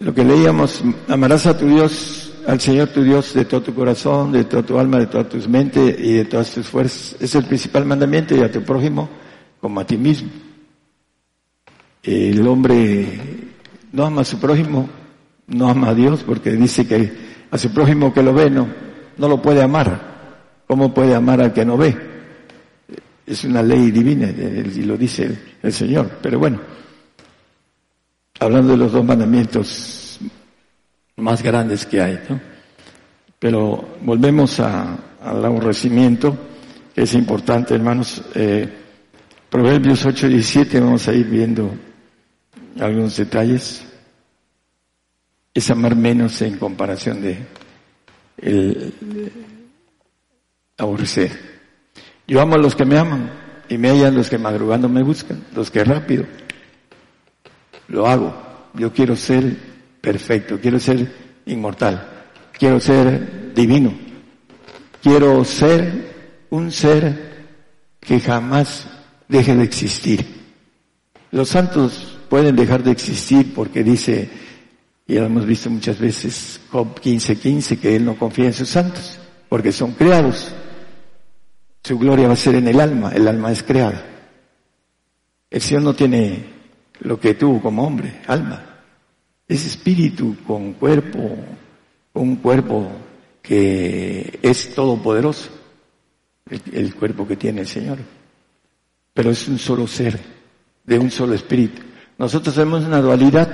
Lo 0.00 0.12
que 0.12 0.24
leíamos, 0.24 0.82
amarás 1.08 1.46
a 1.46 1.56
tu 1.56 1.66
Dios, 1.66 2.23
al 2.46 2.60
Señor 2.60 2.88
tu 2.88 3.02
Dios 3.02 3.34
de 3.34 3.44
todo 3.44 3.62
tu 3.62 3.74
corazón, 3.74 4.32
de 4.32 4.44
toda 4.44 4.62
tu 4.62 4.78
alma, 4.78 4.98
de 4.98 5.06
todas 5.06 5.28
tus 5.28 5.48
mentes 5.48 5.98
y 5.98 6.14
de 6.14 6.24
todas 6.24 6.50
tus 6.50 6.66
fuerzas. 6.66 7.16
Es 7.20 7.34
el 7.34 7.44
principal 7.44 7.84
mandamiento 7.84 8.36
y 8.36 8.40
a 8.40 8.50
tu 8.50 8.62
prójimo 8.62 9.08
como 9.60 9.80
a 9.80 9.86
ti 9.86 9.96
mismo. 9.96 10.30
El 12.02 12.46
hombre 12.46 13.20
no 13.92 14.04
ama 14.04 14.20
a 14.22 14.24
su 14.24 14.38
prójimo, 14.38 14.88
no 15.46 15.68
ama 15.68 15.88
a 15.88 15.94
Dios 15.94 16.22
porque 16.22 16.50
dice 16.52 16.86
que 16.86 17.12
a 17.50 17.56
su 17.56 17.72
prójimo 17.72 18.12
que 18.12 18.22
lo 18.22 18.34
ve 18.34 18.50
no, 18.50 18.68
no 19.16 19.28
lo 19.28 19.40
puede 19.40 19.62
amar. 19.62 20.12
¿Cómo 20.66 20.92
puede 20.92 21.14
amar 21.14 21.40
al 21.40 21.52
que 21.52 21.64
no 21.64 21.76
ve? 21.76 21.96
Es 23.26 23.44
una 23.44 23.62
ley 23.62 23.90
divina 23.90 24.28
y 24.28 24.82
lo 24.82 24.96
dice 24.96 25.38
el, 25.62 25.72
Señor. 25.72 26.10
Pero 26.20 26.38
bueno, 26.38 26.60
hablando 28.38 28.72
de 28.72 28.78
los 28.78 28.92
dos 28.92 29.04
mandamientos 29.04 30.03
más 31.16 31.42
grandes 31.42 31.86
que 31.86 32.00
hay, 32.00 32.20
¿no? 32.28 32.40
Pero 33.38 33.96
volvemos 34.00 34.58
a, 34.60 34.96
al 35.22 35.44
aborrecimiento, 35.44 36.36
que 36.94 37.02
es 37.02 37.14
importante, 37.14 37.74
hermanos. 37.74 38.22
Eh, 38.34 38.68
Proverbios 39.50 40.04
8 40.04 40.26
y 40.26 40.30
17, 40.30 40.80
vamos 40.80 41.06
a 41.06 41.12
ir 41.12 41.26
viendo 41.26 41.70
algunos 42.80 43.16
detalles. 43.16 43.84
Es 45.52 45.70
amar 45.70 45.94
menos 45.94 46.42
en 46.42 46.58
comparación 46.58 47.22
de 47.22 47.38
el, 48.38 48.92
aborrecer. 50.76 51.30
Yo 52.26 52.40
amo 52.40 52.54
a 52.54 52.58
los 52.58 52.74
que 52.74 52.84
me 52.84 52.98
aman 52.98 53.30
y 53.68 53.78
me 53.78 53.90
hallan 53.90 54.16
los 54.16 54.28
que 54.28 54.38
madrugando 54.38 54.88
me 54.88 55.02
buscan, 55.02 55.44
los 55.54 55.70
que 55.70 55.84
rápido. 55.84 56.24
Lo 57.88 58.06
hago. 58.06 58.34
Yo 58.74 58.92
quiero 58.92 59.14
ser 59.14 59.73
perfecto, 60.04 60.60
quiero 60.60 60.78
ser 60.78 61.10
inmortal, 61.46 62.26
quiero 62.52 62.78
ser 62.78 63.54
divino, 63.54 63.94
quiero 65.02 65.42
ser 65.46 66.46
un 66.50 66.70
ser 66.70 67.46
que 67.98 68.20
jamás 68.20 68.86
deje 69.26 69.56
de 69.56 69.64
existir. 69.64 70.26
Los 71.30 71.48
santos 71.48 72.18
pueden 72.28 72.54
dejar 72.54 72.82
de 72.82 72.90
existir 72.90 73.54
porque 73.54 73.82
dice, 73.82 74.28
y 75.06 75.14
lo 75.14 75.24
hemos 75.24 75.46
visto 75.46 75.70
muchas 75.70 75.98
veces, 75.98 76.60
Job 76.70 77.00
15:15, 77.00 77.38
15, 77.38 77.78
que 77.78 77.96
él 77.96 78.04
no 78.04 78.18
confía 78.18 78.46
en 78.46 78.52
sus 78.52 78.68
santos, 78.68 79.18
porque 79.48 79.72
son 79.72 79.92
creados. 79.92 80.54
Su 81.82 81.98
gloria 81.98 82.28
va 82.28 82.34
a 82.34 82.36
ser 82.36 82.56
en 82.56 82.68
el 82.68 82.78
alma, 82.78 83.10
el 83.14 83.26
alma 83.26 83.50
es 83.50 83.62
creada. 83.62 84.04
El 85.48 85.62
Señor 85.62 85.82
no 85.82 85.94
tiene 85.94 86.44
lo 87.00 87.18
que 87.18 87.34
tú 87.34 87.60
como 87.62 87.86
hombre, 87.86 88.20
alma. 88.26 88.73
Es 89.46 89.66
espíritu 89.66 90.36
con 90.46 90.74
cuerpo, 90.74 91.36
un 92.14 92.36
cuerpo 92.36 92.90
que 93.42 94.38
es 94.42 94.74
todopoderoso, 94.74 95.50
el, 96.48 96.62
el 96.72 96.94
cuerpo 96.94 97.26
que 97.26 97.36
tiene 97.36 97.62
el 97.62 97.68
Señor. 97.68 97.98
Pero 99.12 99.30
es 99.30 99.46
un 99.48 99.58
solo 99.58 99.86
ser, 99.86 100.18
de 100.84 100.98
un 100.98 101.10
solo 101.10 101.34
espíritu. 101.34 101.82
Nosotros 102.18 102.54
tenemos 102.54 102.84
una 102.84 103.00
dualidad 103.00 103.48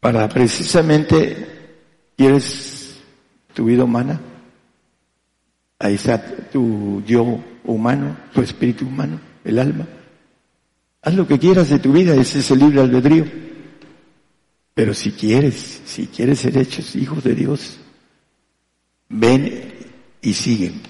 para 0.00 0.28
precisamente, 0.28 1.46
¿quieres 2.16 2.96
tu 3.54 3.64
vida 3.64 3.84
humana? 3.84 4.20
Ahí 5.78 5.94
está 5.94 6.20
tu 6.50 7.02
yo 7.06 7.40
humano, 7.64 8.16
tu 8.32 8.40
espíritu 8.40 8.86
humano, 8.86 9.20
el 9.44 9.58
alma. 9.58 9.86
Haz 11.02 11.14
lo 11.14 11.26
que 11.26 11.38
quieras 11.38 11.70
de 11.70 11.78
tu 11.78 11.92
vida, 11.92 12.14
ese 12.14 12.40
es 12.40 12.50
el 12.50 12.60
libre 12.60 12.80
albedrío. 12.80 13.47
Pero 14.78 14.94
si 14.94 15.10
quieres, 15.10 15.82
si 15.86 16.06
quieres 16.06 16.38
ser 16.38 16.56
hechos 16.56 16.94
hijos 16.94 17.24
de 17.24 17.34
Dios, 17.34 17.78
ven 19.08 19.72
y 20.22 20.32
siguen. 20.32 20.80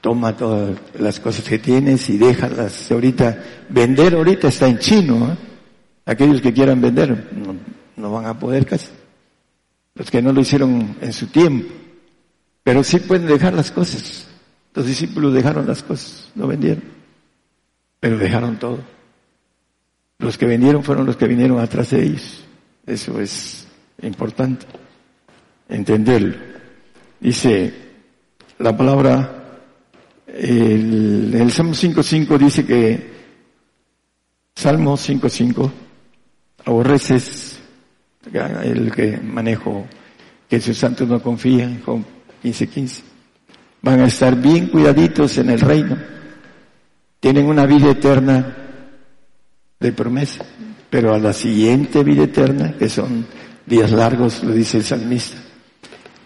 Toma 0.00 0.36
todas 0.36 0.78
las 0.96 1.18
cosas 1.18 1.44
que 1.48 1.58
tienes 1.58 2.08
y 2.08 2.18
déjalas 2.18 2.88
ahorita. 2.92 3.66
Vender 3.68 4.14
ahorita 4.14 4.46
está 4.46 4.68
en 4.68 4.78
chino. 4.78 5.32
¿eh? 5.32 5.36
Aquellos 6.06 6.40
que 6.40 6.52
quieran 6.52 6.80
vender 6.80 7.32
no, 7.32 7.56
no 7.96 8.12
van 8.12 8.26
a 8.26 8.38
poder 8.38 8.64
casi. 8.64 8.90
Los 9.96 10.08
que 10.08 10.22
no 10.22 10.32
lo 10.32 10.40
hicieron 10.40 10.98
en 11.00 11.12
su 11.12 11.26
tiempo. 11.26 11.74
Pero 12.62 12.84
sí 12.84 13.00
pueden 13.00 13.26
dejar 13.26 13.54
las 13.54 13.72
cosas. 13.72 14.28
Los 14.72 14.86
discípulos 14.86 15.34
dejaron 15.34 15.66
las 15.66 15.82
cosas, 15.82 16.30
no 16.36 16.46
vendieron, 16.46 16.84
pero 17.98 18.18
dejaron 18.18 18.56
todo. 18.60 18.99
Los 20.20 20.36
que 20.36 20.44
vendieron 20.44 20.84
fueron 20.84 21.06
los 21.06 21.16
que 21.16 21.26
vinieron 21.26 21.58
atrás 21.58 21.90
de 21.90 22.04
ellos. 22.04 22.44
Eso 22.86 23.18
es 23.20 23.66
importante 24.02 24.66
entenderlo. 25.66 26.36
Dice 27.18 27.72
la 28.58 28.76
palabra, 28.76 29.60
el, 30.26 31.34
el 31.34 31.50
Salmo 31.50 31.72
5.5 31.72 32.38
dice 32.38 32.66
que, 32.66 33.10
Salmo 34.54 34.94
5.5, 34.94 35.70
aborreces 36.66 37.58
el 38.62 38.92
que 38.92 39.16
manejo, 39.16 39.86
que 40.46 40.60
sus 40.60 40.76
santos 40.76 41.08
no 41.08 41.22
confían, 41.22 41.82
15, 42.42 42.66
15. 42.66 43.02
Van 43.80 44.00
a 44.00 44.06
estar 44.06 44.36
bien 44.36 44.66
cuidaditos 44.66 45.38
en 45.38 45.48
el 45.48 45.60
reino. 45.60 45.96
Tienen 47.20 47.46
una 47.46 47.64
vida 47.64 47.90
eterna 47.92 48.66
de 49.80 49.92
promesa. 49.92 50.44
Pero 50.90 51.14
a 51.14 51.18
la 51.18 51.32
siguiente 51.32 52.04
vida 52.04 52.24
eterna, 52.24 52.74
que 52.78 52.88
son 52.88 53.26
días 53.64 53.90
largos, 53.90 54.44
lo 54.44 54.52
dice 54.52 54.78
el 54.78 54.84
salmista, 54.84 55.38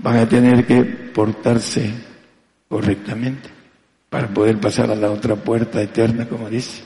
van 0.00 0.16
a 0.16 0.28
tener 0.28 0.66
que 0.66 0.82
portarse 0.82 1.90
correctamente 2.68 3.48
para 4.10 4.28
poder 4.28 4.58
pasar 4.58 4.90
a 4.90 4.96
la 4.96 5.10
otra 5.10 5.36
puerta 5.36 5.80
eterna, 5.80 6.28
como 6.28 6.48
dice. 6.50 6.82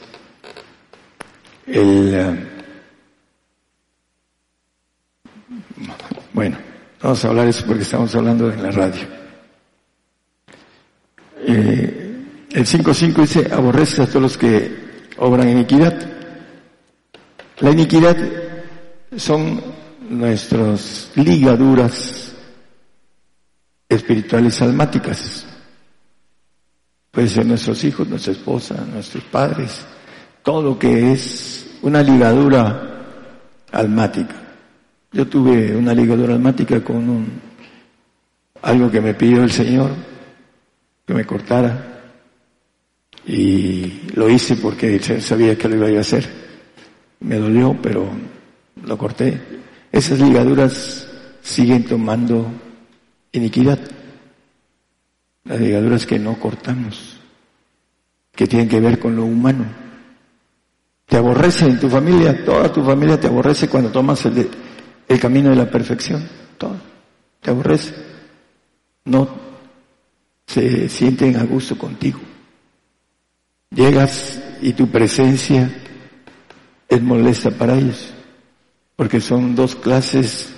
El, 1.67 2.15
eh, 2.15 2.49
bueno, 6.33 6.59
vamos 7.03 7.25
a 7.25 7.29
hablar 7.29 7.49
eso 7.49 7.65
porque 7.67 7.83
estamos 7.83 8.15
hablando 8.15 8.51
en 8.53 8.63
la 8.63 8.71
radio. 8.71 9.03
Eh, 11.47 12.25
el 12.51 12.67
5.5 12.67 13.21
dice, 13.21 13.49
aborrece 13.53 14.03
a 14.03 14.07
todos 14.07 14.23
los 14.23 14.39
que 14.39 14.77
obran 15.19 15.49
iniquidad. 15.49 16.18
La 17.61 17.73
iniquidad 17.73 18.17
son 19.17 19.61
nuestras 20.09 21.11
ligaduras 21.17 22.33
espirituales 23.89 24.63
almáticas. 24.63 25.45
Puede 27.11 27.29
ser 27.29 27.47
nuestros 27.47 27.83
hijos, 27.83 28.07
nuestra 28.07 28.33
esposa, 28.33 28.77
nuestros 28.93 29.25
padres, 29.25 29.85
todo 30.45 30.63
lo 30.63 30.79
que 30.79 31.13
es 31.13 31.79
una 31.83 32.01
ligadura 32.01 33.07
almática. 33.73 34.37
Yo 35.11 35.27
tuve 35.27 35.75
una 35.75 35.95
ligadura 35.95 36.35
almática 36.35 36.85
con 36.85 37.09
un, 37.09 37.41
algo 38.63 38.89
que 38.89 39.01
me 39.01 39.15
pidió 39.15 39.43
el 39.43 39.51
Señor, 39.51 39.91
que 41.05 41.15
me 41.15 41.25
cortara, 41.25 42.03
y 43.27 44.03
lo 44.15 44.29
hice 44.29 44.57
porque 44.57 45.01
sabía 45.21 45.59
que 45.59 45.69
lo 45.69 45.89
iba 45.89 45.99
a 45.99 46.03
hacer. 46.03 46.48
Me 47.21 47.37
dolió, 47.37 47.77
pero 47.83 48.09
lo 48.85 48.99
corté. 48.99 49.41
Esas 49.91 50.21
ligaduras 50.21 51.09
siguen 51.43 51.85
tomando 51.85 52.47
iniquidad. 53.33 53.79
Las 55.45 55.61
ligaduras 55.61 56.07
que 56.07 56.19
no 56.19 56.39
cortamos, 56.39 57.19
que 58.33 58.47
tienen 58.47 58.69
que 58.69 58.81
ver 58.81 58.99
con 58.99 59.17
lo 59.17 59.25
humano. 59.25 59.65
Te 61.07 61.17
aborrece 61.17 61.67
en 61.67 61.81
tu 61.81 61.89
familia, 61.89 62.45
toda 62.45 62.71
tu 62.71 62.85
familia 62.85 63.19
te 63.19 63.29
aborrece 63.29 63.69
cuando 63.69 63.91
tomas 63.91 64.25
el, 64.27 64.49
el 65.09 65.21
camino 65.21 65.51
de 65.51 65.57
la 65.57 65.71
perfección. 65.71 66.23
Todo. 66.59 66.77
Te 67.41 67.51
aborrece. 67.51 67.95
No 69.07 69.29
se 70.47 70.89
sienten 70.89 71.37
a 71.37 71.45
gusto 71.45 71.79
contigo. 71.79 72.21
Llegas 73.71 74.41
y 74.61 74.73
tu 74.73 74.89
presencia 74.89 75.71
es 76.89 77.03
molesta 77.03 77.51
para 77.51 77.77
ellos, 77.77 78.13
porque 78.97 79.21
son 79.21 79.55
dos 79.55 79.77
clases 79.77 80.49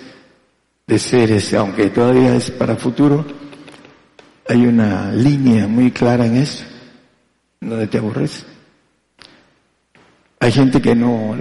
de 0.86 0.98
seres, 0.98 1.52
aunque 1.54 1.90
todavía 1.90 2.34
es 2.34 2.50
para 2.50 2.76
futuro, 2.76 3.24
hay 4.48 4.66
una 4.66 5.12
línea 5.12 5.66
muy 5.66 5.90
clara 5.90 6.26
en 6.26 6.36
eso, 6.36 6.64
donde 7.60 7.86
te 7.86 7.98
aborrece. 7.98 8.44
Hay 10.40 10.52
gente 10.52 10.80
que 10.80 10.94
no, 10.94 11.36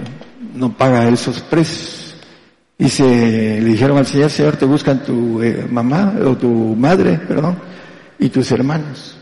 no 0.54 0.76
paga 0.76 1.08
esos 1.08 1.40
precios. 1.40 2.14
Y 2.78 2.88
se 2.88 3.02
le 3.04 3.64
dijeron 3.64 3.98
al 3.98 4.06
Señor, 4.06 4.30
Señor, 4.30 4.56
te 4.56 4.64
buscan 4.64 5.04
tu 5.04 5.42
eh, 5.42 5.66
mamá 5.70 6.14
o 6.24 6.36
tu 6.36 6.48
madre, 6.48 7.18
perdón, 7.18 7.58
y 8.18 8.28
tus 8.28 8.50
hermanos. 8.52 9.16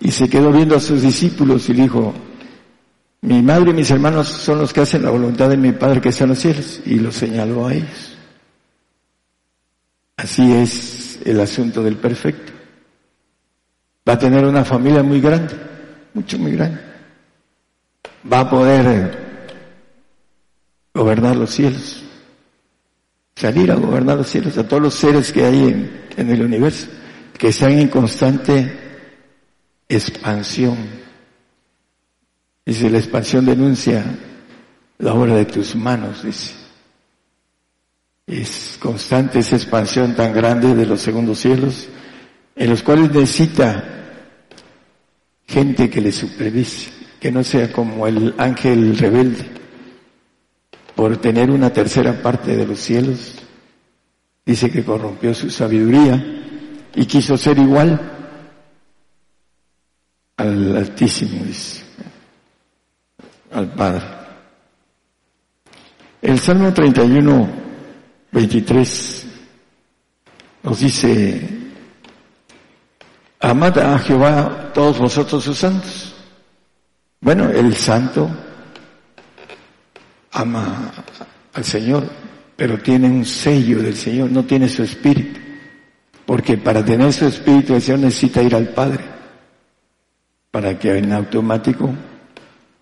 Y 0.00 0.10
se 0.10 0.28
quedó 0.28 0.50
viendo 0.50 0.76
a 0.76 0.80
sus 0.80 1.02
discípulos 1.02 1.68
y 1.68 1.74
dijo, 1.74 2.12
mi 3.22 3.40
madre 3.40 3.70
y 3.70 3.74
mis 3.74 3.90
hermanos 3.90 4.28
son 4.28 4.58
los 4.58 4.72
que 4.72 4.80
hacen 4.80 5.04
la 5.04 5.10
voluntad 5.10 5.48
de 5.48 5.56
mi 5.56 5.70
Padre 5.72 6.00
que 6.00 6.08
está 6.08 6.24
en 6.24 6.30
los 6.30 6.40
cielos. 6.40 6.80
Y 6.84 6.96
lo 6.96 7.12
señaló 7.12 7.66
a 7.66 7.74
ellos. 7.74 8.16
Así 10.16 10.52
es 10.52 11.20
el 11.24 11.40
asunto 11.40 11.82
del 11.84 11.96
perfecto. 11.96 12.52
Va 14.08 14.14
a 14.14 14.18
tener 14.18 14.44
una 14.44 14.64
familia 14.64 15.04
muy 15.04 15.20
grande, 15.20 15.54
mucho, 16.14 16.36
muy 16.36 16.52
grande. 16.52 16.80
Va 18.30 18.40
a 18.40 18.50
poder 18.50 18.86
eh, 18.86 19.10
gobernar 20.92 21.36
los 21.36 21.50
cielos, 21.50 22.02
salir 23.36 23.70
a 23.70 23.76
gobernar 23.76 24.16
los 24.16 24.28
cielos, 24.28 24.58
a 24.58 24.66
todos 24.66 24.82
los 24.82 24.94
seres 24.94 25.32
que 25.32 25.44
hay 25.44 25.58
en, 25.60 26.06
en 26.16 26.30
el 26.30 26.42
universo, 26.42 26.88
que 27.38 27.48
están 27.48 27.72
en 27.72 27.86
constante 27.86 28.80
expansión. 29.88 31.01
Dice, 32.64 32.90
la 32.90 32.98
expansión 32.98 33.44
denuncia 33.44 34.04
la 34.98 35.14
obra 35.14 35.34
de 35.34 35.46
tus 35.46 35.74
manos, 35.74 36.22
dice. 36.22 36.54
Es 38.26 38.78
constante 38.80 39.40
esa 39.40 39.56
expansión 39.56 40.14
tan 40.14 40.32
grande 40.32 40.74
de 40.74 40.86
los 40.86 41.00
segundos 41.00 41.40
cielos, 41.40 41.88
en 42.54 42.70
los 42.70 42.82
cuales 42.82 43.10
necesita 43.10 43.84
gente 45.46 45.90
que 45.90 46.00
le 46.00 46.12
supervise, 46.12 46.90
que 47.20 47.32
no 47.32 47.42
sea 47.42 47.72
como 47.72 48.06
el 48.06 48.34
ángel 48.38 48.96
rebelde, 48.96 49.44
por 50.94 51.16
tener 51.16 51.50
una 51.50 51.72
tercera 51.72 52.22
parte 52.22 52.56
de 52.56 52.66
los 52.66 52.78
cielos. 52.78 53.34
Dice 54.46 54.70
que 54.70 54.84
corrompió 54.84 55.34
su 55.34 55.50
sabiduría 55.50 56.24
y 56.94 57.06
quiso 57.06 57.36
ser 57.36 57.58
igual 57.58 58.00
al 60.36 60.76
Altísimo, 60.76 61.44
dice, 61.44 61.81
al 63.52 63.68
Padre. 63.68 64.02
El 66.20 66.38
Salmo 66.38 66.72
31, 66.72 67.48
23 68.30 69.26
nos 70.62 70.78
dice, 70.78 71.48
amad 73.40 73.78
a 73.78 73.98
Jehová 73.98 74.70
todos 74.72 74.98
vosotros 74.98 75.42
sus 75.42 75.58
santos. 75.58 76.14
Bueno, 77.20 77.50
el 77.50 77.74
santo 77.74 78.30
ama 80.32 80.92
al 81.52 81.64
Señor, 81.64 82.08
pero 82.56 82.78
tiene 82.78 83.08
un 83.08 83.24
sello 83.24 83.82
del 83.82 83.96
Señor, 83.96 84.30
no 84.30 84.44
tiene 84.44 84.68
su 84.68 84.82
espíritu. 84.82 85.40
Porque 86.24 86.56
para 86.56 86.84
tener 86.84 87.12
su 87.12 87.26
espíritu 87.26 87.74
el 87.74 87.82
Señor 87.82 88.00
necesita 88.00 88.42
ir 88.42 88.54
al 88.54 88.68
Padre, 88.68 89.04
para 90.50 90.78
que 90.78 90.96
en 90.96 91.12
automático 91.12 91.92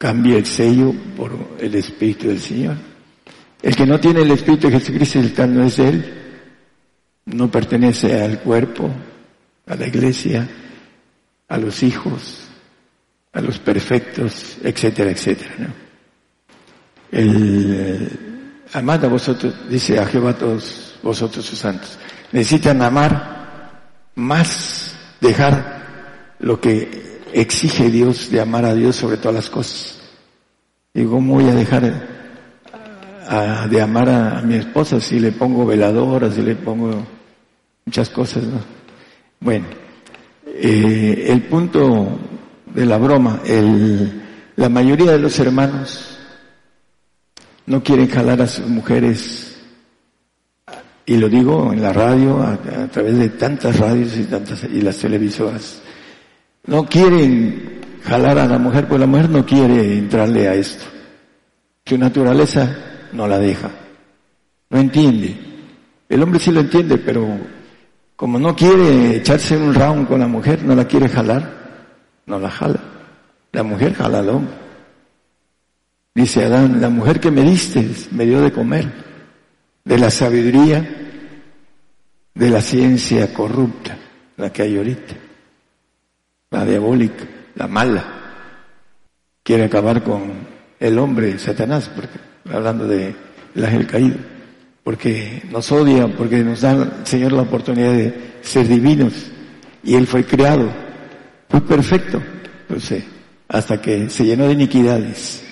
cambie 0.01 0.39
el 0.39 0.47
sello 0.47 0.95
por 1.15 1.31
el 1.59 1.75
espíritu 1.75 2.29
del 2.29 2.41
Señor. 2.41 2.77
El 3.61 3.77
que 3.77 3.85
no 3.85 4.01
tiene 4.01 4.23
el 4.23 4.31
espíritu 4.31 4.67
de 4.67 4.79
Jesucristo, 4.79 5.19
el 5.19 5.35
tal 5.35 5.55
no 5.55 5.63
es 5.63 5.79
Él, 5.79 6.03
no 7.27 7.51
pertenece 7.51 8.19
al 8.19 8.41
cuerpo, 8.41 8.91
a 9.67 9.75
la 9.75 9.87
iglesia, 9.87 10.49
a 11.47 11.59
los 11.59 11.83
hijos, 11.83 12.49
a 13.35 13.43
los 13.43 13.59
perfectos, 13.59 14.57
etcétera, 14.63 15.11
etcétera. 15.11 15.55
¿no? 15.59 15.67
El, 17.13 17.67
eh, 17.71 18.09
amad 18.73 19.05
a 19.05 19.09
vosotros, 19.09 19.69
dice 19.69 19.99
a 20.01 20.07
Jehová 20.07 20.33
todos 20.33 20.99
vosotros 21.03 21.45
sus 21.45 21.59
santos. 21.59 21.99
Necesitan 22.33 22.81
amar 22.81 23.83
más, 24.15 24.97
dejar 25.21 26.37
lo 26.39 26.59
que 26.59 27.10
exige 27.33 27.91
Dios 27.91 28.31
de 28.31 28.41
amar 28.41 28.65
a 28.65 28.75
Dios 28.75 28.97
sobre 28.97 29.17
todas 29.17 29.35
las 29.35 29.51
cosas. 29.51 30.01
¿Y 30.95 31.05
cómo 31.05 31.35
voy 31.35 31.49
a 31.49 31.55
dejar 31.55 31.83
de 33.71 33.81
amar 33.81 34.09
a, 34.09 34.39
a, 34.39 34.43
mi 34.43 34.57
esposa 34.57 35.01
si 35.01 35.21
le 35.21 35.33
pongo 35.33 35.65
veladoras, 35.65 36.35
si 36.35 36.43
le 36.43 36.57
pongo 36.57 37.07
muchas 37.85 38.09
cosas? 38.11 38.45
¿no? 38.45 38.61
Bueno, 39.41 39.67
eh, 40.47 41.27
el 41.29 41.43
punto 41.43 42.19
de 42.75 42.87
la 42.87 42.99
broma, 42.99 43.41
el, 43.47 44.23
la 44.57 44.69
mayoría 44.69 45.13
de 45.13 45.19
los 45.19 45.39
hermanos 45.39 46.19
no 47.67 47.83
quieren 47.83 48.09
jalar 48.09 48.43
a 48.43 48.47
sus 48.47 48.67
mujeres 48.67 49.51
y 51.07 51.17
lo 51.17 51.29
digo 51.29 51.73
en 51.73 51.83
la 51.83 51.93
radio, 51.93 52.41
a, 52.41 52.53
a, 52.53 52.89
través 52.89 53.19
de 53.19 53.31
tantas 53.31 53.79
radios 53.79 54.17
y 54.17 54.25
tantas, 54.25 54.63
y 54.65 54.81
las 54.81 54.97
televisoras. 54.97 55.83
No 56.67 56.87
quieren 56.87 57.81
jalar 58.03 58.39
a 58.39 58.47
la 58.47 58.59
mujer, 58.59 58.87
pues 58.89 59.01
la 59.01 59.07
mujer 59.07 59.31
no 59.31 59.45
quiere 59.45 59.99
entrarle 59.99 60.49
a 60.49 60.55
esto. 60.55 60.85
Su 61.85 61.99
naturaleza 61.99 62.77
no 63.13 63.27
la 63.27 63.39
deja. 63.39 63.71
No 64.71 64.79
entiende. 64.79 65.37
El 66.09 66.23
hombre 66.23 66.41
sí 66.41 66.51
lo 66.51 66.61
entiende, 66.61 66.99
pero 66.99 67.27
como 68.17 68.39
no 68.39 68.55
quiere 68.55 69.17
echarse 69.17 69.57
un 69.57 69.75
round 69.75 70.07
con 70.07 70.21
la 70.21 70.27
mujer, 70.27 70.63
no 70.63 70.75
la 70.75 70.87
quiere 70.87 71.09
jalar, 71.09 72.23
no 72.27 72.39
la 72.39 72.51
jala. 72.51 72.81
La 73.53 73.63
mujer 73.63 73.95
jala 73.95 74.21
al 74.21 74.29
hombre. 74.29 74.55
Dice 76.15 76.45
Adán, 76.45 76.81
la 76.81 76.89
mujer 76.89 77.21
que 77.21 77.31
me 77.31 77.43
diste 77.43 77.89
me 78.11 78.27
dio 78.27 78.41
de 78.43 78.53
comer 78.53 78.93
de 79.85 79.99
la 79.99 80.11
sabiduría 80.11 81.01
de 82.35 82.51
la 82.51 82.61
ciencia 82.61 83.33
corrupta, 83.33 83.97
la 84.37 84.53
que 84.53 84.63
hay 84.63 84.77
ahorita, 84.77 85.15
la 86.51 86.65
diabólica, 86.65 87.25
la 87.55 87.69
mala. 87.69 88.05
Quiere 89.43 89.65
acabar 89.65 90.03
con 90.03 90.33
el 90.79 90.99
hombre, 90.99 91.39
Satanás, 91.39 91.91
porque, 91.95 92.19
hablando 92.53 92.87
de 92.87 93.15
el 93.55 93.65
ángel 93.65 93.87
caído, 93.87 94.17
porque 94.83 95.43
nos 95.51 95.71
odia, 95.73 96.09
porque 96.09 96.39
nos 96.39 96.61
da 96.61 96.73
el 96.73 97.07
Señor 97.07 97.33
la 97.33 97.43
oportunidad 97.43 97.93
de 97.93 98.39
ser 98.43 98.67
divinos, 98.67 99.13
y 99.83 99.95
Él 99.95 100.07
fue 100.07 100.25
creado, 100.25 100.69
fue 101.49 101.61
perfecto, 101.63 102.21
pues, 102.69 102.95
hasta 103.49 103.81
que 103.81 104.11
se 104.11 104.25
llenó 104.25 104.47
de 104.47 104.53
iniquidades. 104.53 105.45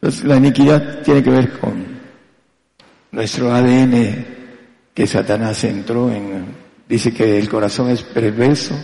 Entonces 0.00 0.24
la 0.24 0.36
iniquidad 0.36 1.02
tiene 1.02 1.22
que 1.22 1.30
ver 1.30 1.58
con 1.58 1.84
nuestro 3.12 3.52
ADN 3.52 4.26
que 4.92 5.06
Satanás 5.06 5.64
entró 5.64 6.10
en, 6.10 6.44
dice 6.88 7.12
que 7.12 7.38
el 7.38 7.48
corazón 7.48 7.90
es 7.90 8.02
perverso 8.02 8.74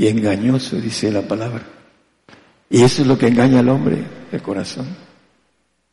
y 0.00 0.08
engañoso, 0.08 0.76
dice 0.76 1.12
la 1.12 1.20
palabra. 1.20 1.62
Y 2.70 2.82
eso 2.82 3.02
es 3.02 3.08
lo 3.08 3.18
que 3.18 3.28
engaña 3.28 3.60
al 3.60 3.68
hombre, 3.68 3.98
el 4.32 4.40
corazón. 4.40 4.86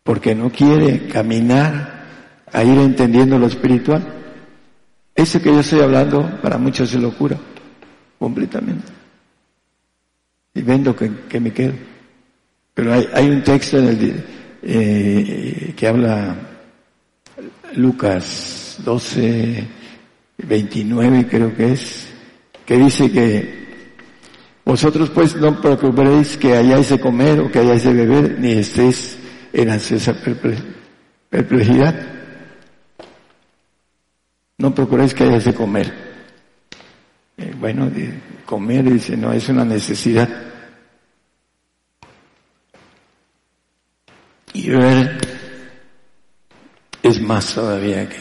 Porque 0.02 0.34
no 0.34 0.50
quiere 0.50 1.10
caminar 1.10 2.06
a 2.54 2.64
ir 2.64 2.78
entendiendo 2.78 3.38
lo 3.38 3.48
espiritual. 3.48 4.02
Eso 5.14 5.42
que 5.42 5.50
yo 5.50 5.60
estoy 5.60 5.82
hablando 5.82 6.40
para 6.42 6.58
muchos 6.58 6.94
es 6.94 7.02
locura, 7.02 7.38
completamente. 8.18 8.88
Y 10.54 10.62
vendo 10.62 10.96
que, 10.96 11.40
me 11.42 11.52
quedo. 11.52 11.74
Pero 12.74 12.94
hay, 12.94 13.10
hay 13.14 13.30
un 13.30 13.44
texto 13.44 13.78
en 13.78 13.88
el, 13.90 14.26
eh, 14.62 15.74
que 15.76 15.86
habla 15.86 16.34
Lucas 17.76 18.78
12, 18.86 19.68
29 20.38 21.28
creo 21.30 21.54
que 21.54 21.74
es, 21.74 22.08
que 22.66 22.78
dice 22.78 23.12
que 23.12 23.67
vosotros 24.68 25.10
pues 25.12 25.34
no 25.38 25.62
preocupéis 25.62 26.36
que 26.36 26.52
hayáis 26.52 26.90
de 26.90 27.00
comer 27.00 27.40
o 27.40 27.50
que 27.50 27.60
hayáis 27.60 27.86
de 27.86 27.94
beber, 27.94 28.38
ni 28.38 28.52
estéis 28.52 29.18
en 29.54 29.70
ansiosa 29.70 30.14
perplejidad. 31.30 31.96
No 34.58 34.76
procuréis 34.76 35.14
que 35.14 35.24
hayáis 35.24 35.46
de 35.46 35.54
comer. 35.54 35.94
Eh, 37.38 37.56
bueno, 37.58 37.90
de 37.90 38.20
comer 38.46 38.92
dice, 38.92 39.16
no, 39.16 39.32
es 39.32 39.48
una 39.48 39.64
necesidad. 39.64 40.28
Y 44.52 44.70
beber 44.70 45.18
es 47.02 47.22
más 47.22 47.56
todavía 47.56 48.10
que, 48.10 48.20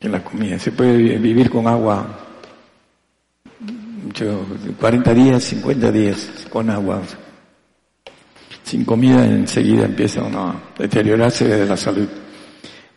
que 0.00 0.08
la 0.10 0.22
comida. 0.22 0.58
Se 0.58 0.70
puede 0.70 1.16
vivir 1.16 1.48
con 1.48 1.66
agua 1.66 2.23
40 4.78 5.14
días, 5.14 5.42
50 5.44 5.92
días 5.92 6.28
con 6.50 6.70
agua. 6.70 7.02
Sin 8.62 8.84
comida 8.84 9.24
enseguida 9.24 9.84
empieza 9.84 10.22
uno 10.22 10.48
a 10.48 10.62
deteriorarse 10.78 11.46
de 11.46 11.66
la 11.66 11.76
salud. 11.76 12.08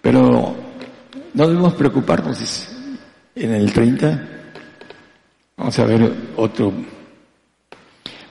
Pero 0.01 0.55
no 1.33 1.47
debemos 1.47 1.73
preocuparnos. 1.73 2.67
En 3.35 3.53
el 3.53 3.71
30 3.71 4.27
vamos 5.57 5.79
a 5.79 5.85
ver 5.85 6.13
otro. 6.35 6.73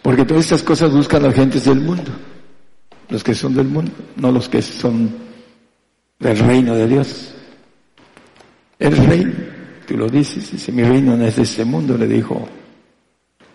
Porque 0.02 0.24
todas 0.24 0.44
estas 0.44 0.62
cosas 0.62 0.92
buscan 0.92 1.22
las 1.22 1.34
gentes 1.34 1.64
del 1.64 1.80
mundo. 1.80 2.12
Los 3.08 3.22
que 3.22 3.34
son 3.34 3.54
del 3.54 3.68
mundo, 3.68 3.92
no 4.16 4.32
los 4.32 4.48
que 4.48 4.62
son 4.62 5.14
del 6.18 6.38
reino 6.38 6.74
de 6.74 6.88
Dios. 6.88 7.34
El 8.78 8.96
reino, 8.96 9.32
tú 9.86 9.96
lo 9.96 10.08
dices, 10.08 10.50
dice, 10.50 10.72
mi 10.72 10.82
reino 10.82 11.16
no 11.16 11.24
es 11.24 11.36
de 11.36 11.42
este 11.42 11.64
mundo, 11.64 11.96
le 11.96 12.06
dijo 12.06 12.48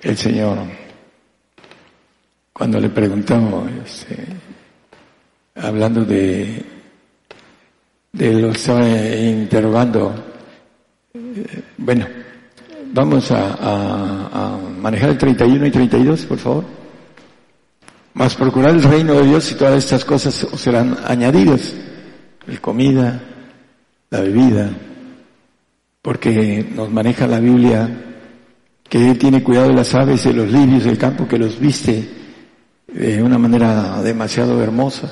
el 0.02 0.18
Señor, 0.18 0.58
cuando 2.52 2.80
le 2.80 2.90
preguntamos, 2.90 3.70
este, 3.86 4.18
hablando 5.56 6.04
de, 6.06 6.64
de 8.12 8.34
lo 8.34 8.50
que 8.50 8.58
estaba 8.58 8.88
interrogando, 8.88 10.14
eh, 11.14 11.64
bueno, 11.78 12.08
vamos 12.94 13.32
a, 13.32 13.54
a, 13.62 14.58
manejar 14.58 15.12
el 15.12 15.18
31 15.18 15.68
y 15.68 15.72
32, 15.72 16.26
por 16.26 16.38
favor. 16.40 16.66
Más 18.14 18.36
procurar 18.36 18.72
el 18.72 18.84
reino 18.84 19.14
de 19.14 19.28
Dios 19.28 19.52
y 19.52 19.56
todas 19.56 19.78
estas 19.78 20.04
cosas 20.04 20.44
os 20.44 20.60
serán 20.60 20.98
añadidas. 21.06 21.74
La 22.48 22.60
comida, 22.60 23.22
la 24.10 24.22
bebida, 24.22 24.70
porque 26.02 26.68
nos 26.76 26.90
maneja 26.90 27.28
la 27.28 27.40
Biblia 27.40 28.11
que 28.92 29.10
Él 29.10 29.18
tiene 29.18 29.42
cuidado 29.42 29.70
de 29.70 29.74
las 29.74 29.96
aves 29.96 30.26
y 30.26 30.30
de 30.30 30.36
los 30.36 30.52
lirios 30.52 30.84
del 30.84 30.98
campo, 30.98 31.26
que 31.26 31.38
los 31.38 31.58
viste 31.58 32.10
de 32.88 33.24
una 33.24 33.38
manera 33.38 34.02
demasiado 34.02 34.62
hermosa, 34.62 35.10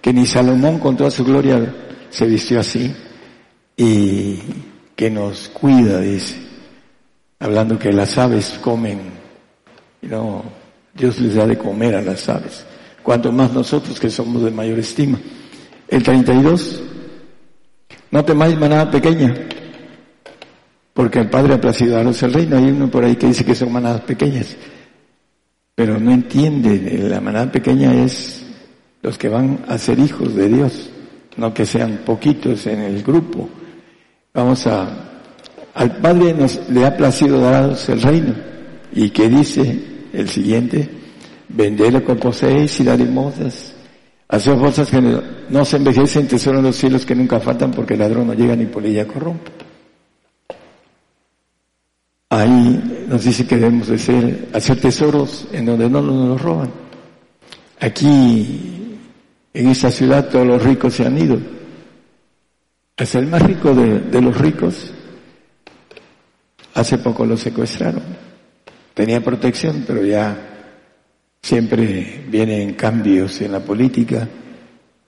que 0.00 0.10
ni 0.10 0.24
Salomón 0.24 0.78
con 0.78 0.96
toda 0.96 1.10
su 1.10 1.22
gloria 1.22 1.60
se 2.08 2.24
vistió 2.24 2.60
así, 2.60 2.90
y 3.76 4.38
que 4.96 5.10
nos 5.10 5.50
cuida, 5.50 6.00
dice, 6.00 6.34
hablando 7.40 7.78
que 7.78 7.92
las 7.92 8.16
aves 8.16 8.58
comen, 8.58 9.00
no, 10.00 10.42
Dios 10.94 11.20
les 11.20 11.34
da 11.34 11.46
de 11.46 11.58
comer 11.58 11.96
a 11.96 12.00
las 12.00 12.26
aves, 12.26 12.64
cuanto 13.02 13.30
más 13.30 13.52
nosotros 13.52 14.00
que 14.00 14.08
somos 14.08 14.42
de 14.44 14.50
mayor 14.50 14.78
estima. 14.78 15.20
El 15.88 16.02
32, 16.02 16.82
no 18.12 18.24
temáis 18.24 18.58
manada 18.58 18.90
pequeña, 18.90 19.34
porque 20.94 21.20
el 21.20 21.30
Padre 21.30 21.54
ha 21.54 21.60
placido 21.60 21.96
daros 21.96 22.22
el 22.22 22.32
reino. 22.32 22.56
Hay 22.56 22.64
uno 22.64 22.90
por 22.90 23.04
ahí 23.04 23.16
que 23.16 23.28
dice 23.28 23.44
que 23.44 23.54
son 23.54 23.72
manadas 23.72 24.02
pequeñas, 24.02 24.56
pero 25.74 25.98
no 25.98 26.12
entiende, 26.12 27.08
la 27.08 27.20
manada 27.20 27.50
pequeña 27.50 27.94
es 27.94 28.44
los 29.02 29.16
que 29.16 29.28
van 29.28 29.60
a 29.66 29.78
ser 29.78 29.98
hijos 29.98 30.34
de 30.34 30.48
Dios, 30.48 30.90
no 31.36 31.54
que 31.54 31.64
sean 31.64 32.00
poquitos 32.04 32.66
en 32.66 32.80
el 32.80 33.02
grupo. 33.02 33.48
Vamos 34.34 34.66
a, 34.66 34.88
al 35.74 35.96
Padre 35.96 36.34
nos 36.34 36.68
le 36.68 36.84
ha 36.84 36.96
placido 36.96 37.40
daros 37.40 37.88
el 37.88 38.02
reino, 38.02 38.34
y 38.92 39.10
que 39.10 39.28
dice 39.28 39.80
el 40.12 40.28
siguiente, 40.28 40.88
vended 41.48 41.92
lo 41.92 42.04
que 42.04 42.14
poseéis 42.14 42.80
y 42.80 42.84
dar 42.84 42.98
limosnas. 42.98 43.74
Hacer 44.28 44.56
cosas 44.58 44.88
que 44.88 45.00
no, 45.00 45.64
se 45.64 45.76
envejecen, 45.76 46.28
tesoro 46.28 46.58
en 46.58 46.64
los 46.66 46.76
cielos 46.76 47.04
que 47.04 47.16
nunca 47.16 47.40
faltan 47.40 47.72
porque 47.72 47.94
el 47.94 48.00
ladrón 48.00 48.28
no 48.28 48.34
llega 48.34 48.54
ni 48.54 48.66
polilla 48.66 49.06
corrompe. 49.06 49.50
Ahí 52.32 53.06
nos 53.08 53.24
dice 53.24 53.44
que 53.44 53.56
debemos 53.56 53.88
de 53.88 53.98
ser, 53.98 54.48
hacer 54.52 54.80
tesoros 54.80 55.48
en 55.50 55.66
donde 55.66 55.90
no 55.90 56.00
nos 56.00 56.40
roban. 56.40 56.70
Aquí, 57.80 58.96
en 59.52 59.68
esta 59.68 59.90
ciudad, 59.90 60.28
todos 60.28 60.46
los 60.46 60.62
ricos 60.62 60.94
se 60.94 61.04
han 61.04 61.18
ido. 61.18 61.40
Hasta 62.96 63.18
el 63.18 63.26
más 63.26 63.42
rico 63.42 63.74
de, 63.74 64.20
los 64.20 64.38
ricos, 64.38 64.92
hace 66.74 66.98
poco 66.98 67.26
lo 67.26 67.36
secuestraron. 67.36 68.02
Tenía 68.94 69.20
protección, 69.24 69.82
pero 69.84 70.04
ya 70.04 70.36
siempre 71.42 72.26
vienen 72.28 72.74
cambios 72.74 73.40
en 73.40 73.50
la 73.50 73.60
política 73.60 74.28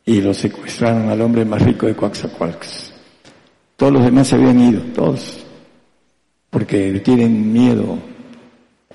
y 0.04 0.20
lo 0.20 0.34
secuestraron 0.34 1.08
al 1.08 1.20
hombre 1.20 1.44
más 1.44 1.62
rico 1.62 1.86
de 1.86 1.94
Coaxacualcos. 1.94 2.92
Todos 3.76 3.92
los 3.92 4.04
demás 4.04 4.26
se 4.26 4.34
habían 4.34 4.58
ido, 4.58 4.80
todos 4.92 5.41
porque 6.52 7.00
tienen 7.00 7.50
miedo 7.50 7.98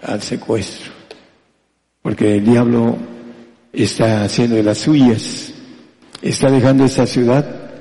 al 0.03 0.21
secuestro, 0.21 0.91
porque 2.03 2.35
el 2.35 2.45
diablo 2.45 2.95
está 3.73 4.23
haciendo 4.23 4.57
de 4.57 4.61
las 4.61 4.77
suyas, 4.77 5.51
está 6.21 6.51
dejando 6.51 6.85
esta 6.85 7.07
ciudad 7.07 7.71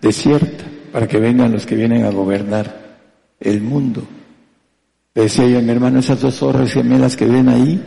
desierta 0.00 0.62
para 0.92 1.08
que 1.08 1.18
vengan 1.18 1.50
los 1.50 1.66
que 1.66 1.74
vienen 1.74 2.04
a 2.04 2.10
gobernar 2.10 2.98
el 3.40 3.60
mundo. 3.60 4.06
decía 5.12 5.48
yo, 5.48 5.60
mi 5.60 5.72
hermano, 5.72 5.98
esas 5.98 6.20
dos 6.20 6.38
torres 6.38 6.72
gemelas 6.72 7.16
que 7.16 7.26
ven 7.26 7.48
ahí 7.48 7.82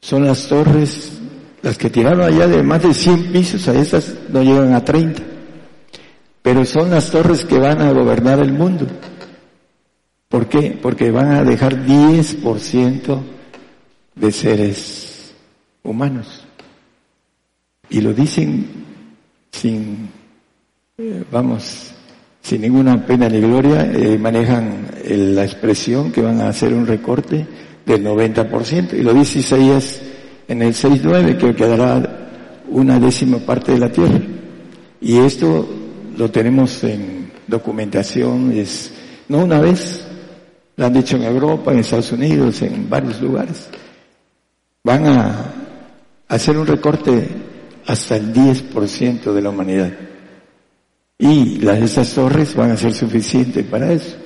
son 0.00 0.24
las 0.24 0.46
torres, 0.46 1.18
las 1.62 1.76
que 1.76 1.90
tiraron 1.90 2.20
allá 2.20 2.46
de 2.46 2.62
más 2.62 2.80
de 2.80 2.94
100 2.94 3.32
pisos, 3.32 3.66
a 3.66 3.74
estas 3.74 4.14
no 4.28 4.40
llegan 4.44 4.72
a 4.72 4.84
30, 4.84 5.20
pero 6.42 6.64
son 6.64 6.90
las 6.90 7.10
torres 7.10 7.44
que 7.44 7.58
van 7.58 7.82
a 7.82 7.90
gobernar 7.90 8.38
el 8.38 8.52
mundo. 8.52 8.86
¿Por 10.28 10.48
qué? 10.48 10.78
Porque 10.80 11.10
van 11.10 11.32
a 11.32 11.44
dejar 11.44 11.86
10% 11.86 13.20
de 14.14 14.32
seres 14.32 15.34
humanos. 15.82 16.44
Y 17.88 18.00
lo 18.00 18.12
dicen 18.12 18.66
sin, 19.52 20.08
eh, 20.98 21.24
vamos, 21.30 21.92
sin 22.42 22.60
ninguna 22.60 23.06
pena 23.06 23.28
ni 23.28 23.40
gloria, 23.40 23.90
eh, 23.92 24.18
manejan 24.18 24.88
la 25.04 25.44
expresión 25.44 26.10
que 26.10 26.22
van 26.22 26.40
a 26.40 26.48
hacer 26.48 26.74
un 26.74 26.86
recorte 26.86 27.46
del 27.84 28.04
90%. 28.04 28.96
Y 28.96 29.02
lo 29.02 29.14
dice 29.14 29.38
Isaías 29.38 30.00
en 30.48 30.62
el 30.62 30.74
6.9, 30.74 31.36
que 31.36 31.54
quedará 31.54 32.62
una 32.68 32.98
décima 32.98 33.38
parte 33.38 33.72
de 33.72 33.78
la 33.78 33.92
tierra. 33.92 34.20
Y 35.00 35.18
esto 35.18 35.68
lo 36.16 36.30
tenemos 36.30 36.82
en 36.84 37.30
documentación, 37.46 38.52
es 38.52 38.92
no 39.28 39.44
una 39.44 39.60
vez, 39.60 40.05
lo 40.76 40.86
han 40.86 40.92
dicho 40.92 41.16
en 41.16 41.24
Europa, 41.24 41.72
en 41.72 41.78
Estados 41.78 42.12
Unidos, 42.12 42.60
en 42.62 42.88
varios 42.88 43.20
lugares. 43.20 43.68
Van 44.84 45.06
a 45.06 45.52
hacer 46.28 46.56
un 46.58 46.66
recorte 46.66 47.26
hasta 47.86 48.16
el 48.16 48.32
10% 48.32 49.32
de 49.32 49.42
la 49.42 49.50
humanidad. 49.50 49.92
Y 51.18 51.58
las, 51.60 51.78
esas 51.78 52.12
torres 52.12 52.54
van 52.54 52.72
a 52.72 52.76
ser 52.76 52.92
suficientes 52.92 53.64
para 53.64 53.90
eso. 53.92 54.16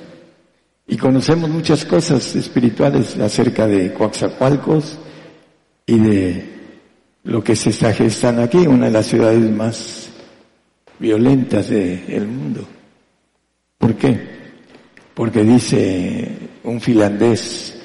Y 0.87 0.97
conocemos 0.97 1.49
muchas 1.49 1.85
cosas 1.85 2.35
espirituales 2.35 3.17
acerca 3.17 3.65
de 3.65 3.93
Coaxacualcos 3.93 4.99
y 5.85 5.99
de 5.99 6.49
lo 7.23 7.41
que 7.43 7.55
se 7.55 7.69
está 7.69 7.93
gestando 7.93 8.41
aquí, 8.41 8.57
una 8.57 8.87
de 8.87 8.91
las 8.91 9.05
ciudades 9.05 9.49
más 9.51 10.09
violentas 10.99 11.69
del 11.69 12.27
mundo. 12.27 12.67
¿Por 13.77 13.95
qué? 13.95 14.40
Porque 15.21 15.43
dice 15.43 16.27
un 16.63 16.81
finlandés 16.81 17.75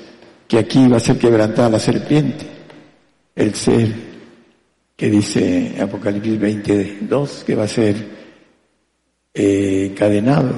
que 0.49 0.57
aquí 0.57 0.89
va 0.89 0.97
a 0.97 1.01
ser 1.01 1.19
quebrantada 1.19 1.69
la 1.69 1.79
serpiente, 1.79 2.47
el 3.35 3.55
ser 3.55 3.93
que 4.97 5.11
dice 5.11 5.77
Apocalipsis 5.79 6.41
22 6.41 7.45
que 7.47 7.55
va 7.55 7.65
a 7.65 7.69
ser 7.69 7.95
eh, 9.35 9.89
encadenado, 9.91 10.55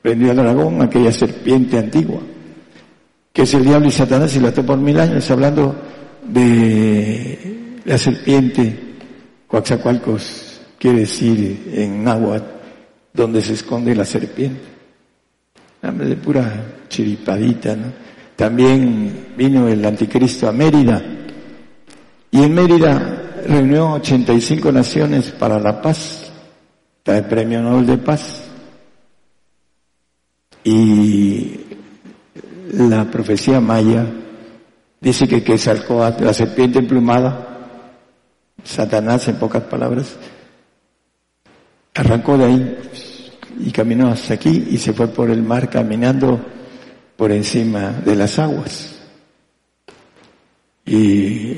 prendió 0.00 0.30
al 0.30 0.36
dragón, 0.36 0.80
aquella 0.82 1.10
serpiente 1.10 1.76
antigua, 1.76 2.20
que 3.32 3.42
es 3.42 3.54
el 3.54 3.64
diablo 3.64 3.88
y 3.88 3.90
Satanás 3.90 4.36
y 4.36 4.38
la 4.38 4.50
ató 4.50 4.64
por 4.64 4.78
mil 4.78 5.00
años, 5.00 5.28
hablando 5.32 5.74
de 6.28 7.80
la 7.84 7.98
serpiente, 7.98 8.94
Coaxacualcos 9.48 10.60
quiere 10.78 11.00
decir 11.00 11.72
en 11.74 12.04
náhuatl, 12.04 12.46
donde 13.12 13.42
se 13.42 13.54
esconde 13.54 13.96
la 13.96 14.04
serpiente. 14.04 14.77
De 15.80 16.16
pura 16.16 16.52
chiripadita, 16.88 17.76
¿no? 17.76 17.92
También 18.36 19.34
vino 19.36 19.68
el 19.68 19.84
anticristo 19.84 20.48
a 20.48 20.52
Mérida, 20.52 21.02
y 22.30 22.42
en 22.42 22.54
Mérida 22.54 23.42
reunió 23.46 23.92
85 23.92 24.70
naciones 24.70 25.30
para 25.30 25.58
la 25.58 25.80
paz, 25.80 26.30
trae 27.02 27.22
premio 27.22 27.62
Nobel 27.62 27.86
de 27.86 27.98
Paz. 27.98 28.44
Y 30.64 31.60
la 32.72 33.04
profecía 33.10 33.60
maya 33.60 34.04
dice 35.00 35.26
que 35.26 35.42
que 35.42 35.56
salcó 35.56 36.02
a 36.02 36.10
la 36.10 36.34
serpiente 36.34 36.78
emplumada, 36.78 37.46
Satanás 38.62 39.26
en 39.28 39.36
pocas 39.36 39.62
palabras, 39.62 40.16
arrancó 41.94 42.36
de 42.36 42.44
ahí 42.44 42.78
y 43.58 43.70
caminó 43.70 44.08
hasta 44.08 44.34
aquí 44.34 44.68
y 44.70 44.78
se 44.78 44.92
fue 44.92 45.08
por 45.08 45.30
el 45.30 45.42
mar 45.42 45.68
caminando 45.68 46.40
por 47.16 47.32
encima 47.32 47.92
de 48.04 48.16
las 48.16 48.38
aguas. 48.38 49.00
Y 50.86 51.52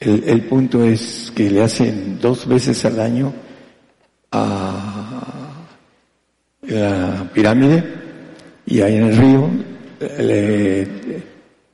el, 0.00 0.24
el 0.26 0.42
punto 0.48 0.84
es 0.84 1.32
que 1.34 1.50
le 1.50 1.62
hacen 1.62 2.18
dos 2.20 2.46
veces 2.46 2.84
al 2.84 3.00
año 3.00 3.32
a 4.32 5.54
la 6.62 7.30
pirámide 7.32 7.84
y 8.66 8.80
ahí 8.80 8.96
en 8.96 9.04
el 9.04 9.16
río 9.16 9.50
le, 10.18 10.88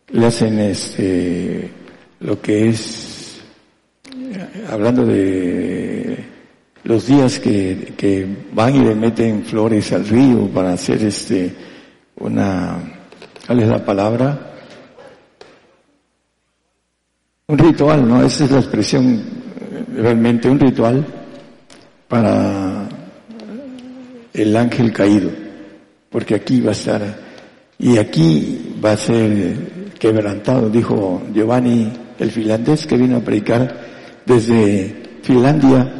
le 0.08 0.26
hacen 0.26 0.58
este 0.58 1.70
lo 2.20 2.40
que 2.40 2.68
es 2.68 3.40
hablando 4.68 5.06
de 5.06 6.24
los 6.84 7.06
días 7.06 7.38
que, 7.38 7.94
que 7.96 8.26
van 8.52 8.74
y 8.74 8.80
le 8.80 8.94
meten 8.94 9.44
flores 9.44 9.92
al 9.92 10.06
río 10.06 10.48
para 10.48 10.72
hacer 10.72 11.04
este 11.04 11.54
una 12.16 12.78
¿cuál 13.46 13.60
es 13.60 13.68
la 13.68 13.84
palabra? 13.84 14.46
un 17.46 17.58
ritual, 17.58 18.08
¿no? 18.08 18.22
Esa 18.22 18.44
es 18.44 18.50
la 18.52 18.60
expresión 18.60 19.22
realmente 19.92 20.48
un 20.48 20.60
ritual 20.60 21.04
para 22.06 22.88
el 24.32 24.56
ángel 24.56 24.92
caído 24.92 25.30
porque 26.10 26.34
aquí 26.34 26.60
va 26.60 26.70
a 26.70 26.72
estar, 26.72 27.02
y 27.78 27.96
aquí 27.96 28.74
va 28.84 28.92
a 28.92 28.96
ser 28.96 29.92
quebrantado, 29.98 30.68
dijo 30.68 31.22
Giovanni 31.32 31.90
el 32.18 32.30
finlandés 32.30 32.86
que 32.86 32.96
vino 32.96 33.16
a 33.16 33.20
predicar 33.20 33.80
desde 34.26 35.20
Finlandia 35.22 35.99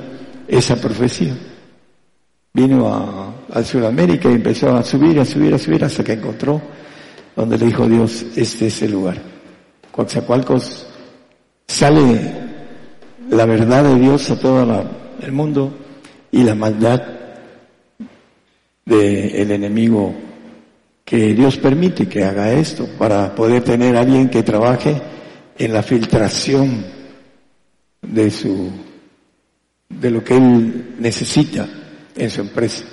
esa 0.50 0.76
profecía. 0.76 1.36
Vino 2.52 2.88
a, 2.92 3.34
a 3.52 3.62
Sudamérica 3.62 4.28
y 4.28 4.34
empezó 4.34 4.74
a 4.74 4.82
subir, 4.82 5.20
a 5.20 5.24
subir, 5.24 5.54
a 5.54 5.58
subir 5.58 5.84
hasta 5.84 6.02
que 6.02 6.14
encontró 6.14 6.60
donde 7.36 7.56
le 7.56 7.66
dijo 7.66 7.88
Dios, 7.88 8.26
este 8.36 8.66
es 8.66 8.82
el 8.82 8.92
lugar. 8.92 9.16
Coatzacoalcos 9.92 10.86
sale 11.66 12.20
la 13.30 13.46
verdad 13.46 13.84
de 13.84 14.00
Dios 14.00 14.30
a 14.30 14.38
todo 14.38 14.84
el 15.22 15.32
mundo 15.32 15.72
y 16.32 16.42
la 16.42 16.54
maldad 16.54 17.00
del 18.84 19.50
enemigo 19.50 20.14
que 21.04 21.34
Dios 21.34 21.56
permite 21.56 22.08
que 22.08 22.24
haga 22.24 22.52
esto 22.52 22.88
para 22.98 23.34
poder 23.34 23.62
tener 23.62 23.96
alguien 23.96 24.28
que 24.28 24.42
trabaje 24.42 25.00
en 25.56 25.72
la 25.72 25.82
filtración 25.82 26.84
de 28.02 28.30
su 28.30 28.70
de 29.90 30.10
lo 30.10 30.24
que 30.24 30.36
él 30.36 30.94
necesita 30.98 31.68
en 32.16 32.30
su 32.30 32.40
empresa. 32.40 32.84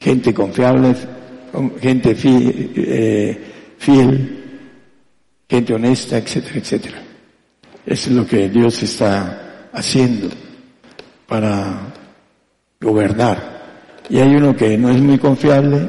Gente 0.00 0.34
confiable, 0.34 0.94
gente 1.80 2.14
fiel, 2.14 2.72
eh, 2.76 3.38
fiel 3.78 4.36
gente 5.48 5.74
honesta, 5.74 6.18
etcétera, 6.18 6.58
etcétera. 6.58 7.02
Es 7.84 8.08
lo 8.08 8.26
que 8.26 8.48
Dios 8.48 8.82
está 8.82 9.68
haciendo 9.72 10.28
para 11.26 11.94
gobernar. 12.80 13.56
Y 14.08 14.18
hay 14.18 14.34
uno 14.34 14.56
que 14.56 14.76
no 14.76 14.90
es 14.90 15.00
muy 15.00 15.18
confiable, 15.18 15.86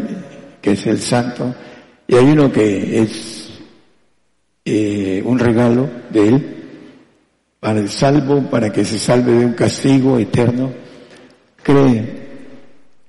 que 0.61 0.71
es 0.71 0.85
el 0.87 0.99
santo, 0.99 1.55
y 2.07 2.15
hay 2.15 2.25
uno 2.25 2.51
que 2.51 3.01
es 3.01 3.49
eh, 4.65 5.21
un 5.25 5.39
regalo 5.39 5.89
de 6.09 6.27
él 6.27 6.56
para 7.59 7.79
el 7.79 7.89
salvo, 7.89 8.41
para 8.49 8.71
que 8.71 8.85
se 8.85 8.99
salve 8.99 9.31
de 9.31 9.45
un 9.45 9.53
castigo 9.53 10.17
eterno. 10.19 10.71
Cree, 11.63 12.27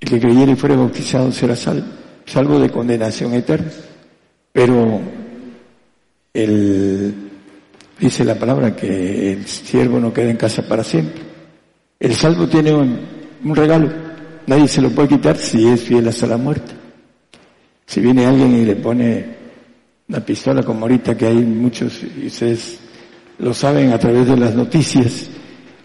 el 0.00 0.08
que 0.08 0.20
creyere 0.20 0.52
y 0.52 0.56
fuere 0.56 0.76
bautizado 0.76 1.30
será 1.32 1.54
salvo, 1.54 1.86
salvo 2.24 2.58
de 2.58 2.70
condenación 2.70 3.34
eterna. 3.34 3.70
Pero 4.52 5.00
el, 6.34 7.14
dice 7.98 8.24
la 8.24 8.34
palabra 8.34 8.74
que 8.74 9.32
el 9.32 9.46
siervo 9.46 10.00
no 10.00 10.12
queda 10.12 10.30
en 10.30 10.36
casa 10.36 10.62
para 10.62 10.82
siempre. 10.82 11.22
El 12.00 12.14
salvo 12.14 12.48
tiene 12.48 12.72
un 12.72 13.54
regalo 13.54 14.08
Nadie 14.48 14.66
se 14.66 14.80
lo 14.80 14.88
puede 14.88 15.08
quitar 15.08 15.36
si 15.36 15.68
es 15.68 15.82
fiel 15.82 16.08
hasta 16.08 16.26
la 16.26 16.38
muerte. 16.38 16.72
Si 17.84 18.00
viene 18.00 18.24
alguien 18.24 18.54
y 18.54 18.64
le 18.64 18.76
pone 18.76 19.36
una 20.08 20.20
pistola 20.20 20.62
como 20.62 20.86
ahorita 20.86 21.18
que 21.18 21.26
hay 21.26 21.36
muchos, 21.36 22.02
y 22.02 22.28
ustedes 22.28 22.80
lo 23.38 23.54
saben 23.54 23.92
a 23.92 23.98
través 23.98 24.26
de 24.26 24.36
las 24.36 24.54
noticias, 24.54 25.28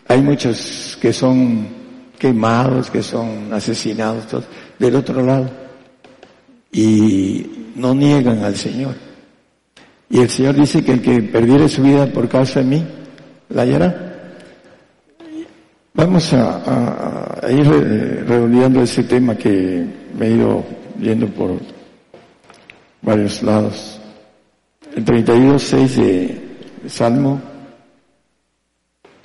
hay 0.07 0.21
muchos 0.21 0.97
que 0.99 1.13
son 1.13 1.67
quemados, 2.17 2.89
que 2.89 3.03
son 3.03 3.53
asesinados, 3.53 4.25
del 4.80 4.95
otro 4.95 5.23
lado, 5.23 5.49
y 6.71 7.73
no 7.75 7.93
niegan 7.93 8.43
al 8.43 8.55
Señor. 8.55 8.95
Y 10.09 10.19
el 10.19 10.30
Señor 10.30 10.55
dice 10.55 10.84
que 10.84 10.93
el 10.93 11.01
que 11.01 11.21
perdiere 11.21 11.67
su 11.67 11.81
vida 11.81 12.05
por 12.07 12.27
causa 12.27 12.59
de 12.59 12.65
mí, 12.65 12.85
la 13.49 13.63
hallará. 13.63 14.13
Vamos 15.95 16.34
a, 16.34 17.39
ir 17.49 17.67
redondeando 18.27 18.81
ese 18.81 19.03
tema 19.03 19.35
que 19.35 19.85
me 20.17 20.27
he 20.27 20.31
ido 20.31 20.63
viendo 20.95 21.27
por 21.27 21.59
varios 23.01 23.43
lados. 23.43 23.99
El 24.95 25.05
32.6 25.05 25.88
de 25.95 26.43
Salmo, 26.88 27.41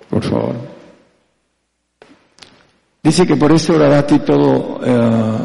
por 0.09 0.23
favor. 0.23 0.55
Dice 3.03 3.27
que 3.27 3.37
por 3.37 3.53
eso 3.53 3.75
orará 3.75 4.01
a 4.01 4.07
ti 4.07 4.19
todo, 4.19 4.81
eh, 4.85 5.39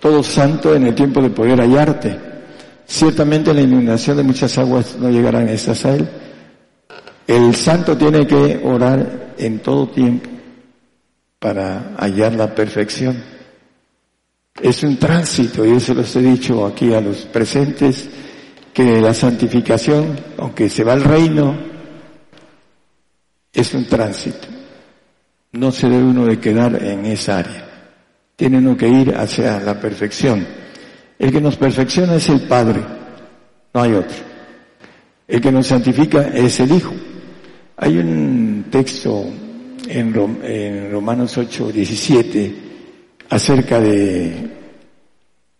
todo 0.00 0.22
santo 0.22 0.74
en 0.74 0.86
el 0.86 0.94
tiempo 0.94 1.20
de 1.20 1.30
poder 1.30 1.60
hallarte. 1.60 2.18
Ciertamente 2.86 3.52
la 3.52 3.60
inundación 3.60 4.16
de 4.16 4.22
muchas 4.22 4.56
aguas 4.58 4.96
no 4.98 5.10
llegarán 5.10 5.48
a 5.48 5.52
estas 5.52 5.84
a 5.84 5.94
él 5.94 6.08
el 7.28 7.54
santo 7.54 7.94
tiene 7.94 8.26
que 8.26 8.58
orar 8.64 9.34
en 9.36 9.58
todo 9.58 9.88
tiempo 9.88 10.30
para 11.38 11.94
hallar 11.98 12.32
la 12.32 12.54
perfección. 12.54 13.22
Es 14.60 14.82
un 14.82 14.96
tránsito, 14.96 15.64
y 15.64 15.72
eso 15.72 15.92
los 15.92 16.16
he 16.16 16.22
dicho 16.22 16.64
aquí 16.64 16.92
a 16.94 17.02
los 17.02 17.18
presentes, 17.26 18.08
que 18.78 19.00
la 19.00 19.12
santificación, 19.12 20.16
aunque 20.36 20.70
se 20.70 20.84
va 20.84 20.92
al 20.92 21.02
reino, 21.02 21.52
es 23.52 23.74
un 23.74 23.86
tránsito. 23.86 24.46
No 25.50 25.72
se 25.72 25.88
debe 25.88 26.04
uno 26.04 26.24
de 26.24 26.38
quedar 26.38 26.80
en 26.80 27.04
esa 27.06 27.38
área. 27.38 27.68
Tiene 28.36 28.58
uno 28.58 28.76
que 28.76 28.86
ir 28.86 29.16
hacia 29.16 29.58
la 29.58 29.80
perfección. 29.80 30.46
El 31.18 31.32
que 31.32 31.40
nos 31.40 31.56
perfecciona 31.56 32.14
es 32.14 32.28
el 32.28 32.42
Padre, 32.42 32.84
no 33.74 33.82
hay 33.82 33.94
otro. 33.94 34.16
El 35.26 35.40
que 35.40 35.50
nos 35.50 35.66
santifica 35.66 36.28
es 36.28 36.60
el 36.60 36.70
Hijo. 36.70 36.94
Hay 37.78 37.98
un 37.98 38.66
texto 38.70 39.26
en, 39.88 40.38
en 40.44 40.92
Romanos 40.92 41.36
8, 41.36 41.72
17 41.72 42.54
acerca 43.28 43.80
de 43.80 44.50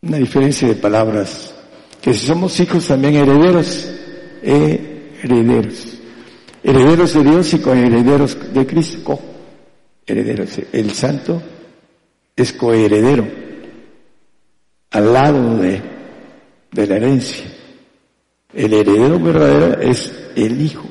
una 0.02 0.18
diferencia 0.18 0.68
de 0.68 0.76
palabras, 0.76 1.57
que 2.00 2.14
si 2.14 2.26
somos 2.26 2.58
hijos 2.60 2.86
también 2.86 3.16
herederos, 3.16 3.90
herederos, 4.42 5.98
herederos 6.62 7.14
de 7.14 7.24
Dios 7.24 7.54
y 7.54 7.58
coherederos 7.58 8.54
de 8.54 8.66
Cristo, 8.66 9.18
herederos. 10.06 10.58
El 10.72 10.92
santo 10.92 11.42
es 12.36 12.52
coheredero 12.52 13.26
al 14.90 15.12
lado 15.12 15.56
de, 15.58 15.82
de 16.72 16.86
la 16.86 16.96
herencia. 16.96 17.44
El 18.54 18.72
heredero 18.72 19.18
verdadero 19.18 19.80
es 19.80 20.12
el 20.34 20.60
Hijo, 20.60 20.88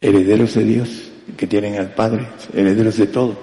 herederos 0.00 0.54
de 0.54 0.64
Dios, 0.64 1.12
que 1.36 1.46
tienen 1.46 1.76
al 1.78 1.94
Padre, 1.94 2.26
herederos 2.52 2.96
de 2.96 3.06
todo. 3.06 3.38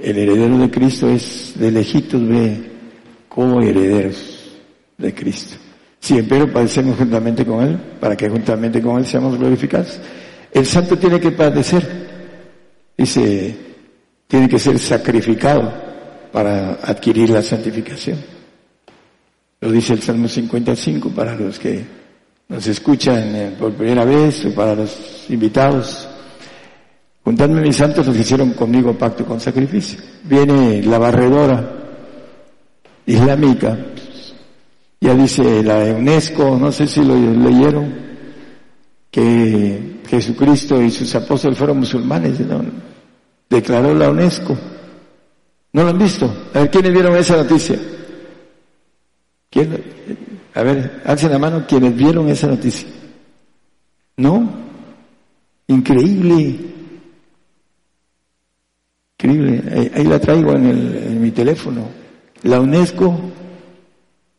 El 0.00 0.18
heredero 0.18 0.58
de 0.58 0.70
Cristo 0.70 1.08
es 1.08 1.54
de 1.56 1.70
lejitos 1.70 2.26
de 2.28 2.70
coherederos 3.28 4.41
de 5.02 5.14
Cristo. 5.14 5.56
Siempre 6.00 6.46
padecemos 6.46 6.96
juntamente 6.96 7.44
con 7.44 7.62
Él, 7.62 7.76
para 8.00 8.16
que 8.16 8.28
juntamente 8.28 8.80
con 8.80 8.98
Él 8.98 9.06
seamos 9.06 9.38
glorificados. 9.38 9.98
El 10.52 10.66
santo 10.66 10.96
tiene 10.98 11.20
que 11.20 11.32
padecer, 11.32 11.86
dice, 12.96 13.56
tiene 14.26 14.48
que 14.48 14.58
ser 14.58 14.78
sacrificado 14.78 15.72
para 16.32 16.78
adquirir 16.82 17.30
la 17.30 17.42
santificación. 17.42 18.18
Lo 19.60 19.70
dice 19.70 19.92
el 19.92 20.02
Salmo 20.02 20.26
55 20.26 21.10
para 21.10 21.36
los 21.36 21.58
que 21.58 21.84
nos 22.48 22.66
escuchan 22.66 23.36
eh, 23.36 23.56
por 23.58 23.72
primera 23.72 24.04
vez 24.04 24.44
o 24.46 24.54
para 24.54 24.74
los 24.74 25.26
invitados. 25.28 26.08
Juntadme 27.24 27.60
mis 27.60 27.76
santos 27.76 28.06
los 28.06 28.16
que 28.16 28.22
hicieron 28.22 28.50
conmigo 28.54 28.98
pacto 28.98 29.24
con 29.24 29.40
sacrificio. 29.40 30.00
Viene 30.24 30.82
la 30.82 30.98
barredora 30.98 31.82
islámica, 33.06 33.78
ya 35.02 35.16
dice 35.16 35.64
la 35.64 35.96
UNESCO, 35.96 36.56
no 36.56 36.70
sé 36.70 36.86
si 36.86 37.04
lo 37.04 37.16
leyeron, 37.16 37.92
que 39.10 40.00
Jesucristo 40.06 40.80
y 40.80 40.92
sus 40.92 41.12
apóstoles 41.16 41.58
fueron 41.58 41.80
musulmanes, 41.80 42.38
declaró 43.50 43.92
la 43.94 44.10
UNESCO. 44.10 44.56
¿No 45.72 45.82
lo 45.82 45.88
han 45.88 45.98
visto? 45.98 46.32
A 46.54 46.60
ver, 46.60 46.70
¿quiénes 46.70 46.92
vieron 46.92 47.16
esa 47.16 47.36
noticia? 47.36 47.80
¿Quién? 49.50 49.82
A 50.54 50.62
ver, 50.62 51.02
alcen 51.04 51.32
la 51.32 51.38
mano 51.40 51.66
quienes 51.66 51.96
vieron 51.96 52.28
esa 52.28 52.46
noticia. 52.46 52.88
¿No? 54.18 54.48
Increíble. 55.66 56.60
Increíble. 59.18 59.90
Ahí, 59.96 60.04
la 60.04 60.20
traigo 60.20 60.52
en, 60.52 60.66
en 60.66 61.20
mi 61.20 61.32
teléfono. 61.32 61.88
La 62.44 62.60
UNESCO 62.60 63.18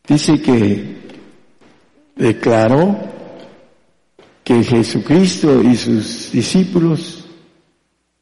dice 0.06 0.40
que 0.40 0.96
declaró 2.16 2.96
que 4.42 4.62
Jesucristo 4.62 5.62
y 5.62 5.76
sus 5.76 6.30
discípulos 6.32 7.24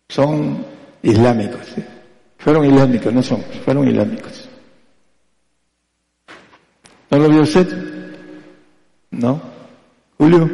son 0.09 0.65
islámicos. 1.03 1.61
Fueron 2.39 2.65
islámicos, 2.67 3.13
no 3.13 3.23
son, 3.23 3.43
fueron 3.65 3.89
islámicos. 3.89 4.49
¿No 7.11 7.19
lo 7.19 7.29
vio 7.29 7.43
usted? 7.43 7.69
¿No? 9.11 9.41
Julio, 10.17 10.51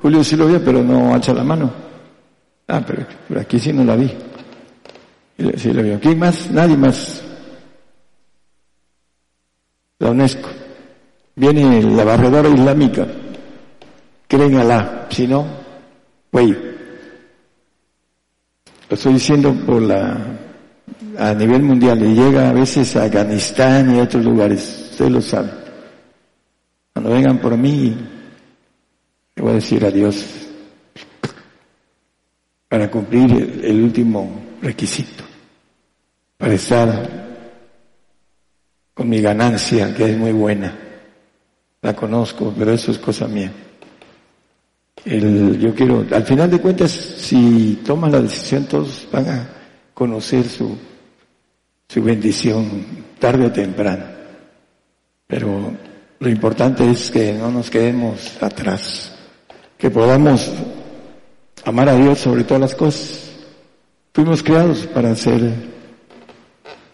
Julio 0.00 0.24
sí 0.24 0.36
lo 0.36 0.46
vio, 0.46 0.64
pero 0.64 0.82
no 0.82 1.12
alza 1.14 1.34
la 1.34 1.44
mano. 1.44 1.70
Ah, 2.68 2.82
pero, 2.86 3.04
pero 3.28 3.40
aquí 3.40 3.58
sí 3.58 3.72
no 3.72 3.84
la 3.84 3.96
vi. 3.96 4.10
Sí 5.56 5.72
lo 5.72 5.82
vio. 5.82 6.00
¿Quién 6.00 6.18
más? 6.18 6.50
Nadie 6.50 6.76
más. 6.76 7.22
La 10.02 10.10
UNESCO. 10.10 10.48
Viene 11.36 11.80
la 11.80 12.02
barredora 12.02 12.48
islámica. 12.48 13.06
Creen 14.26 14.56
Alá. 14.56 15.06
Si 15.08 15.28
no, 15.28 15.46
güey. 16.32 16.50
Lo 18.88 18.96
estoy 18.96 19.12
diciendo 19.12 19.54
por 19.64 19.80
la 19.80 20.18
a 21.18 21.34
nivel 21.34 21.62
mundial 21.62 22.02
y 22.02 22.14
llega 22.14 22.50
a 22.50 22.52
veces 22.52 22.96
a 22.96 23.04
Afganistán 23.04 23.94
y 23.94 24.00
a 24.00 24.02
otros 24.02 24.24
lugares. 24.24 24.88
Ustedes 24.90 25.12
lo 25.12 25.22
saben. 25.22 25.52
Cuando 26.92 27.10
vengan 27.12 27.38
por 27.38 27.56
mí, 27.56 27.96
le 29.36 29.42
voy 29.42 29.52
a 29.52 29.54
decir 29.54 29.84
adiós 29.84 30.26
para 32.68 32.90
cumplir 32.90 33.60
el, 33.62 33.82
último 33.82 34.42
requisito, 34.62 35.22
para 36.38 36.54
estar 36.54 37.21
con 39.02 39.08
mi 39.08 39.20
ganancia, 39.20 39.92
que 39.92 40.12
es 40.12 40.16
muy 40.16 40.30
buena. 40.30 40.78
La 41.80 41.92
conozco, 41.92 42.54
pero 42.56 42.72
eso 42.72 42.92
es 42.92 42.98
cosa 42.98 43.26
mía. 43.26 43.50
El, 45.04 45.58
yo 45.58 45.74
quiero, 45.74 46.06
al 46.12 46.22
final 46.22 46.48
de 46.48 46.60
cuentas, 46.60 46.92
si 46.92 47.80
toman 47.84 48.12
la 48.12 48.22
decisión, 48.22 48.66
todos 48.66 49.08
van 49.10 49.28
a 49.28 49.48
conocer 49.92 50.44
su 50.44 50.78
su 51.88 52.00
bendición 52.00 52.84
tarde 53.18 53.46
o 53.46 53.50
temprano. 53.50 54.04
Pero 55.26 55.72
lo 56.20 56.28
importante 56.28 56.88
es 56.88 57.10
que 57.10 57.32
no 57.32 57.50
nos 57.50 57.70
quedemos 57.70 58.40
atrás, 58.40 59.16
que 59.76 59.90
podamos 59.90 60.48
amar 61.64 61.88
a 61.88 61.96
Dios 61.96 62.20
sobre 62.20 62.44
todas 62.44 62.60
las 62.60 62.74
cosas. 62.76 63.32
Fuimos 64.14 64.44
creados 64.44 64.86
para 64.86 65.12
ser 65.16 65.40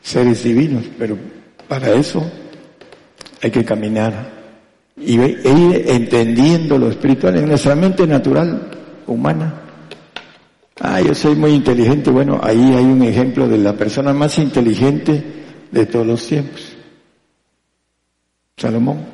seres 0.00 0.42
divinos, 0.42 0.84
pero 0.98 1.37
para 1.68 1.92
eso 1.92 2.28
hay 3.42 3.50
que 3.50 3.64
caminar 3.64 4.38
y 4.96 5.20
e 5.20 5.28
ir 5.28 5.84
entendiendo 5.88 6.76
lo 6.76 6.88
espiritual 6.88 7.36
en 7.36 7.46
nuestra 7.46 7.76
mente 7.76 8.06
natural, 8.06 8.68
humana. 9.06 9.54
Ah, 10.80 11.00
yo 11.00 11.14
soy 11.14 11.36
muy 11.36 11.52
inteligente. 11.52 12.10
Bueno, 12.10 12.40
ahí 12.42 12.74
hay 12.74 12.84
un 12.84 13.02
ejemplo 13.02 13.48
de 13.48 13.58
la 13.58 13.74
persona 13.74 14.12
más 14.12 14.38
inteligente 14.38 15.22
de 15.70 15.86
todos 15.86 16.06
los 16.06 16.26
tiempos. 16.26 16.76
Salomón, 18.56 19.04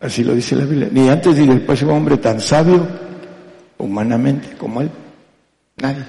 así 0.00 0.24
lo 0.24 0.34
dice 0.34 0.56
la 0.56 0.64
Biblia. 0.64 0.88
Ni 0.90 1.08
antes 1.08 1.36
ni 1.36 1.46
después 1.46 1.82
un 1.82 1.90
hombre 1.90 2.16
tan 2.16 2.40
sabio 2.40 2.86
humanamente 3.78 4.56
como 4.56 4.80
él. 4.80 4.90
Nadie. 5.76 6.04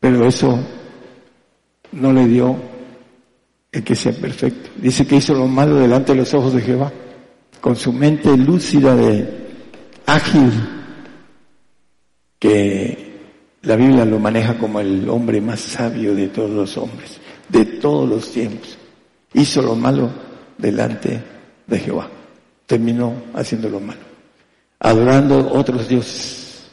Pero 0.00 0.26
eso 0.26 0.58
no 1.92 2.12
le 2.12 2.26
dio 2.26 2.69
el 3.72 3.84
que 3.84 3.94
sea 3.94 4.12
perfecto. 4.12 4.70
Dice 4.76 5.06
que 5.06 5.16
hizo 5.16 5.34
lo 5.34 5.46
malo 5.46 5.76
delante 5.76 6.12
de 6.12 6.18
los 6.18 6.34
ojos 6.34 6.54
de 6.54 6.62
Jehová, 6.62 6.92
con 7.60 7.76
su 7.76 7.92
mente 7.92 8.36
lúcida 8.36 8.96
de 8.96 9.48
ágil 10.06 10.50
que 12.38 13.10
la 13.62 13.76
Biblia 13.76 14.04
lo 14.04 14.18
maneja 14.18 14.56
como 14.56 14.80
el 14.80 15.08
hombre 15.08 15.40
más 15.40 15.60
sabio 15.60 16.14
de 16.14 16.28
todos 16.28 16.50
los 16.50 16.76
hombres, 16.78 17.20
de 17.48 17.64
todos 17.64 18.08
los 18.08 18.30
tiempos. 18.32 18.78
Hizo 19.34 19.62
lo 19.62 19.76
malo 19.76 20.10
delante 20.56 21.22
de 21.66 21.78
Jehová. 21.78 22.08
Terminó 22.66 23.14
haciendo 23.34 23.68
lo 23.68 23.80
malo. 23.80 24.00
Adorando 24.78 25.52
otros 25.52 25.86
dioses. 25.88 26.70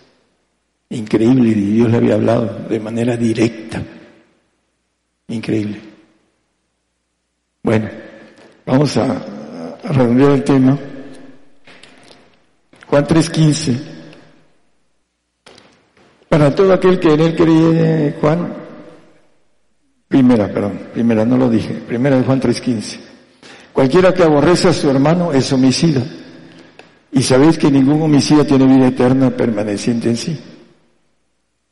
Increíble, 0.89 1.49
y 1.49 1.53
Dios 1.53 1.91
le 1.91 1.97
había 1.97 2.13
hablado 2.13 2.65
de 2.69 2.79
manera 2.79 3.17
directa. 3.17 3.83
Increíble. 5.27 5.96
Bueno, 7.67 7.89
vamos 8.65 8.95
a, 8.95 9.11
a 9.83 9.91
redondear 9.91 10.31
el 10.31 10.43
tema. 10.45 10.77
Juan 12.87 13.05
3.15. 13.05 13.77
Para 16.29 16.55
todo 16.55 16.71
aquel 16.71 16.97
que 16.97 17.13
en 17.13 17.19
él 17.19 17.35
cree, 17.35 18.15
Juan, 18.21 18.53
primera, 20.07 20.47
perdón, 20.47 20.79
primera, 20.93 21.25
no 21.25 21.35
lo 21.35 21.49
dije, 21.49 21.73
primera 21.73 22.15
de 22.15 22.23
Juan 22.23 22.39
3.15. 22.39 22.99
Cualquiera 23.73 24.13
que 24.13 24.23
aborrece 24.23 24.69
a 24.69 24.73
su 24.73 24.89
hermano 24.89 25.33
es 25.33 25.51
homicida. 25.51 26.03
Y 27.11 27.21
sabéis 27.21 27.57
que 27.57 27.69
ningún 27.69 28.01
homicida 28.01 28.45
tiene 28.45 28.65
vida 28.65 28.87
eterna 28.87 29.29
permaneciente 29.31 30.07
en 30.07 30.15
sí. 30.15 30.39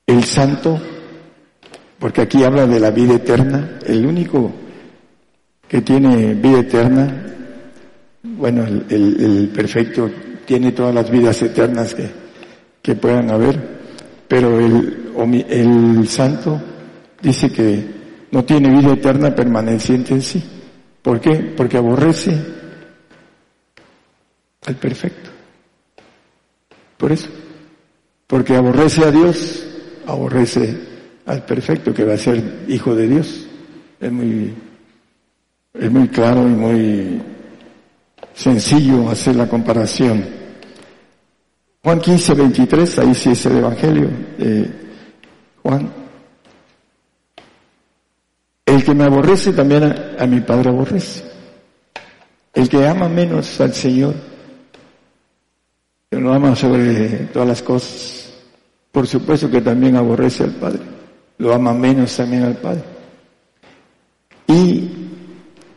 El 0.05 0.25
santo, 0.25 0.77
porque 1.97 2.19
aquí 2.19 2.43
habla 2.43 2.67
de 2.67 2.81
la 2.81 2.91
vida 2.91 3.13
eterna, 3.13 3.79
el 3.85 4.05
único 4.05 4.64
que 5.67 5.81
tiene 5.81 6.33
vida 6.33 6.59
eterna, 6.59 7.23
bueno, 8.23 8.65
el, 8.65 8.85
el 8.89 9.49
perfecto 9.53 10.09
tiene 10.45 10.71
todas 10.71 10.93
las 10.93 11.09
vidas 11.09 11.41
eternas 11.41 11.93
que, 11.93 12.09
que 12.81 12.95
puedan 12.95 13.31
haber, 13.31 13.59
pero 14.27 14.59
el, 14.59 15.11
el 15.49 16.07
santo 16.07 16.61
dice 17.21 17.51
que 17.51 17.83
no 18.31 18.43
tiene 18.45 18.69
vida 18.69 18.93
eterna 18.93 19.33
permaneciente 19.33 20.13
en 20.13 20.21
sí. 20.21 20.43
¿Por 21.01 21.19
qué? 21.19 21.53
Porque 21.55 21.77
aborrece 21.77 22.37
al 24.65 24.75
perfecto. 24.75 25.29
Por 26.97 27.11
eso. 27.11 27.29
Porque 28.27 28.55
aborrece 28.55 29.03
a 29.03 29.11
Dios, 29.11 29.65
aborrece 30.07 30.77
al 31.25 31.45
perfecto 31.45 31.93
que 31.93 32.03
va 32.03 32.13
a 32.13 32.17
ser 32.17 32.65
hijo 32.67 32.95
de 32.95 33.07
Dios. 33.07 33.47
Es 33.99 34.11
muy, 34.11 34.53
es 35.79 35.91
muy 35.91 36.07
claro 36.07 36.47
y 36.47 36.51
muy 36.51 37.21
sencillo 38.33 39.09
hacer 39.09 39.35
la 39.35 39.47
comparación. 39.47 40.25
Juan 41.83 41.99
15, 41.99 42.33
23, 42.33 42.99
ahí 42.99 43.13
sí 43.13 43.29
es 43.31 43.45
el 43.45 43.57
Evangelio 43.57 44.09
de 44.37 44.69
Juan. 45.61 45.89
El 48.65 48.83
que 48.83 48.95
me 48.95 49.03
aborrece 49.03 49.53
también 49.53 49.95
a 50.17 50.25
mi 50.25 50.41
Padre 50.41 50.69
aborrece. 50.69 51.23
El 52.53 52.67
que 52.67 52.87
ama 52.87 53.07
menos 53.07 53.59
al 53.61 53.73
Señor, 53.73 54.15
que 56.09 56.17
lo 56.19 56.33
ama 56.33 56.55
sobre 56.55 57.27
todas 57.31 57.47
las 57.47 57.61
cosas, 57.61 58.33
por 58.91 59.05
supuesto 59.05 59.51
que 59.51 59.61
también 59.61 59.95
aborrece 59.95 60.45
al 60.45 60.51
Padre. 60.51 60.79
Lo 61.37 61.53
ama 61.53 61.73
menos 61.73 62.15
también 62.15 62.43
al 62.43 62.55
Padre. 62.55 62.81
Y 64.47 65.04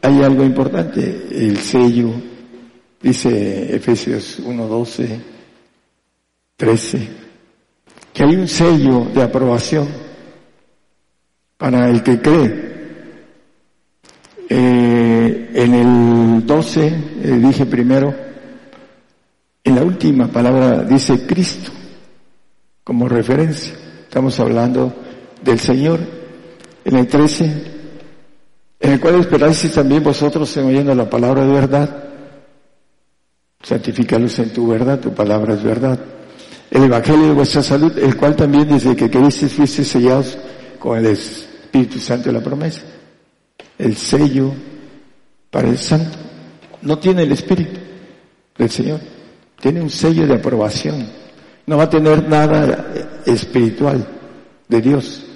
hay 0.08 0.22
algo 0.22 0.42
importante, 0.42 1.26
el 1.30 1.58
sello, 1.58 2.10
dice 3.00 3.76
Efesios 3.76 4.38
1, 4.38 4.66
12, 4.66 5.20
13, 6.56 7.08
que 8.14 8.24
hay 8.24 8.34
un 8.36 8.48
sello 8.48 9.04
de 9.14 9.22
aprobación 9.22 9.86
para 11.58 11.90
el 11.90 12.02
que 12.02 12.20
cree. 12.22 12.68
Eh, 14.48 15.50
en 15.52 15.74
el 15.74 16.46
12 16.46 16.86
eh, 16.86 17.40
dije 17.42 17.66
primero, 17.66 18.14
en 19.62 19.74
la 19.74 19.82
última 19.82 20.28
palabra 20.28 20.84
dice 20.84 21.26
Cristo 21.26 21.70
como 22.82 23.10
referencia. 23.10 23.74
Estamos 24.04 24.40
hablando 24.40 24.94
del 25.44 25.60
Señor. 25.60 26.00
En 26.82 26.96
el 26.96 27.06
13, 27.06 27.77
en 28.88 28.94
el 28.94 29.00
cual 29.00 29.16
esperáis 29.16 29.70
también 29.70 30.02
vosotros 30.02 30.56
en 30.56 30.64
oyendo 30.64 30.94
la 30.94 31.10
palabra 31.10 31.44
de 31.44 31.52
verdad. 31.52 32.04
Santifícalos 33.62 34.38
en 34.38 34.50
tu 34.50 34.66
verdad, 34.66 34.98
tu 34.98 35.12
palabra 35.12 35.52
es 35.52 35.62
verdad. 35.62 36.00
El 36.70 36.84
Evangelio 36.84 37.26
de 37.26 37.32
vuestra 37.34 37.62
salud, 37.62 37.98
el 37.98 38.16
cual 38.16 38.34
también 38.34 38.66
desde 38.66 38.96
que 38.96 39.10
queristeis 39.10 39.52
fuiste 39.52 39.84
sellados 39.84 40.38
con 40.78 40.96
el 40.96 41.04
Espíritu 41.04 41.98
Santo 41.98 42.30
de 42.30 42.32
la 42.32 42.40
promesa. 42.42 42.80
El 43.76 43.94
sello 43.94 44.54
para 45.50 45.68
el 45.68 45.76
santo. 45.76 46.16
No 46.80 46.98
tiene 46.98 47.24
el 47.24 47.32
Espíritu 47.32 47.78
del 48.56 48.70
Señor. 48.70 49.00
Tiene 49.60 49.82
un 49.82 49.90
sello 49.90 50.26
de 50.26 50.36
aprobación. 50.36 51.10
No 51.66 51.76
va 51.76 51.82
a 51.82 51.90
tener 51.90 52.26
nada 52.26 52.86
espiritual 53.26 54.06
de 54.66 54.80
Dios. 54.80 55.26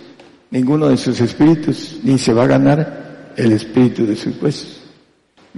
Ninguno 0.50 0.88
de 0.88 0.96
sus 0.96 1.20
espíritus, 1.20 1.98
ni 2.02 2.16
se 2.16 2.32
va 2.32 2.44
a 2.44 2.46
ganar 2.46 3.01
el 3.36 3.52
espíritu 3.52 4.06
de 4.06 4.16
sus 4.16 4.40
huesos. 4.40 4.80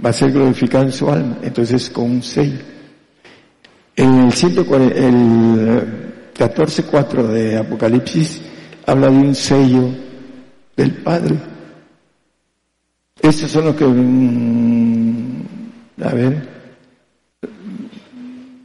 Va 0.03 0.09
a 0.09 0.13
ser 0.13 0.31
glorificado 0.31 0.85
en 0.85 0.91
su 0.91 1.09
alma. 1.09 1.37
Entonces 1.41 1.89
con 1.89 2.11
un 2.11 2.23
sello. 2.23 2.59
En 3.95 4.25
el, 4.25 4.31
14.4 6.35 7.27
de 7.27 7.57
Apocalipsis 7.57 8.41
habla 8.85 9.09
de 9.09 9.17
un 9.17 9.33
sello 9.33 9.89
del 10.75 10.91
Padre 10.95 11.37
estos 13.29 13.49
son 13.49 13.65
los 13.65 13.75
que, 13.75 13.85
mm, 13.85 15.43
a 16.03 16.09
ver, 16.13 16.47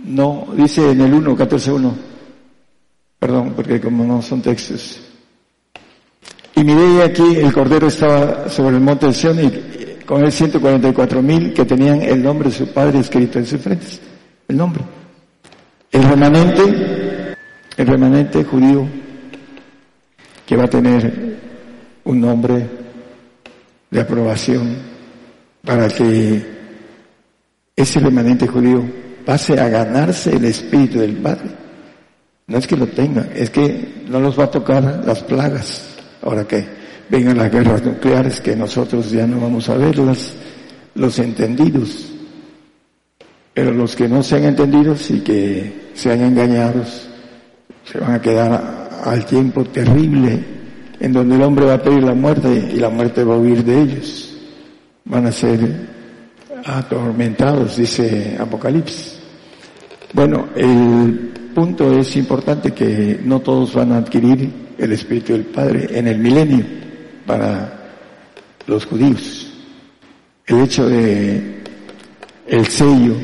no, 0.04 0.48
dice 0.54 0.90
en 0.90 1.00
el 1.00 1.14
1, 1.14 1.36
14, 1.36 1.72
1, 1.72 1.94
perdón, 3.18 3.54
porque 3.56 3.80
como 3.80 4.04
no 4.04 4.20
son 4.20 4.42
textos. 4.42 5.00
Y 6.56 6.64
miré 6.64 7.02
aquí, 7.02 7.36
el 7.36 7.52
Cordero 7.52 7.86
estaba 7.86 8.48
sobre 8.48 8.76
el 8.76 8.82
monte 8.82 9.06
de 9.06 9.14
Sion 9.14 9.38
y 9.44 10.04
con 10.04 10.24
él 10.24 10.32
144 10.32 11.22
mil 11.22 11.54
que 11.54 11.64
tenían 11.64 12.02
el 12.02 12.22
nombre 12.22 12.50
de 12.50 12.56
su 12.56 12.72
padre 12.72 12.98
escrito 12.98 13.38
en 13.38 13.46
sus 13.46 13.60
frentes. 13.60 14.00
El 14.48 14.56
nombre. 14.56 14.82
El 15.92 16.02
remanente, 16.02 17.36
el 17.76 17.86
remanente 17.86 18.44
judío 18.44 18.86
que 20.46 20.56
va 20.56 20.64
a 20.64 20.70
tener 20.70 21.38
un 22.04 22.20
nombre 22.20 22.66
de 23.90 24.00
aprobación 24.00 24.76
para 25.64 25.88
que 25.88 26.44
ese 27.76 28.00
remanente 28.00 28.46
judío 28.46 28.84
pase 29.24 29.58
a 29.58 29.68
ganarse 29.68 30.34
el 30.34 30.44
espíritu 30.44 30.98
del 30.98 31.16
Padre. 31.16 31.50
No 32.46 32.58
es 32.58 32.66
que 32.66 32.76
lo 32.76 32.88
tenga, 32.88 33.28
es 33.34 33.50
que 33.50 34.04
no 34.08 34.18
los 34.18 34.38
va 34.38 34.44
a 34.44 34.50
tocar 34.50 35.02
las 35.04 35.22
plagas. 35.22 35.89
Ahora 36.22 36.46
que 36.46 36.64
vengan 37.08 37.38
las 37.38 37.50
guerras 37.50 37.84
nucleares, 37.84 38.40
que 38.40 38.54
nosotros 38.54 39.10
ya 39.10 39.26
no 39.26 39.40
vamos 39.40 39.68
a 39.68 39.76
verlas, 39.76 40.34
los 40.94 41.18
entendidos. 41.18 42.12
Pero 43.54 43.72
los 43.72 43.96
que 43.96 44.08
no 44.08 44.22
sean 44.22 44.44
entendidos 44.44 45.10
y 45.10 45.20
que 45.20 45.90
sean 45.94 46.20
engañados, 46.20 47.08
se 47.84 47.98
van 47.98 48.12
a 48.12 48.22
quedar 48.22 48.90
al 49.04 49.24
tiempo 49.24 49.64
terrible 49.64 50.44
en 51.00 51.12
donde 51.12 51.34
el 51.34 51.42
hombre 51.42 51.64
va 51.64 51.74
a 51.74 51.82
pedir 51.82 52.02
la 52.02 52.14
muerte 52.14 52.70
y 52.72 52.78
la 52.78 52.90
muerte 52.90 53.24
va 53.24 53.34
a 53.34 53.38
huir 53.38 53.64
de 53.64 53.82
ellos. 53.82 54.36
Van 55.04 55.26
a 55.26 55.32
ser 55.32 55.88
atormentados, 56.64 57.76
dice 57.76 58.36
Apocalipsis. 58.38 59.18
Bueno, 60.12 60.48
el 60.54 61.32
punto 61.54 61.98
es 61.98 62.16
importante 62.16 62.72
que 62.72 63.20
no 63.24 63.40
todos 63.40 63.74
van 63.74 63.92
a 63.92 63.98
adquirir 63.98 64.69
el 64.80 64.92
Espíritu 64.92 65.34
del 65.34 65.44
Padre 65.44 65.86
en 65.90 66.08
el 66.08 66.18
milenio 66.18 66.64
para 67.26 67.92
los 68.66 68.86
judíos. 68.86 69.52
El 70.46 70.62
hecho 70.62 70.88
de 70.88 71.60
el 72.46 72.66
sello, 72.66 73.14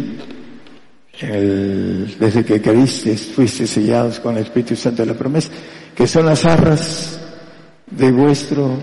el, 1.20 2.14
desde 2.18 2.44
que 2.44 2.60
creíste, 2.60 3.16
fuiste 3.16 3.66
sellados 3.66 4.20
con 4.20 4.36
el 4.36 4.44
Espíritu 4.44 4.76
Santo 4.76 5.02
de 5.02 5.12
la 5.12 5.18
promesa, 5.18 5.50
que 5.94 6.06
son 6.06 6.26
las 6.26 6.44
arras 6.44 7.18
de 7.90 8.12
vuestro, 8.12 8.78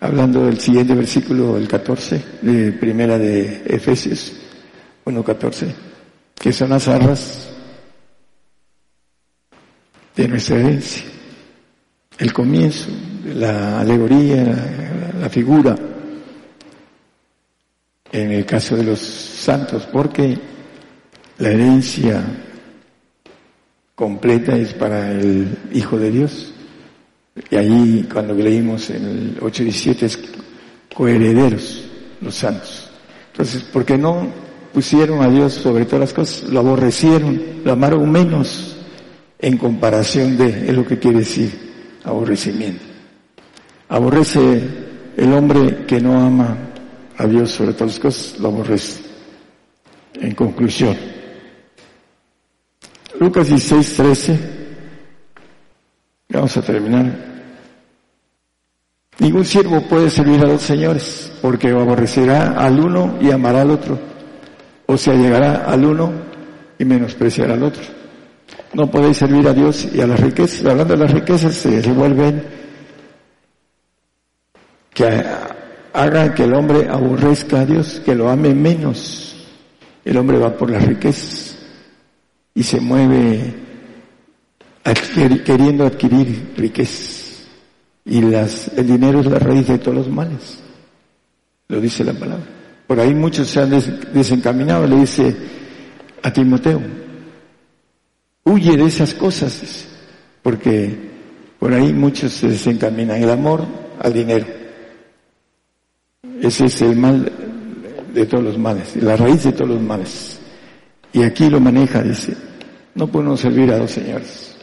hablando 0.00 0.46
del 0.46 0.60
siguiente 0.60 0.94
versículo, 0.94 1.56
el 1.56 1.66
14, 1.66 2.24
de 2.42 2.72
primera 2.72 3.18
de 3.18 3.62
Efesios 3.66 4.32
1.14, 5.04 5.66
que 6.36 6.52
son 6.52 6.70
las 6.70 6.86
arras 6.86 7.50
de 10.14 10.28
nuestra 10.28 10.60
herencia. 10.60 11.11
El 12.18 12.32
comienzo, 12.32 12.90
la 13.34 13.80
alegoría, 13.80 15.12
la 15.20 15.28
figura, 15.28 15.76
en 18.12 18.30
el 18.30 18.44
caso 18.44 18.76
de 18.76 18.84
los 18.84 19.00
santos, 19.00 19.88
porque 19.90 20.38
la 21.38 21.50
herencia 21.50 22.22
completa 23.94 24.56
es 24.56 24.74
para 24.74 25.12
el 25.12 25.56
Hijo 25.72 25.98
de 25.98 26.10
Dios. 26.10 26.52
Y 27.50 27.56
ahí 27.56 28.08
cuando 28.12 28.34
leímos 28.34 28.90
en 28.90 29.04
el 29.04 29.40
8.17 29.40 30.02
es 30.02 30.18
coherederos, 30.94 31.84
los 32.20 32.34
santos. 32.34 32.90
Entonces, 33.32 33.62
¿por 33.62 33.84
qué 33.86 33.96
no 33.96 34.28
pusieron 34.74 35.22
a 35.22 35.30
Dios 35.30 35.54
sobre 35.54 35.86
todas 35.86 36.00
las 36.00 36.12
cosas? 36.12 36.50
Lo 36.50 36.60
aborrecieron, 36.60 37.40
lo 37.64 37.72
amaron 37.72 38.10
menos 38.10 38.76
en 39.38 39.56
comparación 39.56 40.36
de, 40.36 40.68
es 40.68 40.74
lo 40.74 40.86
que 40.86 40.98
quiere 40.98 41.20
decir, 41.20 41.71
aborrecimiento. 42.04 42.84
Aborrece 43.88 44.62
el 45.16 45.32
hombre 45.32 45.84
que 45.86 46.00
no 46.00 46.20
ama 46.20 46.56
a 47.16 47.26
Dios 47.26 47.50
sobre 47.50 47.72
todas 47.72 47.94
las 47.94 48.00
cosas, 48.00 48.40
lo 48.40 48.48
aborrece. 48.48 49.02
En 50.14 50.34
conclusión, 50.34 50.96
Lucas 53.18 53.48
16, 53.48 53.96
13 53.96 54.62
Vamos 56.32 56.56
a 56.56 56.62
terminar. 56.62 57.12
Ningún 59.18 59.44
siervo 59.44 59.82
puede 59.82 60.08
servir 60.08 60.40
a 60.42 60.48
dos 60.48 60.62
señores, 60.62 61.30
porque 61.42 61.68
aborrecerá 61.68 62.52
al 62.52 62.80
uno 62.80 63.18
y 63.20 63.30
amará 63.30 63.62
al 63.62 63.70
otro, 63.70 63.98
o 64.86 64.96
se 64.96 65.10
allegará 65.10 65.66
al 65.66 65.84
uno 65.84 66.10
y 66.78 66.84
menospreciará 66.84 67.54
al 67.54 67.62
otro. 67.62 67.82
No 68.74 68.90
podéis 68.90 69.18
servir 69.18 69.46
a 69.46 69.52
Dios 69.52 69.88
y 69.92 70.00
a 70.00 70.06
las 70.06 70.20
riquezas. 70.20 70.64
Hablando 70.64 70.94
de 70.94 71.00
las 71.00 71.12
riquezas, 71.12 71.54
se 71.54 71.82
revuelven 71.82 72.42
que 74.94 75.24
hagan 75.92 76.34
que 76.34 76.44
el 76.44 76.54
hombre 76.54 76.88
aborrezca 76.88 77.60
a 77.60 77.66
Dios, 77.66 78.00
que 78.04 78.14
lo 78.14 78.30
ame 78.30 78.54
menos. 78.54 79.36
El 80.04 80.16
hombre 80.16 80.38
va 80.38 80.56
por 80.56 80.70
las 80.70 80.84
riquezas 80.86 81.58
y 82.54 82.62
se 82.62 82.80
mueve 82.80 83.54
queriendo 85.44 85.86
adquirir 85.86 86.54
riquezas. 86.56 87.44
Y 88.04 88.20
las, 88.22 88.68
el 88.76 88.86
dinero 88.86 89.20
es 89.20 89.26
la 89.26 89.38
raíz 89.38 89.68
de 89.68 89.78
todos 89.78 89.98
los 89.98 90.08
males. 90.08 90.58
Lo 91.68 91.80
dice 91.80 92.04
la 92.04 92.14
palabra. 92.14 92.44
Por 92.86 92.98
ahí 92.98 93.14
muchos 93.14 93.48
se 93.48 93.60
han 93.60 93.70
desencaminado, 93.70 94.86
le 94.86 94.96
dice 94.96 95.34
a 96.22 96.32
Timoteo, 96.32 96.82
huye 98.44 98.76
de 98.76 98.86
esas 98.86 99.14
cosas. 99.14 99.88
porque 100.42 101.12
por 101.58 101.72
ahí 101.72 101.92
muchos 101.92 102.32
se 102.32 102.48
desencaminan. 102.48 103.22
El 103.22 103.30
amor 103.30 103.64
al 104.00 104.12
dinero. 104.12 104.46
Ese 106.40 106.64
es 106.64 106.82
el 106.82 106.96
mal 106.96 107.30
de 108.12 108.26
todos 108.26 108.42
los 108.42 108.58
males, 108.58 108.96
la 108.96 109.16
raíz 109.16 109.44
de 109.44 109.52
todos 109.52 109.70
los 109.70 109.80
males. 109.80 110.40
Y 111.12 111.22
aquí 111.22 111.48
lo 111.48 111.60
maneja, 111.60 112.02
dice, 112.02 112.36
no 112.94 113.06
podemos 113.06 113.38
servir 113.38 113.70
a 113.70 113.78
dos 113.78 113.92
señores. 113.92 114.56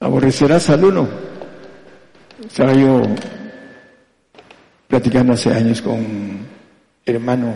Aborrecerás 0.00 0.68
al 0.70 0.84
uno. 0.84 1.08
Estaba 2.44 2.72
yo 2.74 3.02
platicando 4.88 5.32
hace 5.32 5.52
años 5.52 5.80
con 5.80 5.94
un 5.94 6.46
hermano 7.06 7.54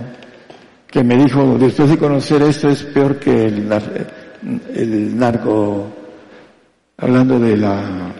que 0.87 1.05
me 1.05 1.17
dijo, 1.17 1.59
después 1.59 1.91
de 1.91 1.99
conocer 1.99 2.43
esto 2.43 2.71
es 2.71 2.83
peor 2.85 3.19
que 3.19 3.47
el, 3.47 3.69
el 4.43 5.17
narco, 5.17 5.87
hablando 6.97 7.39
de 7.39 7.57
la, 7.57 8.13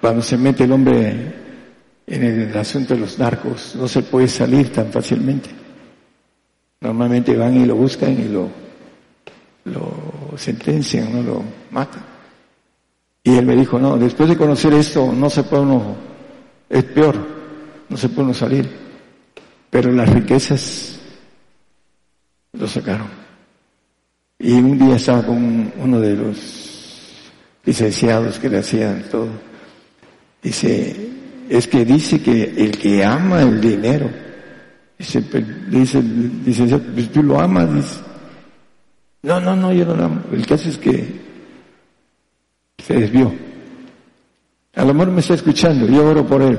cuando 0.00 0.22
se 0.22 0.36
mete 0.36 0.64
el 0.64 0.72
hombre 0.72 1.34
en 2.06 2.22
el 2.22 2.56
asunto 2.56 2.94
de 2.94 3.00
los 3.00 3.18
narcos, 3.18 3.74
no 3.76 3.88
se 3.88 4.02
puede 4.02 4.28
salir 4.28 4.72
tan 4.72 4.92
fácilmente. 4.92 5.50
Normalmente 6.80 7.36
van 7.36 7.56
y 7.56 7.66
lo 7.66 7.74
buscan 7.74 8.12
y 8.12 8.28
lo, 8.28 8.48
lo 9.64 10.36
sentencian, 10.36 11.12
no 11.12 11.22
lo 11.22 11.42
matan. 11.70 12.02
Y 13.24 13.36
él 13.36 13.44
me 13.44 13.56
dijo, 13.56 13.78
no, 13.78 13.96
después 13.98 14.28
de 14.28 14.36
conocer 14.36 14.72
esto, 14.74 15.12
no 15.12 15.28
se 15.28 15.42
puede 15.42 15.62
uno, 15.62 15.96
es 16.68 16.84
peor, 16.84 17.16
no 17.88 17.96
se 17.96 18.08
puede 18.08 18.26
uno 18.26 18.34
salir. 18.34 18.68
Pero 19.68 19.90
las 19.90 20.08
riquezas 20.08 21.00
lo 22.52 22.68
sacaron. 22.68 23.08
Y 24.38 24.52
un 24.52 24.78
día 24.78 24.96
estaba 24.96 25.24
con 25.24 25.72
uno 25.78 26.00
de 26.00 26.14
los 26.14 27.32
licenciados 27.64 28.38
que 28.38 28.48
le 28.48 28.58
hacían 28.58 29.04
todo. 29.10 29.28
Dice, 30.42 30.94
es 31.48 31.66
que 31.66 31.84
dice 31.84 32.20
que 32.20 32.54
el 32.56 32.76
que 32.78 33.04
ama 33.04 33.42
el 33.42 33.60
dinero, 33.60 34.10
dice, 34.98 35.22
dice, 35.70 36.78
pues 36.78 37.10
tú 37.10 37.22
lo 37.22 37.40
amas, 37.40 37.74
dice. 37.74 38.00
No, 39.22 39.40
no, 39.40 39.56
no, 39.56 39.72
yo 39.72 39.84
no 39.86 39.96
lo 39.96 40.04
amo. 40.04 40.22
El 40.32 40.46
caso 40.46 40.68
es 40.68 40.78
que 40.78 41.20
se 42.78 42.94
desvió. 42.94 43.32
A 44.74 44.84
lo 44.84 44.92
mejor 44.92 45.12
me 45.12 45.20
está 45.20 45.34
escuchando, 45.34 45.86
yo 45.86 46.06
oro 46.06 46.26
por 46.26 46.42
él. 46.42 46.58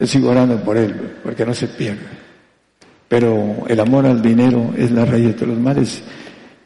Yo 0.00 0.06
sigo 0.06 0.30
orando 0.30 0.58
por 0.64 0.78
él, 0.78 1.18
porque 1.22 1.44
no 1.44 1.52
se 1.52 1.68
pierda. 1.68 2.08
Pero 3.06 3.66
el 3.68 3.78
amor 3.78 4.06
al 4.06 4.22
dinero 4.22 4.72
es 4.76 4.90
la 4.90 5.04
raíz 5.04 5.26
de 5.26 5.32
todos 5.34 5.48
los 5.48 5.58
males 5.58 6.02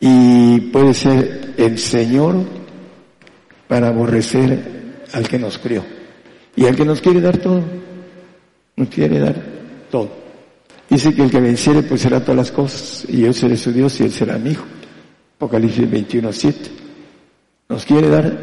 y 0.07 0.61
puede 0.71 0.93
ser 0.93 1.55
el 1.57 1.79
Señor 1.79 2.37
para 3.67 3.89
aborrecer 3.89 5.07
al 5.15 5.27
que 5.27 5.39
nos 5.39 5.57
crió. 5.57 5.83
Y 6.55 6.67
al 6.67 6.77
que 6.77 6.85
nos 6.85 7.01
quiere 7.01 7.23
dar 7.23 7.39
todo, 7.39 7.63
nos 8.77 8.89
quiere 8.91 9.19
dar 9.19 9.35
todo. 9.91 10.11
Dice 10.91 11.15
que 11.15 11.23
el 11.23 11.31
que 11.31 11.41
venciere 11.41 11.83
pues 11.85 12.03
será 12.03 12.21
todas 12.21 12.37
las 12.37 12.53
cosas, 12.53 13.07
y 13.09 13.23
yo 13.23 13.33
seré 13.33 13.57
su 13.57 13.73
Dios 13.73 13.99
y 13.99 14.03
él 14.03 14.13
será 14.13 14.37
mi 14.37 14.51
hijo. 14.51 14.67
Apocalipsis 15.37 15.91
21, 15.91 16.33
7. 16.35 16.71
Nos 17.71 17.87
quiere 17.87 18.11
dar 18.11 18.39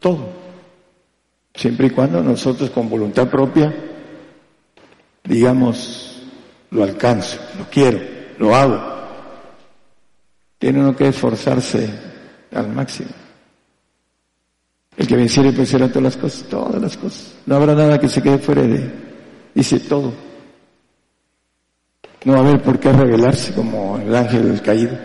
todo. 0.00 0.28
Siempre 1.54 1.86
y 1.86 1.90
cuando 1.90 2.20
nosotros 2.20 2.70
con 2.70 2.90
voluntad 2.90 3.30
propia 3.30 3.72
digamos, 5.22 6.20
lo 6.72 6.82
alcanzo, 6.82 7.38
lo 7.58 7.64
quiero, 7.70 8.00
lo 8.38 8.56
hago. 8.56 8.93
Tiene 10.58 10.80
uno 10.80 10.96
que 10.96 11.08
esforzarse 11.08 11.90
al 12.52 12.68
máximo. 12.68 13.10
El 14.96 15.06
que 15.06 15.16
venciere 15.16 15.52
pues 15.52 15.68
será 15.68 15.88
todas 15.88 16.04
las 16.04 16.16
cosas, 16.16 16.48
todas 16.48 16.80
las 16.80 16.96
cosas. 16.96 17.34
No 17.46 17.56
habrá 17.56 17.74
nada 17.74 17.98
que 17.98 18.08
se 18.08 18.22
quede 18.22 18.38
fuera 18.38 18.62
de, 18.62 18.90
dice 19.54 19.80
todo. 19.80 20.12
No 22.24 22.32
va 22.32 22.38
a 22.38 22.42
haber 22.42 22.62
por 22.62 22.78
qué 22.78 22.92
revelarse 22.92 23.52
como 23.52 23.98
el 23.98 24.14
ángel 24.14 24.60
caído. 24.62 24.96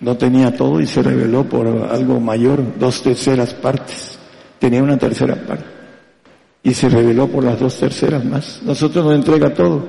No 0.00 0.16
tenía 0.16 0.54
todo 0.54 0.80
y 0.80 0.86
se 0.86 1.02
reveló 1.02 1.44
por 1.44 1.66
algo 1.66 2.20
mayor, 2.20 2.78
dos 2.78 3.02
terceras 3.02 3.54
partes. 3.54 4.18
Tenía 4.58 4.82
una 4.82 4.96
tercera 4.96 5.34
parte. 5.34 5.64
Y 6.62 6.74
se 6.74 6.88
reveló 6.88 7.26
por 7.28 7.42
las 7.42 7.58
dos 7.58 7.76
terceras 7.78 8.24
más. 8.24 8.60
Nosotros 8.62 9.04
nos 9.04 9.14
entrega 9.14 9.52
todo, 9.54 9.84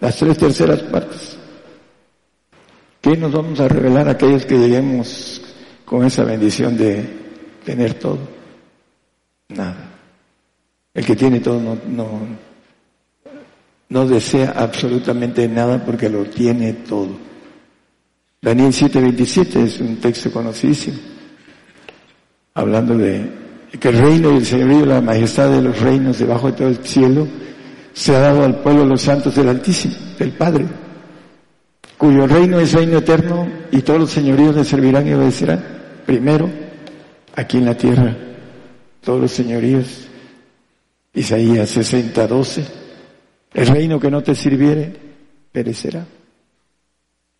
las 0.00 0.16
tres 0.16 0.36
terceras 0.36 0.80
partes. 0.80 1.38
¿Qué 3.02 3.16
nos 3.16 3.32
vamos 3.32 3.60
a 3.60 3.68
revelar 3.68 4.08
a 4.08 4.12
aquellos 4.12 4.46
que 4.46 4.56
lleguemos 4.56 5.42
con 5.84 6.06
esa 6.06 6.24
bendición 6.24 6.74
de 6.74 7.04
tener 7.64 7.94
todo. 7.94 8.18
Nada. 9.48 9.90
El 10.94 11.04
que 11.04 11.16
tiene 11.16 11.40
todo 11.40 11.60
no, 11.60 11.78
no, 11.86 12.20
no 13.90 14.06
desea 14.06 14.54
absolutamente 14.56 15.46
nada 15.48 15.84
porque 15.84 16.08
lo 16.08 16.24
tiene 16.24 16.72
todo. 16.72 17.10
Daniel 18.40 18.72
7:27 18.72 19.56
es 19.64 19.80
un 19.80 19.96
texto 19.96 20.32
conocidísimo, 20.32 20.96
hablando 22.54 22.96
de 22.96 23.42
que 23.78 23.88
el 23.88 23.98
reino 23.98 24.32
y 24.32 24.38
el 24.38 24.46
señorío, 24.46 24.86
la 24.86 25.00
majestad 25.00 25.50
de 25.50 25.62
los 25.62 25.78
reinos 25.78 26.18
debajo 26.18 26.48
de 26.48 26.56
todo 26.56 26.68
el 26.68 26.78
cielo, 26.78 27.28
se 27.92 28.16
ha 28.16 28.20
dado 28.20 28.44
al 28.44 28.62
pueblo 28.62 28.82
de 28.82 28.88
los 28.88 29.02
santos 29.02 29.34
del 29.34 29.48
Altísimo, 29.48 29.94
del 30.18 30.32
Padre, 30.32 30.66
cuyo 32.02 32.26
reino 32.26 32.58
es 32.58 32.72
reino 32.72 32.98
eterno 32.98 33.48
y 33.70 33.80
todos 33.82 34.00
los 34.00 34.10
señoríos 34.10 34.56
le 34.56 34.64
servirán 34.64 35.06
y 35.06 35.12
obedecerán. 35.12 35.64
Primero, 36.04 36.50
aquí 37.32 37.58
en 37.58 37.64
la 37.64 37.76
tierra, 37.76 38.16
todos 39.00 39.20
los 39.20 39.30
señoríos. 39.30 40.08
Isaías 41.14 41.70
60, 41.70 42.26
12. 42.26 42.64
El 43.54 43.66
reino 43.68 44.00
que 44.00 44.10
no 44.10 44.20
te 44.20 44.34
sirviere, 44.34 44.92
perecerá. 45.52 46.04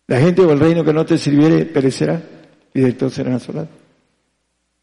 La 0.07 0.21
gente 0.21 0.41
o 0.43 0.53
el 0.53 0.59
reino 0.61 0.85
que 0.85 0.93
no 0.93 1.05
te 1.05 1.17
sirviere, 1.17 1.65
perecerá 1.65 2.21
y 2.73 2.79
de 2.79 2.93
todos 2.93 3.15
serán 3.15 3.33
asolados. 3.33 3.67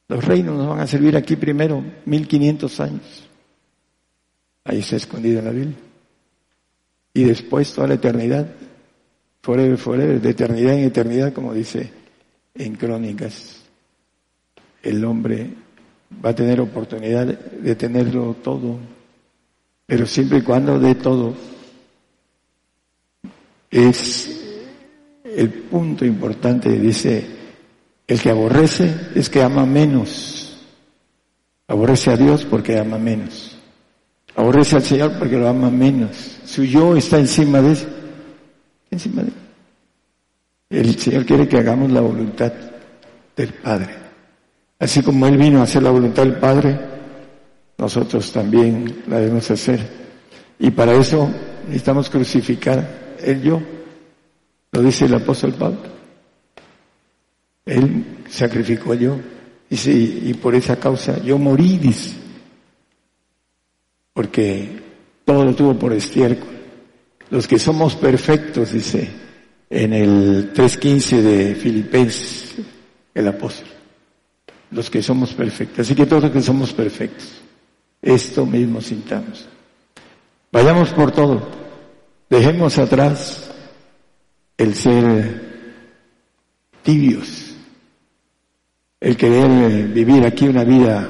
Los 0.09 0.23
reinos 0.23 0.59
nos 0.59 0.69
van 0.69 0.81
a 0.81 0.86
servir 0.86 1.16
aquí 1.16 1.36
primero, 1.36 1.82
1500 2.05 2.81
años. 2.81 3.31
Ahí 4.62 4.81
está 4.81 4.97
escondido 4.97 5.39
en 5.39 5.44
la 5.47 5.52
Biblia. 5.52 5.78
Y 7.15 7.24
después 7.24 7.73
toda 7.73 7.89
la 7.89 7.94
eternidad, 7.94 8.47
forever, 9.43 9.79
forever, 9.79 10.21
de 10.21 10.31
eternidad 10.31 10.75
en 10.75 10.85
eternidad, 10.85 11.33
como 11.33 11.55
dice 11.55 11.91
en 12.55 12.75
Crónicas 12.75 13.61
el 14.83 15.05
hombre 15.05 15.51
va 16.25 16.31
a 16.31 16.35
tener 16.35 16.61
oportunidad 16.61 17.27
de 17.27 17.75
tenerlo 17.75 18.37
todo, 18.43 18.79
pero 19.87 20.07
siempre 20.07 20.39
y 20.39 20.43
cuando 20.43 20.79
de 20.79 20.95
todo 20.95 21.35
es 23.71 24.41
el 25.25 25.49
punto 25.51 26.05
importante, 26.05 26.71
dice, 26.71 27.25
el 28.07 28.21
que 28.21 28.31
aborrece 28.31 28.93
es 29.15 29.31
que 29.31 29.43
ama 29.43 29.65
menos, 29.65 30.61
aborrece 31.69 32.11
a 32.11 32.17
Dios 32.17 32.45
porque 32.45 32.79
ama 32.79 32.99
menos, 32.99 33.57
aborrece 34.35 34.77
al 34.77 34.83
Señor 34.83 35.19
porque 35.19 35.37
lo 35.37 35.49
ama 35.49 35.71
menos, 35.71 36.41
su 36.45 36.65
yo 36.65 36.97
está 36.97 37.19
encima 37.19 37.61
de 37.61 37.73
eso, 37.73 37.87
encima 38.91 39.23
de. 39.23 39.31
El 40.71 40.99
Señor 40.99 41.27
quiere 41.27 41.49
que 41.49 41.59
hagamos 41.59 41.91
la 41.91 42.01
voluntad 42.01 42.53
del 43.37 43.53
Padre. 43.55 43.89
Así 44.79 45.03
como 45.03 45.27
Él 45.27 45.37
vino 45.37 45.61
a 45.61 45.65
hacer 45.65 45.83
la 45.83 45.91
voluntad 45.91 46.23
del 46.23 46.37
Padre, 46.37 46.79
nosotros 47.77 48.33
también 48.33 49.03
la 49.09 49.19
debemos 49.19 49.51
hacer. 49.51 49.81
Y 50.59 50.71
para 50.71 50.95
eso 50.95 51.29
necesitamos 51.67 52.09
crucificar 52.09 53.17
el 53.23 53.43
yo. 53.43 53.61
Lo 54.73 54.83
dice 54.83 55.07
el 55.07 55.15
apóstol 55.15 55.55
Pablo. 55.55 55.81
Él 57.67 58.05
sacrificó 58.29 58.95
yo. 58.95 59.17
Dice, 59.69 59.93
y 59.93 60.35
por 60.35 60.55
esa 60.55 60.77
causa 60.77 61.23
yo 61.23 61.39
morí. 61.39 61.81
Porque 64.12 64.83
todo 65.25 65.45
lo 65.45 65.55
tuvo 65.55 65.79
por 65.79 65.93
estiércol. 65.93 66.60
Los 67.31 67.47
que 67.47 67.59
somos 67.59 67.94
perfectos, 67.94 68.73
dice 68.73 69.09
en 69.69 69.93
el 69.93 70.52
3.15 70.52 71.20
de 71.20 71.55
Filipenses, 71.55 72.57
el 73.15 73.28
apóstol 73.28 73.70
los 74.70 74.90
que 74.90 75.02
somos 75.02 75.32
perfectos. 75.32 75.81
Así 75.81 75.94
que 75.94 76.07
todos 76.07 76.24
los 76.24 76.32
que 76.32 76.43
somos 76.43 76.73
perfectos, 76.73 77.40
esto 78.01 78.47
mismo 78.47 78.81
sintamos. 78.81 79.47
Vayamos 80.52 80.90
por 80.90 81.12
todo. 81.12 81.48
Dejemos 82.28 82.78
atrás 82.78 83.51
el 84.57 84.74
ser 84.74 85.51
tibios, 86.82 87.55
el 89.01 89.16
querer 89.16 89.89
vivir 89.89 90.24
aquí 90.24 90.47
una 90.47 90.65
vida 90.65 91.09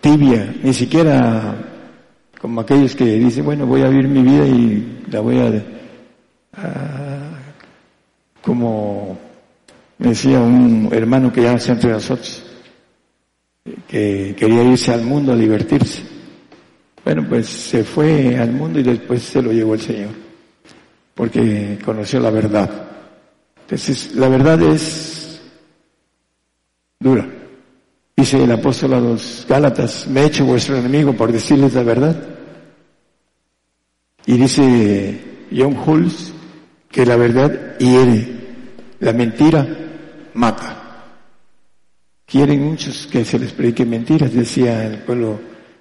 tibia, 0.00 0.54
ni 0.62 0.74
siquiera 0.74 1.71
como 2.42 2.60
aquellos 2.60 2.96
que 2.96 3.04
dicen, 3.04 3.44
bueno, 3.44 3.66
voy 3.66 3.82
a 3.82 3.88
vivir 3.88 4.08
mi 4.08 4.20
vida 4.20 4.44
y 4.48 5.04
la 5.12 5.20
voy 5.20 5.38
a, 5.38 6.60
a 6.60 7.38
como 8.42 9.16
decía 9.96 10.40
un 10.40 10.88
hermano 10.90 11.32
que 11.32 11.42
ya 11.42 11.52
está 11.52 11.72
entre 11.72 11.92
nosotros, 11.92 12.42
que 13.86 14.34
quería 14.36 14.64
irse 14.64 14.92
al 14.92 15.04
mundo 15.04 15.32
a 15.32 15.36
divertirse. 15.36 16.02
Bueno, 17.04 17.24
pues 17.28 17.46
se 17.46 17.84
fue 17.84 18.36
al 18.36 18.50
mundo 18.50 18.80
y 18.80 18.82
después 18.82 19.22
se 19.22 19.40
lo 19.40 19.52
llevó 19.52 19.74
el 19.74 19.80
Señor, 19.80 20.10
porque 21.14 21.78
conoció 21.84 22.18
la 22.18 22.30
verdad. 22.30 22.88
Entonces, 23.60 24.16
la 24.16 24.28
verdad 24.28 24.60
es 24.62 25.40
dura. 26.98 27.24
Dice 28.16 28.42
el 28.42 28.50
apóstol 28.50 28.94
a 28.94 29.00
los 29.00 29.46
Gálatas, 29.48 30.08
me 30.08 30.22
he 30.22 30.26
hecho 30.26 30.44
vuestro 30.44 30.76
enemigo 30.76 31.12
por 31.12 31.30
decirles 31.30 31.74
la 31.74 31.84
verdad. 31.84 32.31
Y 34.26 34.36
dice 34.36 35.20
John 35.54 35.76
Hulse 35.76 36.32
que 36.90 37.06
la 37.06 37.16
verdad 37.16 37.78
hiere, 37.78 38.28
la 39.00 39.12
mentira 39.12 39.66
mata. 40.34 40.78
Quieren 42.26 42.62
muchos 42.64 43.06
que 43.06 43.24
se 43.24 43.38
les 43.38 43.52
predique 43.52 43.84
mentiras, 43.84 44.32
decía 44.32 44.86
el 44.86 44.98
pueblo 44.98 45.40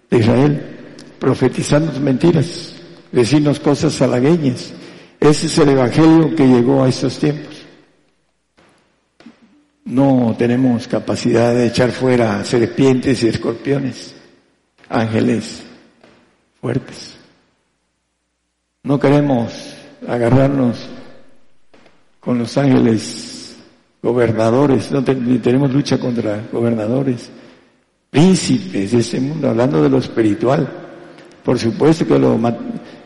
de 0.10 0.18
Israel, 0.18 0.62
profetizando 1.20 1.98
mentiras, 2.00 2.76
decirnos 3.12 3.60
cosas 3.60 4.02
halagueñas. 4.02 4.74
Ese 5.20 5.46
es 5.46 5.58
el 5.60 5.70
evangelio 5.70 6.36
que 6.36 6.48
llegó 6.48 6.84
a 6.84 6.90
estos 6.90 7.20
tiempos. 7.20 7.62
No 9.86 10.36
tenemos 10.38 10.88
capacidad 10.88 11.54
de 11.54 11.68
echar 11.68 11.92
fuera 11.92 12.44
serpientes 12.46 13.22
y 13.24 13.28
escorpiones, 13.28 14.16
ángeles 14.90 15.64
fuertes. 16.60 17.11
No 18.84 19.00
queremos 19.00 19.76
agarrarnos 20.08 20.90
con 22.20 22.40
los 22.40 22.58
ángeles 22.58 23.58
gobernadores, 24.02 24.92
no 24.92 25.04
tenemos 25.04 25.72
lucha 25.72 26.00
contra 26.00 26.48
gobernadores, 26.52 27.30
príncipes 28.10 28.92
de 28.92 29.00
ese 29.00 29.20
mundo, 29.20 29.50
hablando 29.50 29.84
de 29.84 29.90
lo 29.90 30.00
espiritual. 30.00 30.68
Por 31.44 31.60
supuesto 31.60 32.08
que 32.08 32.18
lo 32.18 32.40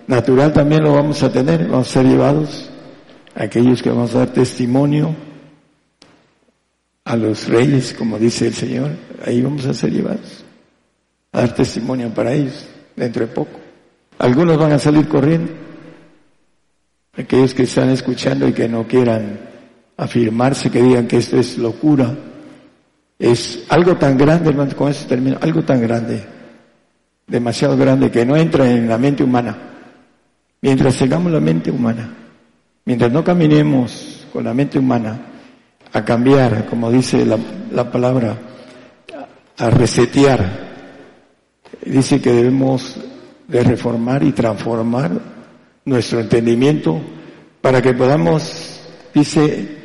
natural 0.07 0.53
también 0.53 0.83
lo 0.83 0.93
vamos 0.93 1.21
a 1.23 1.31
tener, 1.31 1.67
vamos 1.67 1.89
a 1.89 1.93
ser 1.93 2.05
llevados 2.05 2.69
aquellos 3.35 3.81
que 3.81 3.89
vamos 3.89 4.15
a 4.15 4.19
dar 4.19 4.29
testimonio 4.29 5.13
a 7.03 7.17
los 7.17 7.49
reyes, 7.49 7.93
como 7.93 8.17
dice 8.17 8.47
el 8.47 8.53
Señor, 8.53 8.91
ahí 9.25 9.41
vamos 9.41 9.65
a 9.65 9.73
ser 9.73 9.91
llevados, 9.91 10.45
a 11.33 11.41
dar 11.41 11.53
testimonio 11.53 12.13
para 12.13 12.33
ellos 12.33 12.65
dentro 12.95 13.27
de 13.27 13.33
poco. 13.33 13.64
Algunos 14.17 14.57
van 14.57 14.71
a 14.71 14.79
salir 14.79 15.07
corriendo, 15.07 15.51
aquellos 17.17 17.53
que 17.53 17.63
están 17.63 17.89
escuchando 17.89 18.47
y 18.47 18.53
que 18.53 18.69
no 18.69 18.87
quieran 18.87 19.39
afirmarse, 19.97 20.69
que 20.69 20.81
digan 20.81 21.07
que 21.07 21.17
esto 21.17 21.37
es 21.37 21.57
locura, 21.57 22.15
es 23.19 23.65
algo 23.69 23.95
tan 23.95 24.17
grande, 24.17 24.49
hermano, 24.49 24.75
con 24.75 24.89
eso 24.89 25.05
termino, 25.07 25.37
algo 25.41 25.63
tan 25.63 25.81
grande, 25.81 26.23
demasiado 27.27 27.77
grande, 27.77 28.11
que 28.11 28.25
no 28.25 28.35
entra 28.35 28.69
en 28.69 28.87
la 28.87 28.97
mente 28.97 29.23
humana. 29.23 29.57
Mientras 30.61 30.97
tengamos 30.97 31.31
la 31.31 31.39
mente 31.39 31.71
humana, 31.71 32.09
mientras 32.85 33.11
no 33.11 33.23
caminemos 33.23 34.27
con 34.31 34.45
la 34.45 34.53
mente 34.53 34.79
humana, 34.79 35.19
a 35.93 36.03
cambiar, 36.03 36.65
como 36.65 36.91
dice 36.91 37.25
la, 37.25 37.37
la 37.71 37.89
palabra, 37.89 38.37
a 39.57 39.69
resetear, 39.69 40.65
dice 41.85 42.21
que 42.21 42.33
debemos 42.33 42.97
de 43.47 43.63
reformar 43.63 44.23
y 44.23 44.31
transformar 44.31 45.11
nuestro 45.85 46.19
entendimiento 46.19 46.99
para 47.61 47.81
que 47.81 47.93
podamos, 47.93 48.79
dice, 49.13 49.77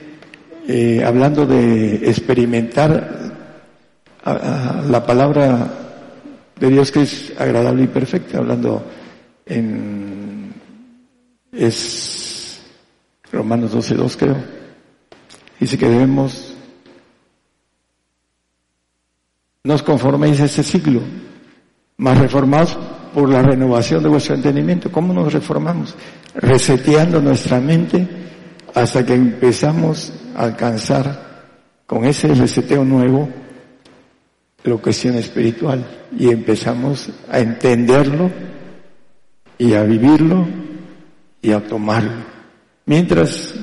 eh, 0.66 1.02
hablando 1.04 1.46
de 1.46 2.08
experimentar 2.08 3.20
la 4.24 5.04
palabra 5.06 5.68
de 6.58 6.68
Dios 6.68 6.90
que 6.90 7.02
es 7.02 7.32
agradable 7.38 7.84
y 7.84 7.86
perfecta, 7.86 8.38
hablando 8.38 8.84
en, 9.46 10.52
es 11.52 12.60
Romanos 13.32 13.74
12.2 13.74 14.16
creo, 14.16 14.36
dice 15.58 15.78
que 15.78 15.88
debemos, 15.88 16.54
nos 19.64 19.82
conforméis 19.82 20.40
a 20.40 20.44
este 20.44 20.62
siglo, 20.62 21.00
más 21.96 22.18
reformados 22.18 22.76
por 23.12 23.28
la 23.28 23.42
renovación 23.42 24.02
de 24.02 24.08
vuestro 24.08 24.34
entendimiento. 24.34 24.90
¿Cómo 24.90 25.12
nos 25.12 25.32
reformamos? 25.32 25.94
Reseteando 26.34 27.20
nuestra 27.20 27.60
mente 27.60 28.06
hasta 28.74 29.04
que 29.04 29.14
empezamos 29.14 30.12
a 30.36 30.44
alcanzar 30.44 31.30
con 31.86 32.04
ese 32.04 32.28
reseteo 32.34 32.84
nuevo 32.84 33.28
la 34.62 34.76
cuestión 34.76 35.16
espiritual 35.16 35.84
y 36.16 36.28
empezamos 36.28 37.10
a 37.30 37.40
entenderlo 37.40 38.30
y 39.58 39.74
a 39.74 39.82
vivirlo 39.82 40.46
y 41.42 41.52
a 41.52 41.60
tomarlo. 41.66 42.24
Mientras 42.86 43.54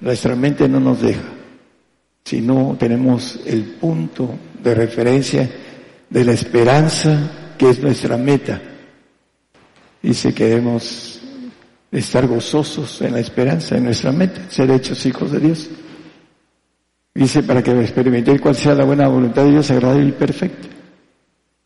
nuestra 0.00 0.36
mente 0.36 0.68
no 0.68 0.80
nos 0.80 1.00
deja, 1.00 1.22
si 2.24 2.40
no 2.40 2.76
tenemos 2.78 3.40
el 3.46 3.62
punto 3.62 4.34
de 4.62 4.74
referencia 4.74 5.50
de 6.08 6.24
la 6.24 6.32
esperanza 6.32 7.54
que 7.58 7.70
es 7.70 7.80
nuestra 7.80 8.16
meta, 8.16 8.60
Dice 10.02 10.32
que 10.34 10.46
debemos 10.46 11.20
estar 11.90 12.26
gozosos 12.26 13.00
en 13.02 13.12
la 13.12 13.20
esperanza, 13.20 13.76
en 13.76 13.84
nuestra 13.84 14.12
meta, 14.12 14.42
ser 14.50 14.70
hechos 14.70 15.04
hijos 15.06 15.32
de 15.32 15.40
Dios. 15.40 15.68
Dice 17.14 17.42
para 17.42 17.62
que 17.62 17.72
experimentéis 17.80 18.40
cuál 18.40 18.54
sea 18.54 18.74
la 18.74 18.84
buena 18.84 19.08
voluntad 19.08 19.44
de 19.44 19.52
Dios, 19.52 19.70
agradable 19.70 20.08
y 20.08 20.12
perfecta. 20.12 20.68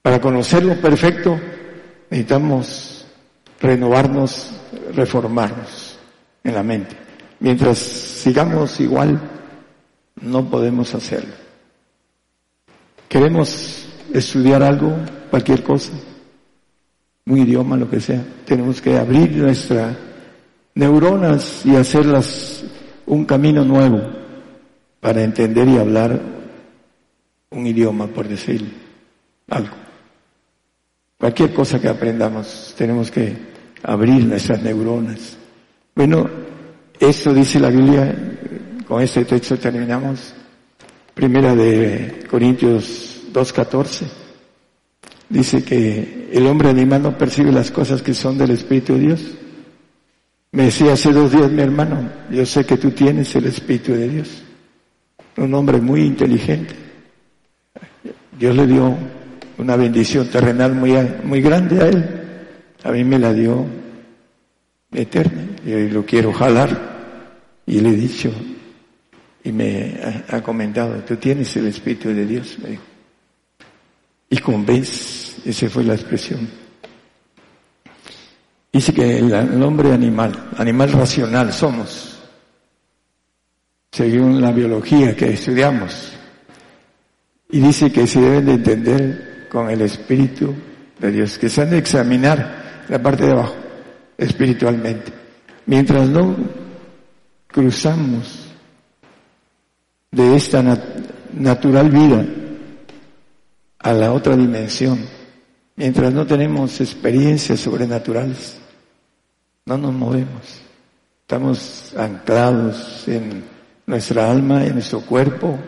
Para 0.02 0.20
conocer 0.20 0.64
lo 0.64 0.80
perfecto 0.80 1.38
necesitamos 2.08 3.06
renovarnos, 3.60 4.50
reformarnos 4.94 5.98
en 6.42 6.54
la 6.54 6.62
mente. 6.62 6.96
Mientras 7.40 7.78
sigamos 7.78 8.80
igual, 8.80 9.20
no 10.20 10.48
podemos 10.48 10.94
hacerlo. 10.94 11.34
Queremos 13.08 13.86
estudiar 14.12 14.62
algo, 14.62 14.94
cualquier 15.30 15.62
cosa, 15.62 15.92
un 17.26 17.38
idioma, 17.38 17.76
lo 17.76 17.88
que 17.88 18.00
sea. 18.00 18.24
Tenemos 18.44 18.80
que 18.80 18.96
abrir 18.96 19.36
nuestras 19.36 19.96
neuronas 20.74 21.64
y 21.64 21.76
hacerlas 21.76 22.64
un 23.06 23.24
camino 23.24 23.64
nuevo 23.64 24.00
para 25.00 25.22
entender 25.22 25.68
y 25.68 25.78
hablar 25.78 26.20
un 27.50 27.66
idioma, 27.66 28.06
por 28.06 28.28
decir 28.28 28.72
algo. 29.48 29.74
Cualquier 31.18 31.52
cosa 31.52 31.80
que 31.80 31.88
aprendamos, 31.88 32.74
tenemos 32.76 33.10
que 33.10 33.36
abrir 33.82 34.24
nuestras 34.24 34.62
neuronas. 34.62 35.36
Bueno, 35.94 36.28
esto 36.98 37.34
dice 37.34 37.58
la 37.60 37.70
Biblia, 37.70 38.14
con 38.86 39.02
este 39.02 39.24
texto 39.24 39.58
terminamos, 39.58 40.34
primera 41.14 41.54
de 41.54 42.26
Corintios 42.30 43.22
2.14 43.32 44.19
dice 45.30 45.62
que 45.62 46.28
el 46.32 46.46
hombre 46.46 46.68
animal 46.68 47.02
no 47.02 47.16
percibe 47.16 47.50
las 47.52 47.70
cosas 47.70 48.02
que 48.02 48.12
son 48.12 48.36
del 48.36 48.50
Espíritu 48.50 48.94
de 48.94 49.00
Dios. 49.00 49.38
Me 50.52 50.64
decía 50.64 50.92
hace 50.92 51.12
dos 51.12 51.30
días 51.30 51.50
mi 51.50 51.62
hermano, 51.62 52.10
yo 52.30 52.44
sé 52.44 52.66
que 52.66 52.76
tú 52.76 52.90
tienes 52.90 53.34
el 53.36 53.46
Espíritu 53.46 53.92
de 53.92 54.08
Dios. 54.08 54.42
Un 55.36 55.54
hombre 55.54 55.80
muy 55.80 56.02
inteligente. 56.02 56.74
Dios 58.38 58.56
le 58.56 58.66
dio 58.66 58.96
una 59.58 59.76
bendición 59.76 60.26
terrenal 60.28 60.74
muy, 60.74 60.92
muy 61.24 61.40
grande 61.40 61.80
a 61.80 61.88
él. 61.88 62.04
A 62.82 62.90
mí 62.90 63.04
me 63.04 63.18
la 63.18 63.32
dio 63.32 63.64
eterna. 64.92 65.46
Y 65.64 65.88
lo 65.88 66.04
quiero 66.04 66.32
jalar. 66.32 66.90
Y 67.66 67.80
le 67.80 67.90
he 67.90 67.96
dicho, 67.96 68.32
y 69.44 69.52
me 69.52 69.94
ha, 70.02 70.36
ha 70.36 70.42
comentado, 70.42 70.96
tú 71.04 71.16
tienes 71.16 71.54
el 71.56 71.68
Espíritu 71.68 72.08
de 72.08 72.26
Dios, 72.26 72.58
me 72.60 72.70
dijo. 72.70 72.89
Y 74.30 74.38
convence 74.38 75.20
esa 75.44 75.68
fue 75.68 75.84
la 75.84 75.94
expresión. 75.94 76.48
Dice 78.72 78.94
que 78.94 79.18
el, 79.18 79.62
hombre 79.62 79.92
animal, 79.92 80.50
animal 80.56 80.92
racional 80.92 81.52
somos, 81.52 82.20
según 83.90 84.40
la 84.40 84.52
biología 84.52 85.16
que 85.16 85.32
estudiamos. 85.32 86.12
Y 87.50 87.58
dice 87.58 87.90
que 87.90 88.06
se 88.06 88.20
deben 88.20 88.46
de 88.46 88.52
entender 88.52 89.48
con 89.50 89.68
el 89.68 89.80
Espíritu 89.80 90.54
de 91.00 91.10
Dios, 91.10 91.36
que 91.36 91.48
se 91.48 91.62
han 91.62 91.70
de 91.70 91.78
examinar 91.78 92.84
la 92.88 93.02
parte 93.02 93.26
de 93.26 93.32
abajo, 93.32 93.56
espiritualmente. 94.16 95.12
Mientras 95.66 96.08
no 96.08 96.36
cruzamos 97.48 98.46
de 100.12 100.36
esta 100.36 100.62
natural 101.32 101.90
vida 101.90 102.24
a 103.80 103.92
la 103.92 104.12
otra 104.12 104.36
dimensión, 104.36 104.98
Mientras 105.80 106.12
no 106.12 106.26
tenemos 106.26 106.78
experiencias 106.82 107.58
sobrenaturales, 107.60 108.58
no 109.64 109.78
nos 109.78 109.94
movemos. 109.94 110.60
Estamos 111.22 111.94
anclados 111.96 113.08
en 113.08 113.42
nuestra 113.86 114.30
alma 114.30 114.62
y 114.66 114.74
nuestro 114.74 115.00
cuerpo, 115.00 115.58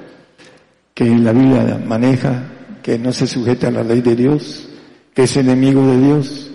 que 0.93 1.07
la 1.07 1.33
Biblia 1.33 1.81
maneja, 1.83 2.45
que 2.83 2.99
no 2.99 3.11
se 3.11 3.27
sujeta 3.27 3.69
a 3.69 3.71
la 3.71 3.83
ley 3.83 4.03
de 4.03 4.15
Dios, 4.15 4.69
que 5.15 5.23
es 5.23 5.35
enemigo 5.39 5.87
de 5.87 5.99
Dios, 5.99 6.51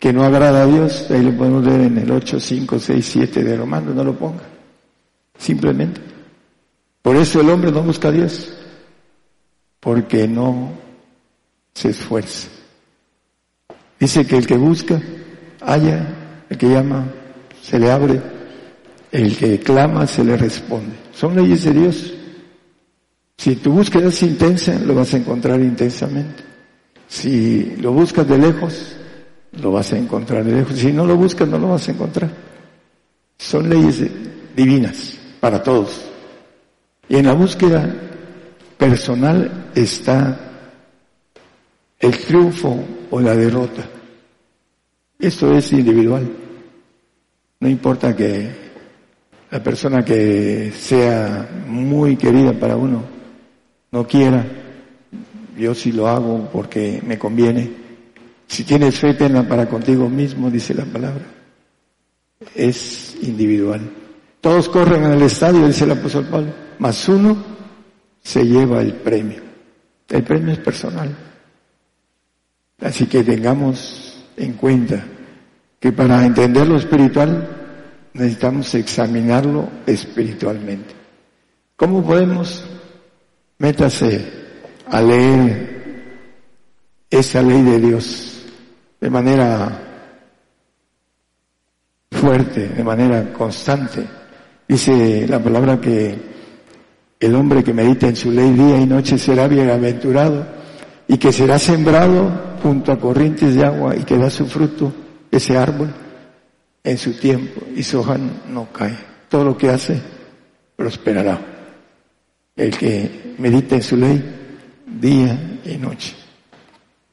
que 0.00 0.12
no 0.12 0.24
agrada 0.24 0.64
a 0.64 0.66
Dios, 0.66 1.08
ahí 1.12 1.22
lo 1.22 1.36
podemos 1.38 1.64
ver 1.64 1.82
en 1.82 1.98
el 1.98 2.10
8, 2.10 2.40
5, 2.40 2.80
6, 2.80 3.06
7 3.06 3.44
de 3.44 3.56
Romanos, 3.56 3.94
no 3.94 4.02
lo 4.02 4.18
ponga. 4.18 4.42
Simplemente. 5.38 6.00
Por 7.00 7.14
eso 7.14 7.40
el 7.40 7.50
hombre 7.50 7.70
no 7.70 7.80
busca 7.84 8.08
a 8.08 8.10
Dios, 8.10 8.52
porque 9.78 10.26
no 10.26 10.87
se 11.78 11.90
esfuerza. 11.90 12.48
Dice 14.00 14.26
que 14.26 14.36
el 14.36 14.46
que 14.46 14.56
busca, 14.56 15.00
haya, 15.60 16.44
el 16.50 16.58
que 16.58 16.68
llama, 16.68 17.06
se 17.62 17.78
le 17.78 17.90
abre, 17.90 18.20
el 19.12 19.36
que 19.36 19.60
clama, 19.60 20.04
se 20.06 20.24
le 20.24 20.36
responde. 20.36 20.96
Son 21.14 21.36
leyes 21.36 21.62
de 21.64 21.72
Dios. 21.72 22.14
Si 23.36 23.54
tu 23.56 23.70
búsqueda 23.70 24.08
es 24.08 24.20
intensa, 24.24 24.76
lo 24.80 24.96
vas 24.96 25.14
a 25.14 25.18
encontrar 25.18 25.60
intensamente. 25.60 26.42
Si 27.06 27.76
lo 27.76 27.92
buscas 27.92 28.26
de 28.26 28.38
lejos, 28.38 28.96
lo 29.52 29.70
vas 29.70 29.92
a 29.92 29.98
encontrar 29.98 30.44
de 30.44 30.52
lejos. 30.52 30.76
Si 30.76 30.92
no 30.92 31.06
lo 31.06 31.16
buscas, 31.16 31.48
no 31.48 31.58
lo 31.58 31.68
vas 31.68 31.88
a 31.88 31.92
encontrar. 31.92 32.30
Son 33.38 33.68
leyes 33.68 34.02
divinas 34.56 35.16
para 35.38 35.62
todos. 35.62 36.00
Y 37.08 37.16
en 37.16 37.26
la 37.26 37.34
búsqueda 37.34 37.94
personal 38.76 39.70
está 39.76 40.47
el 41.98 42.18
triunfo 42.18 42.78
o 43.10 43.20
la 43.20 43.34
derrota. 43.34 43.88
Esto 45.18 45.52
es 45.56 45.72
individual. 45.72 46.30
No 47.60 47.68
importa 47.68 48.14
que 48.14 48.50
la 49.50 49.62
persona 49.62 50.04
que 50.04 50.72
sea 50.78 51.48
muy 51.66 52.16
querida 52.16 52.52
para 52.52 52.76
uno 52.76 53.02
no 53.90 54.06
quiera, 54.06 54.46
yo 55.56 55.74
sí 55.74 55.90
lo 55.92 56.06
hago 56.06 56.48
porque 56.52 57.02
me 57.04 57.18
conviene. 57.18 57.88
Si 58.46 58.62
tienes 58.62 58.98
fe, 58.98 59.14
tenla 59.14 59.46
para 59.46 59.68
contigo 59.68 60.08
mismo, 60.08 60.50
dice 60.50 60.72
la 60.74 60.84
palabra. 60.84 61.24
Es 62.54 63.16
individual. 63.22 63.80
Todos 64.40 64.68
corren 64.68 65.04
en 65.04 65.12
el 65.12 65.22
estadio, 65.22 65.66
dice 65.66 65.84
el 65.84 65.92
apóstol 65.92 66.26
Pablo, 66.30 66.52
más 66.78 67.08
uno 67.08 67.36
se 68.22 68.44
lleva 68.44 68.80
el 68.80 68.94
premio. 68.94 69.42
El 70.08 70.22
premio 70.22 70.52
es 70.52 70.58
personal. 70.60 71.27
Así 72.80 73.06
que 73.06 73.24
tengamos 73.24 74.24
en 74.36 74.52
cuenta 74.52 75.04
que 75.80 75.92
para 75.92 76.24
entender 76.24 76.66
lo 76.66 76.76
espiritual 76.76 77.48
necesitamos 78.12 78.74
examinarlo 78.74 79.68
espiritualmente. 79.86 80.94
¿Cómo 81.76 82.04
podemos? 82.04 82.64
Métase 83.58 84.24
a 84.86 85.00
leer 85.02 85.78
esa 87.10 87.42
ley 87.42 87.62
de 87.62 87.80
Dios 87.80 88.44
de 89.00 89.10
manera 89.10 89.82
fuerte, 92.10 92.68
de 92.68 92.84
manera 92.84 93.32
constante. 93.32 94.04
Dice 94.66 95.26
la 95.28 95.38
palabra 95.42 95.80
que 95.80 96.16
el 97.20 97.34
hombre 97.34 97.64
que 97.64 97.72
medita 97.72 98.08
en 98.08 98.16
su 98.16 98.30
ley 98.30 98.52
día 98.52 98.80
y 98.80 98.86
noche 98.86 99.18
será 99.18 99.48
bienaventurado 99.48 100.46
y 101.08 101.16
que 101.18 101.32
será 101.32 101.58
sembrado 101.58 102.47
junto 102.62 102.92
a 102.92 102.98
corrientes 102.98 103.54
de 103.54 103.64
agua 103.64 103.96
y 103.96 104.04
que 104.04 104.16
da 104.16 104.30
su 104.30 104.46
fruto 104.46 104.92
ese 105.30 105.56
árbol 105.56 105.92
en 106.84 106.98
su 106.98 107.14
tiempo 107.14 107.60
y 107.74 107.82
su 107.82 108.00
hoja 108.00 108.18
no 108.50 108.72
cae. 108.72 108.96
Todo 109.28 109.44
lo 109.44 109.56
que 109.58 109.68
hace 109.68 110.00
prosperará. 110.76 111.38
El 112.56 112.76
que 112.76 113.34
medita 113.38 113.76
en 113.76 113.82
su 113.82 113.96
ley 113.96 114.22
día 114.86 115.60
y 115.64 115.76
noche. 115.76 116.14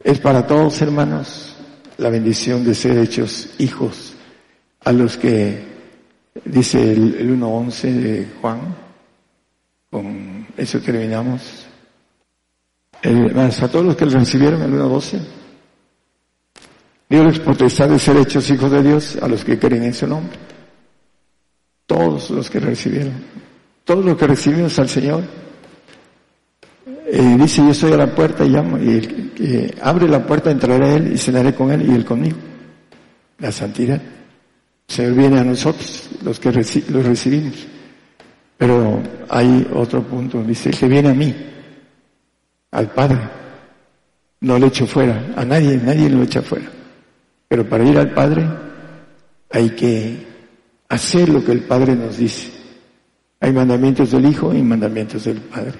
Es 0.03 0.19
para 0.19 0.45
todos, 0.45 0.81
hermanos, 0.81 1.55
la 1.97 2.09
bendición 2.09 2.63
de 2.63 2.75
ser 2.75 2.97
hechos 2.97 3.49
hijos 3.57 4.13
a 4.83 4.91
los 4.91 5.17
que 5.17 5.63
dice 6.45 6.93
el, 6.93 7.15
el 7.15 7.39
1.11 7.39 7.91
de 7.91 8.27
Juan. 8.41 8.59
Con 9.89 10.47
eso 10.57 10.79
terminamos. 10.79 11.64
El, 13.05 13.37
a 13.37 13.49
todos 13.67 13.85
los 13.85 13.95
que 13.95 14.05
lo 14.07 14.11
recibieron 14.17 14.63
el 14.63 14.71
1.12. 14.71 15.19
Dios 17.07 17.25
les 17.25 17.39
potestad 17.39 17.87
de 17.89 17.99
ser 17.99 18.17
hechos 18.17 18.49
hijos 18.49 18.71
de 18.71 18.81
Dios 18.81 19.17
a 19.21 19.27
los 19.27 19.45
que 19.45 19.59
creen 19.59 19.83
en 19.83 19.93
su 19.93 20.07
nombre. 20.07 20.35
Todos 21.85 22.31
los 22.31 22.49
que 22.49 22.59
recibieron. 22.59 23.13
Todos 23.83 24.03
los 24.03 24.17
que 24.17 24.25
recibimos 24.25 24.79
al 24.79 24.89
Señor. 24.89 25.23
Eh, 27.05 27.37
dice, 27.39 27.61
yo 27.61 27.69
estoy 27.69 27.93
a 27.93 27.97
la 27.97 28.07
puerta 28.07 28.43
y 28.43 28.49
llamo. 28.49 28.79
Y 28.79 29.71
abre 29.83 30.07
la 30.07 30.25
puerta 30.25 30.49
entraré 30.49 30.85
a 30.85 30.95
Él 30.95 31.13
y 31.13 31.17
cenaré 31.19 31.53
con 31.53 31.71
Él 31.71 31.87
y 31.87 31.93
Él 31.93 32.03
conmigo. 32.03 32.37
La 33.37 33.51
santidad. 33.51 34.01
El 34.87 34.95
Señor 34.95 35.13
viene 35.13 35.39
a 35.39 35.43
nosotros, 35.43 36.09
los 36.23 36.39
que 36.39 36.51
los 36.51 37.05
recibimos. 37.05 37.67
Pero 38.57 38.99
hay 39.29 39.67
otro 39.75 40.01
punto. 40.01 40.41
Dice, 40.41 40.71
que 40.71 40.87
viene 40.87 41.09
a 41.09 41.13
mí, 41.13 41.35
al 42.71 42.91
Padre, 42.91 43.19
no 44.41 44.59
le 44.59 44.67
echo 44.67 44.85
fuera. 44.85 45.33
A 45.35 45.45
nadie, 45.45 45.77
nadie 45.77 46.09
lo 46.09 46.23
echa 46.23 46.41
fuera. 46.41 46.65
Pero 47.47 47.67
para 47.67 47.83
ir 47.83 47.97
al 47.97 48.13
Padre 48.13 48.47
hay 49.49 49.69
que 49.71 50.25
hacer 50.89 51.29
lo 51.29 51.43
que 51.43 51.51
el 51.51 51.61
Padre 51.61 51.95
nos 51.95 52.17
dice. 52.17 52.51
Hay 53.39 53.53
mandamientos 53.53 54.11
del 54.11 54.25
Hijo 54.25 54.53
y 54.53 54.61
mandamientos 54.61 55.25
del 55.25 55.41
Padre. 55.41 55.73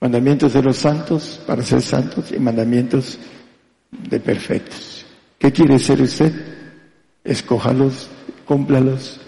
Mandamientos 0.00 0.52
de 0.52 0.62
los 0.62 0.76
santos 0.76 1.40
para 1.46 1.62
ser 1.62 1.82
santos 1.82 2.32
y 2.32 2.38
mandamientos 2.38 3.18
de 3.90 4.20
perfectos. 4.20 5.06
¿Qué 5.38 5.52
quiere 5.52 5.78
ser 5.78 6.00
usted? 6.00 6.32
Escójalos, 7.22 8.08
cúmplalos 8.44 9.20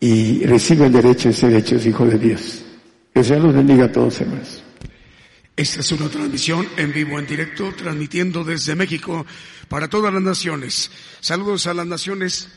y 0.00 0.44
reciba 0.44 0.86
el 0.86 0.92
derecho 0.92 1.28
de 1.28 1.34
ser 1.34 1.54
hechos 1.54 1.86
hijo 1.86 2.04
de 2.06 2.18
Dios. 2.18 2.64
Que 3.12 3.22
Señor 3.22 3.44
los 3.44 3.54
bendiga 3.54 3.84
a 3.84 3.92
todos, 3.92 4.20
hermanos. 4.20 4.63
Esta 5.56 5.80
es 5.80 5.92
una 5.92 6.08
transmisión 6.08 6.68
en 6.76 6.92
vivo, 6.92 7.18
en 7.18 7.26
directo, 7.26 7.72
transmitiendo 7.76 8.42
desde 8.42 8.74
México 8.74 9.24
para 9.68 9.88
todas 9.88 10.12
las 10.12 10.22
naciones. 10.22 10.90
Saludos 11.20 11.68
a 11.68 11.74
las 11.74 11.86
naciones. 11.86 12.48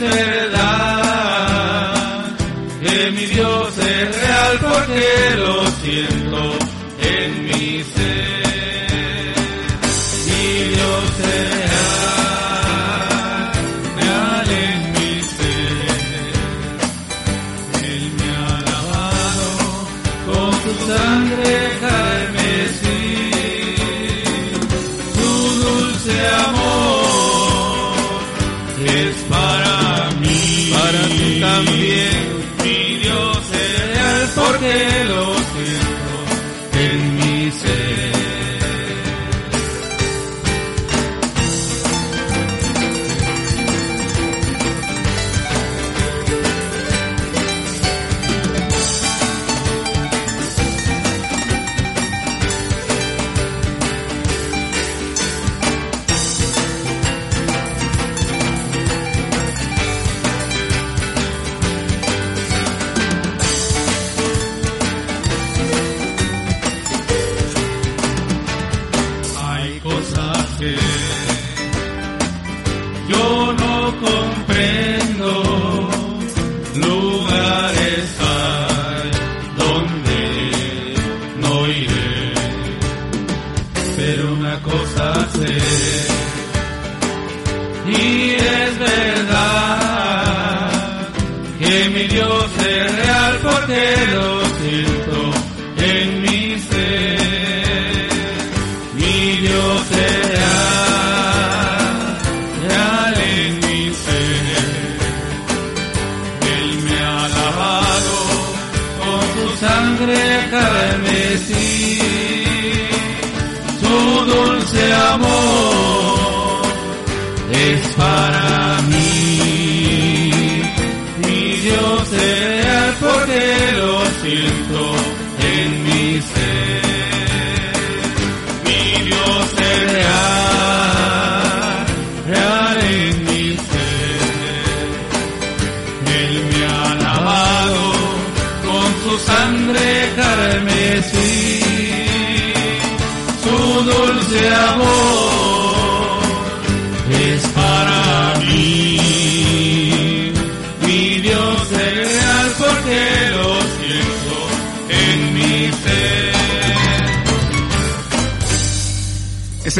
Verdad 0.00 1.90
que 2.82 3.10
mi 3.10 3.26
Dios 3.26 3.78
es 3.78 4.16
real 4.20 4.58
porque 4.60 5.36
lo 5.36 5.70
siento 5.82 6.19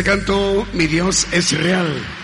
Este 0.01 0.13
canto, 0.13 0.67
mi 0.73 0.87
Dios 0.87 1.27
es 1.31 1.53
real. 1.61 2.20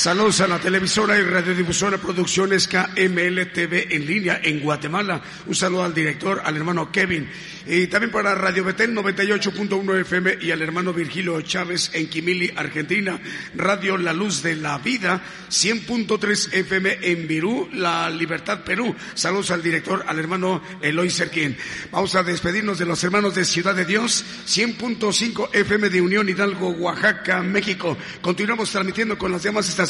Saludos 0.00 0.40
a 0.40 0.48
la 0.48 0.58
televisora 0.58 1.18
y 1.18 1.22
radiodifusora 1.22 1.98
Producciones 1.98 2.66
KMLTV 2.68 3.92
en 3.94 4.06
línea 4.06 4.40
en 4.42 4.60
Guatemala. 4.60 5.20
Un 5.44 5.54
saludo 5.54 5.84
al 5.84 5.92
director, 5.92 6.40
al 6.42 6.56
hermano 6.56 6.90
Kevin. 6.90 7.28
Y 7.66 7.86
también 7.88 8.10
para 8.10 8.34
Radio 8.34 8.64
Betel 8.64 8.94
98.1 8.94 10.00
FM 10.00 10.38
y 10.40 10.52
al 10.52 10.62
hermano 10.62 10.94
Virgilio 10.94 11.38
Chávez 11.42 11.90
en 11.92 12.08
Quimili, 12.08 12.50
Argentina. 12.56 13.20
Radio 13.54 13.98
La 13.98 14.14
Luz 14.14 14.42
de 14.42 14.56
la 14.56 14.78
Vida 14.78 15.22
100.3 15.50 16.54
FM 16.54 16.98
en 17.02 17.28
Virú, 17.28 17.68
La 17.74 18.08
Libertad, 18.08 18.64
Perú. 18.64 18.96
Saludos 19.12 19.50
al 19.50 19.62
director, 19.62 20.02
al 20.06 20.18
hermano 20.18 20.62
Eloy 20.80 21.10
Serquín. 21.10 21.58
Vamos 21.92 22.14
a 22.14 22.22
despedirnos 22.22 22.78
de 22.78 22.86
los 22.86 23.04
hermanos 23.04 23.34
de 23.34 23.44
Ciudad 23.44 23.74
de 23.74 23.84
Dios 23.84 24.24
100.5 24.46 25.50
FM 25.52 25.90
de 25.90 26.00
Unión 26.00 26.26
Hidalgo, 26.26 26.70
Oaxaca, 26.70 27.42
México. 27.42 27.98
Continuamos 28.22 28.70
transmitiendo 28.70 29.18
con 29.18 29.30
las 29.30 29.42
demás 29.42 29.68
estaciones 29.68 29.89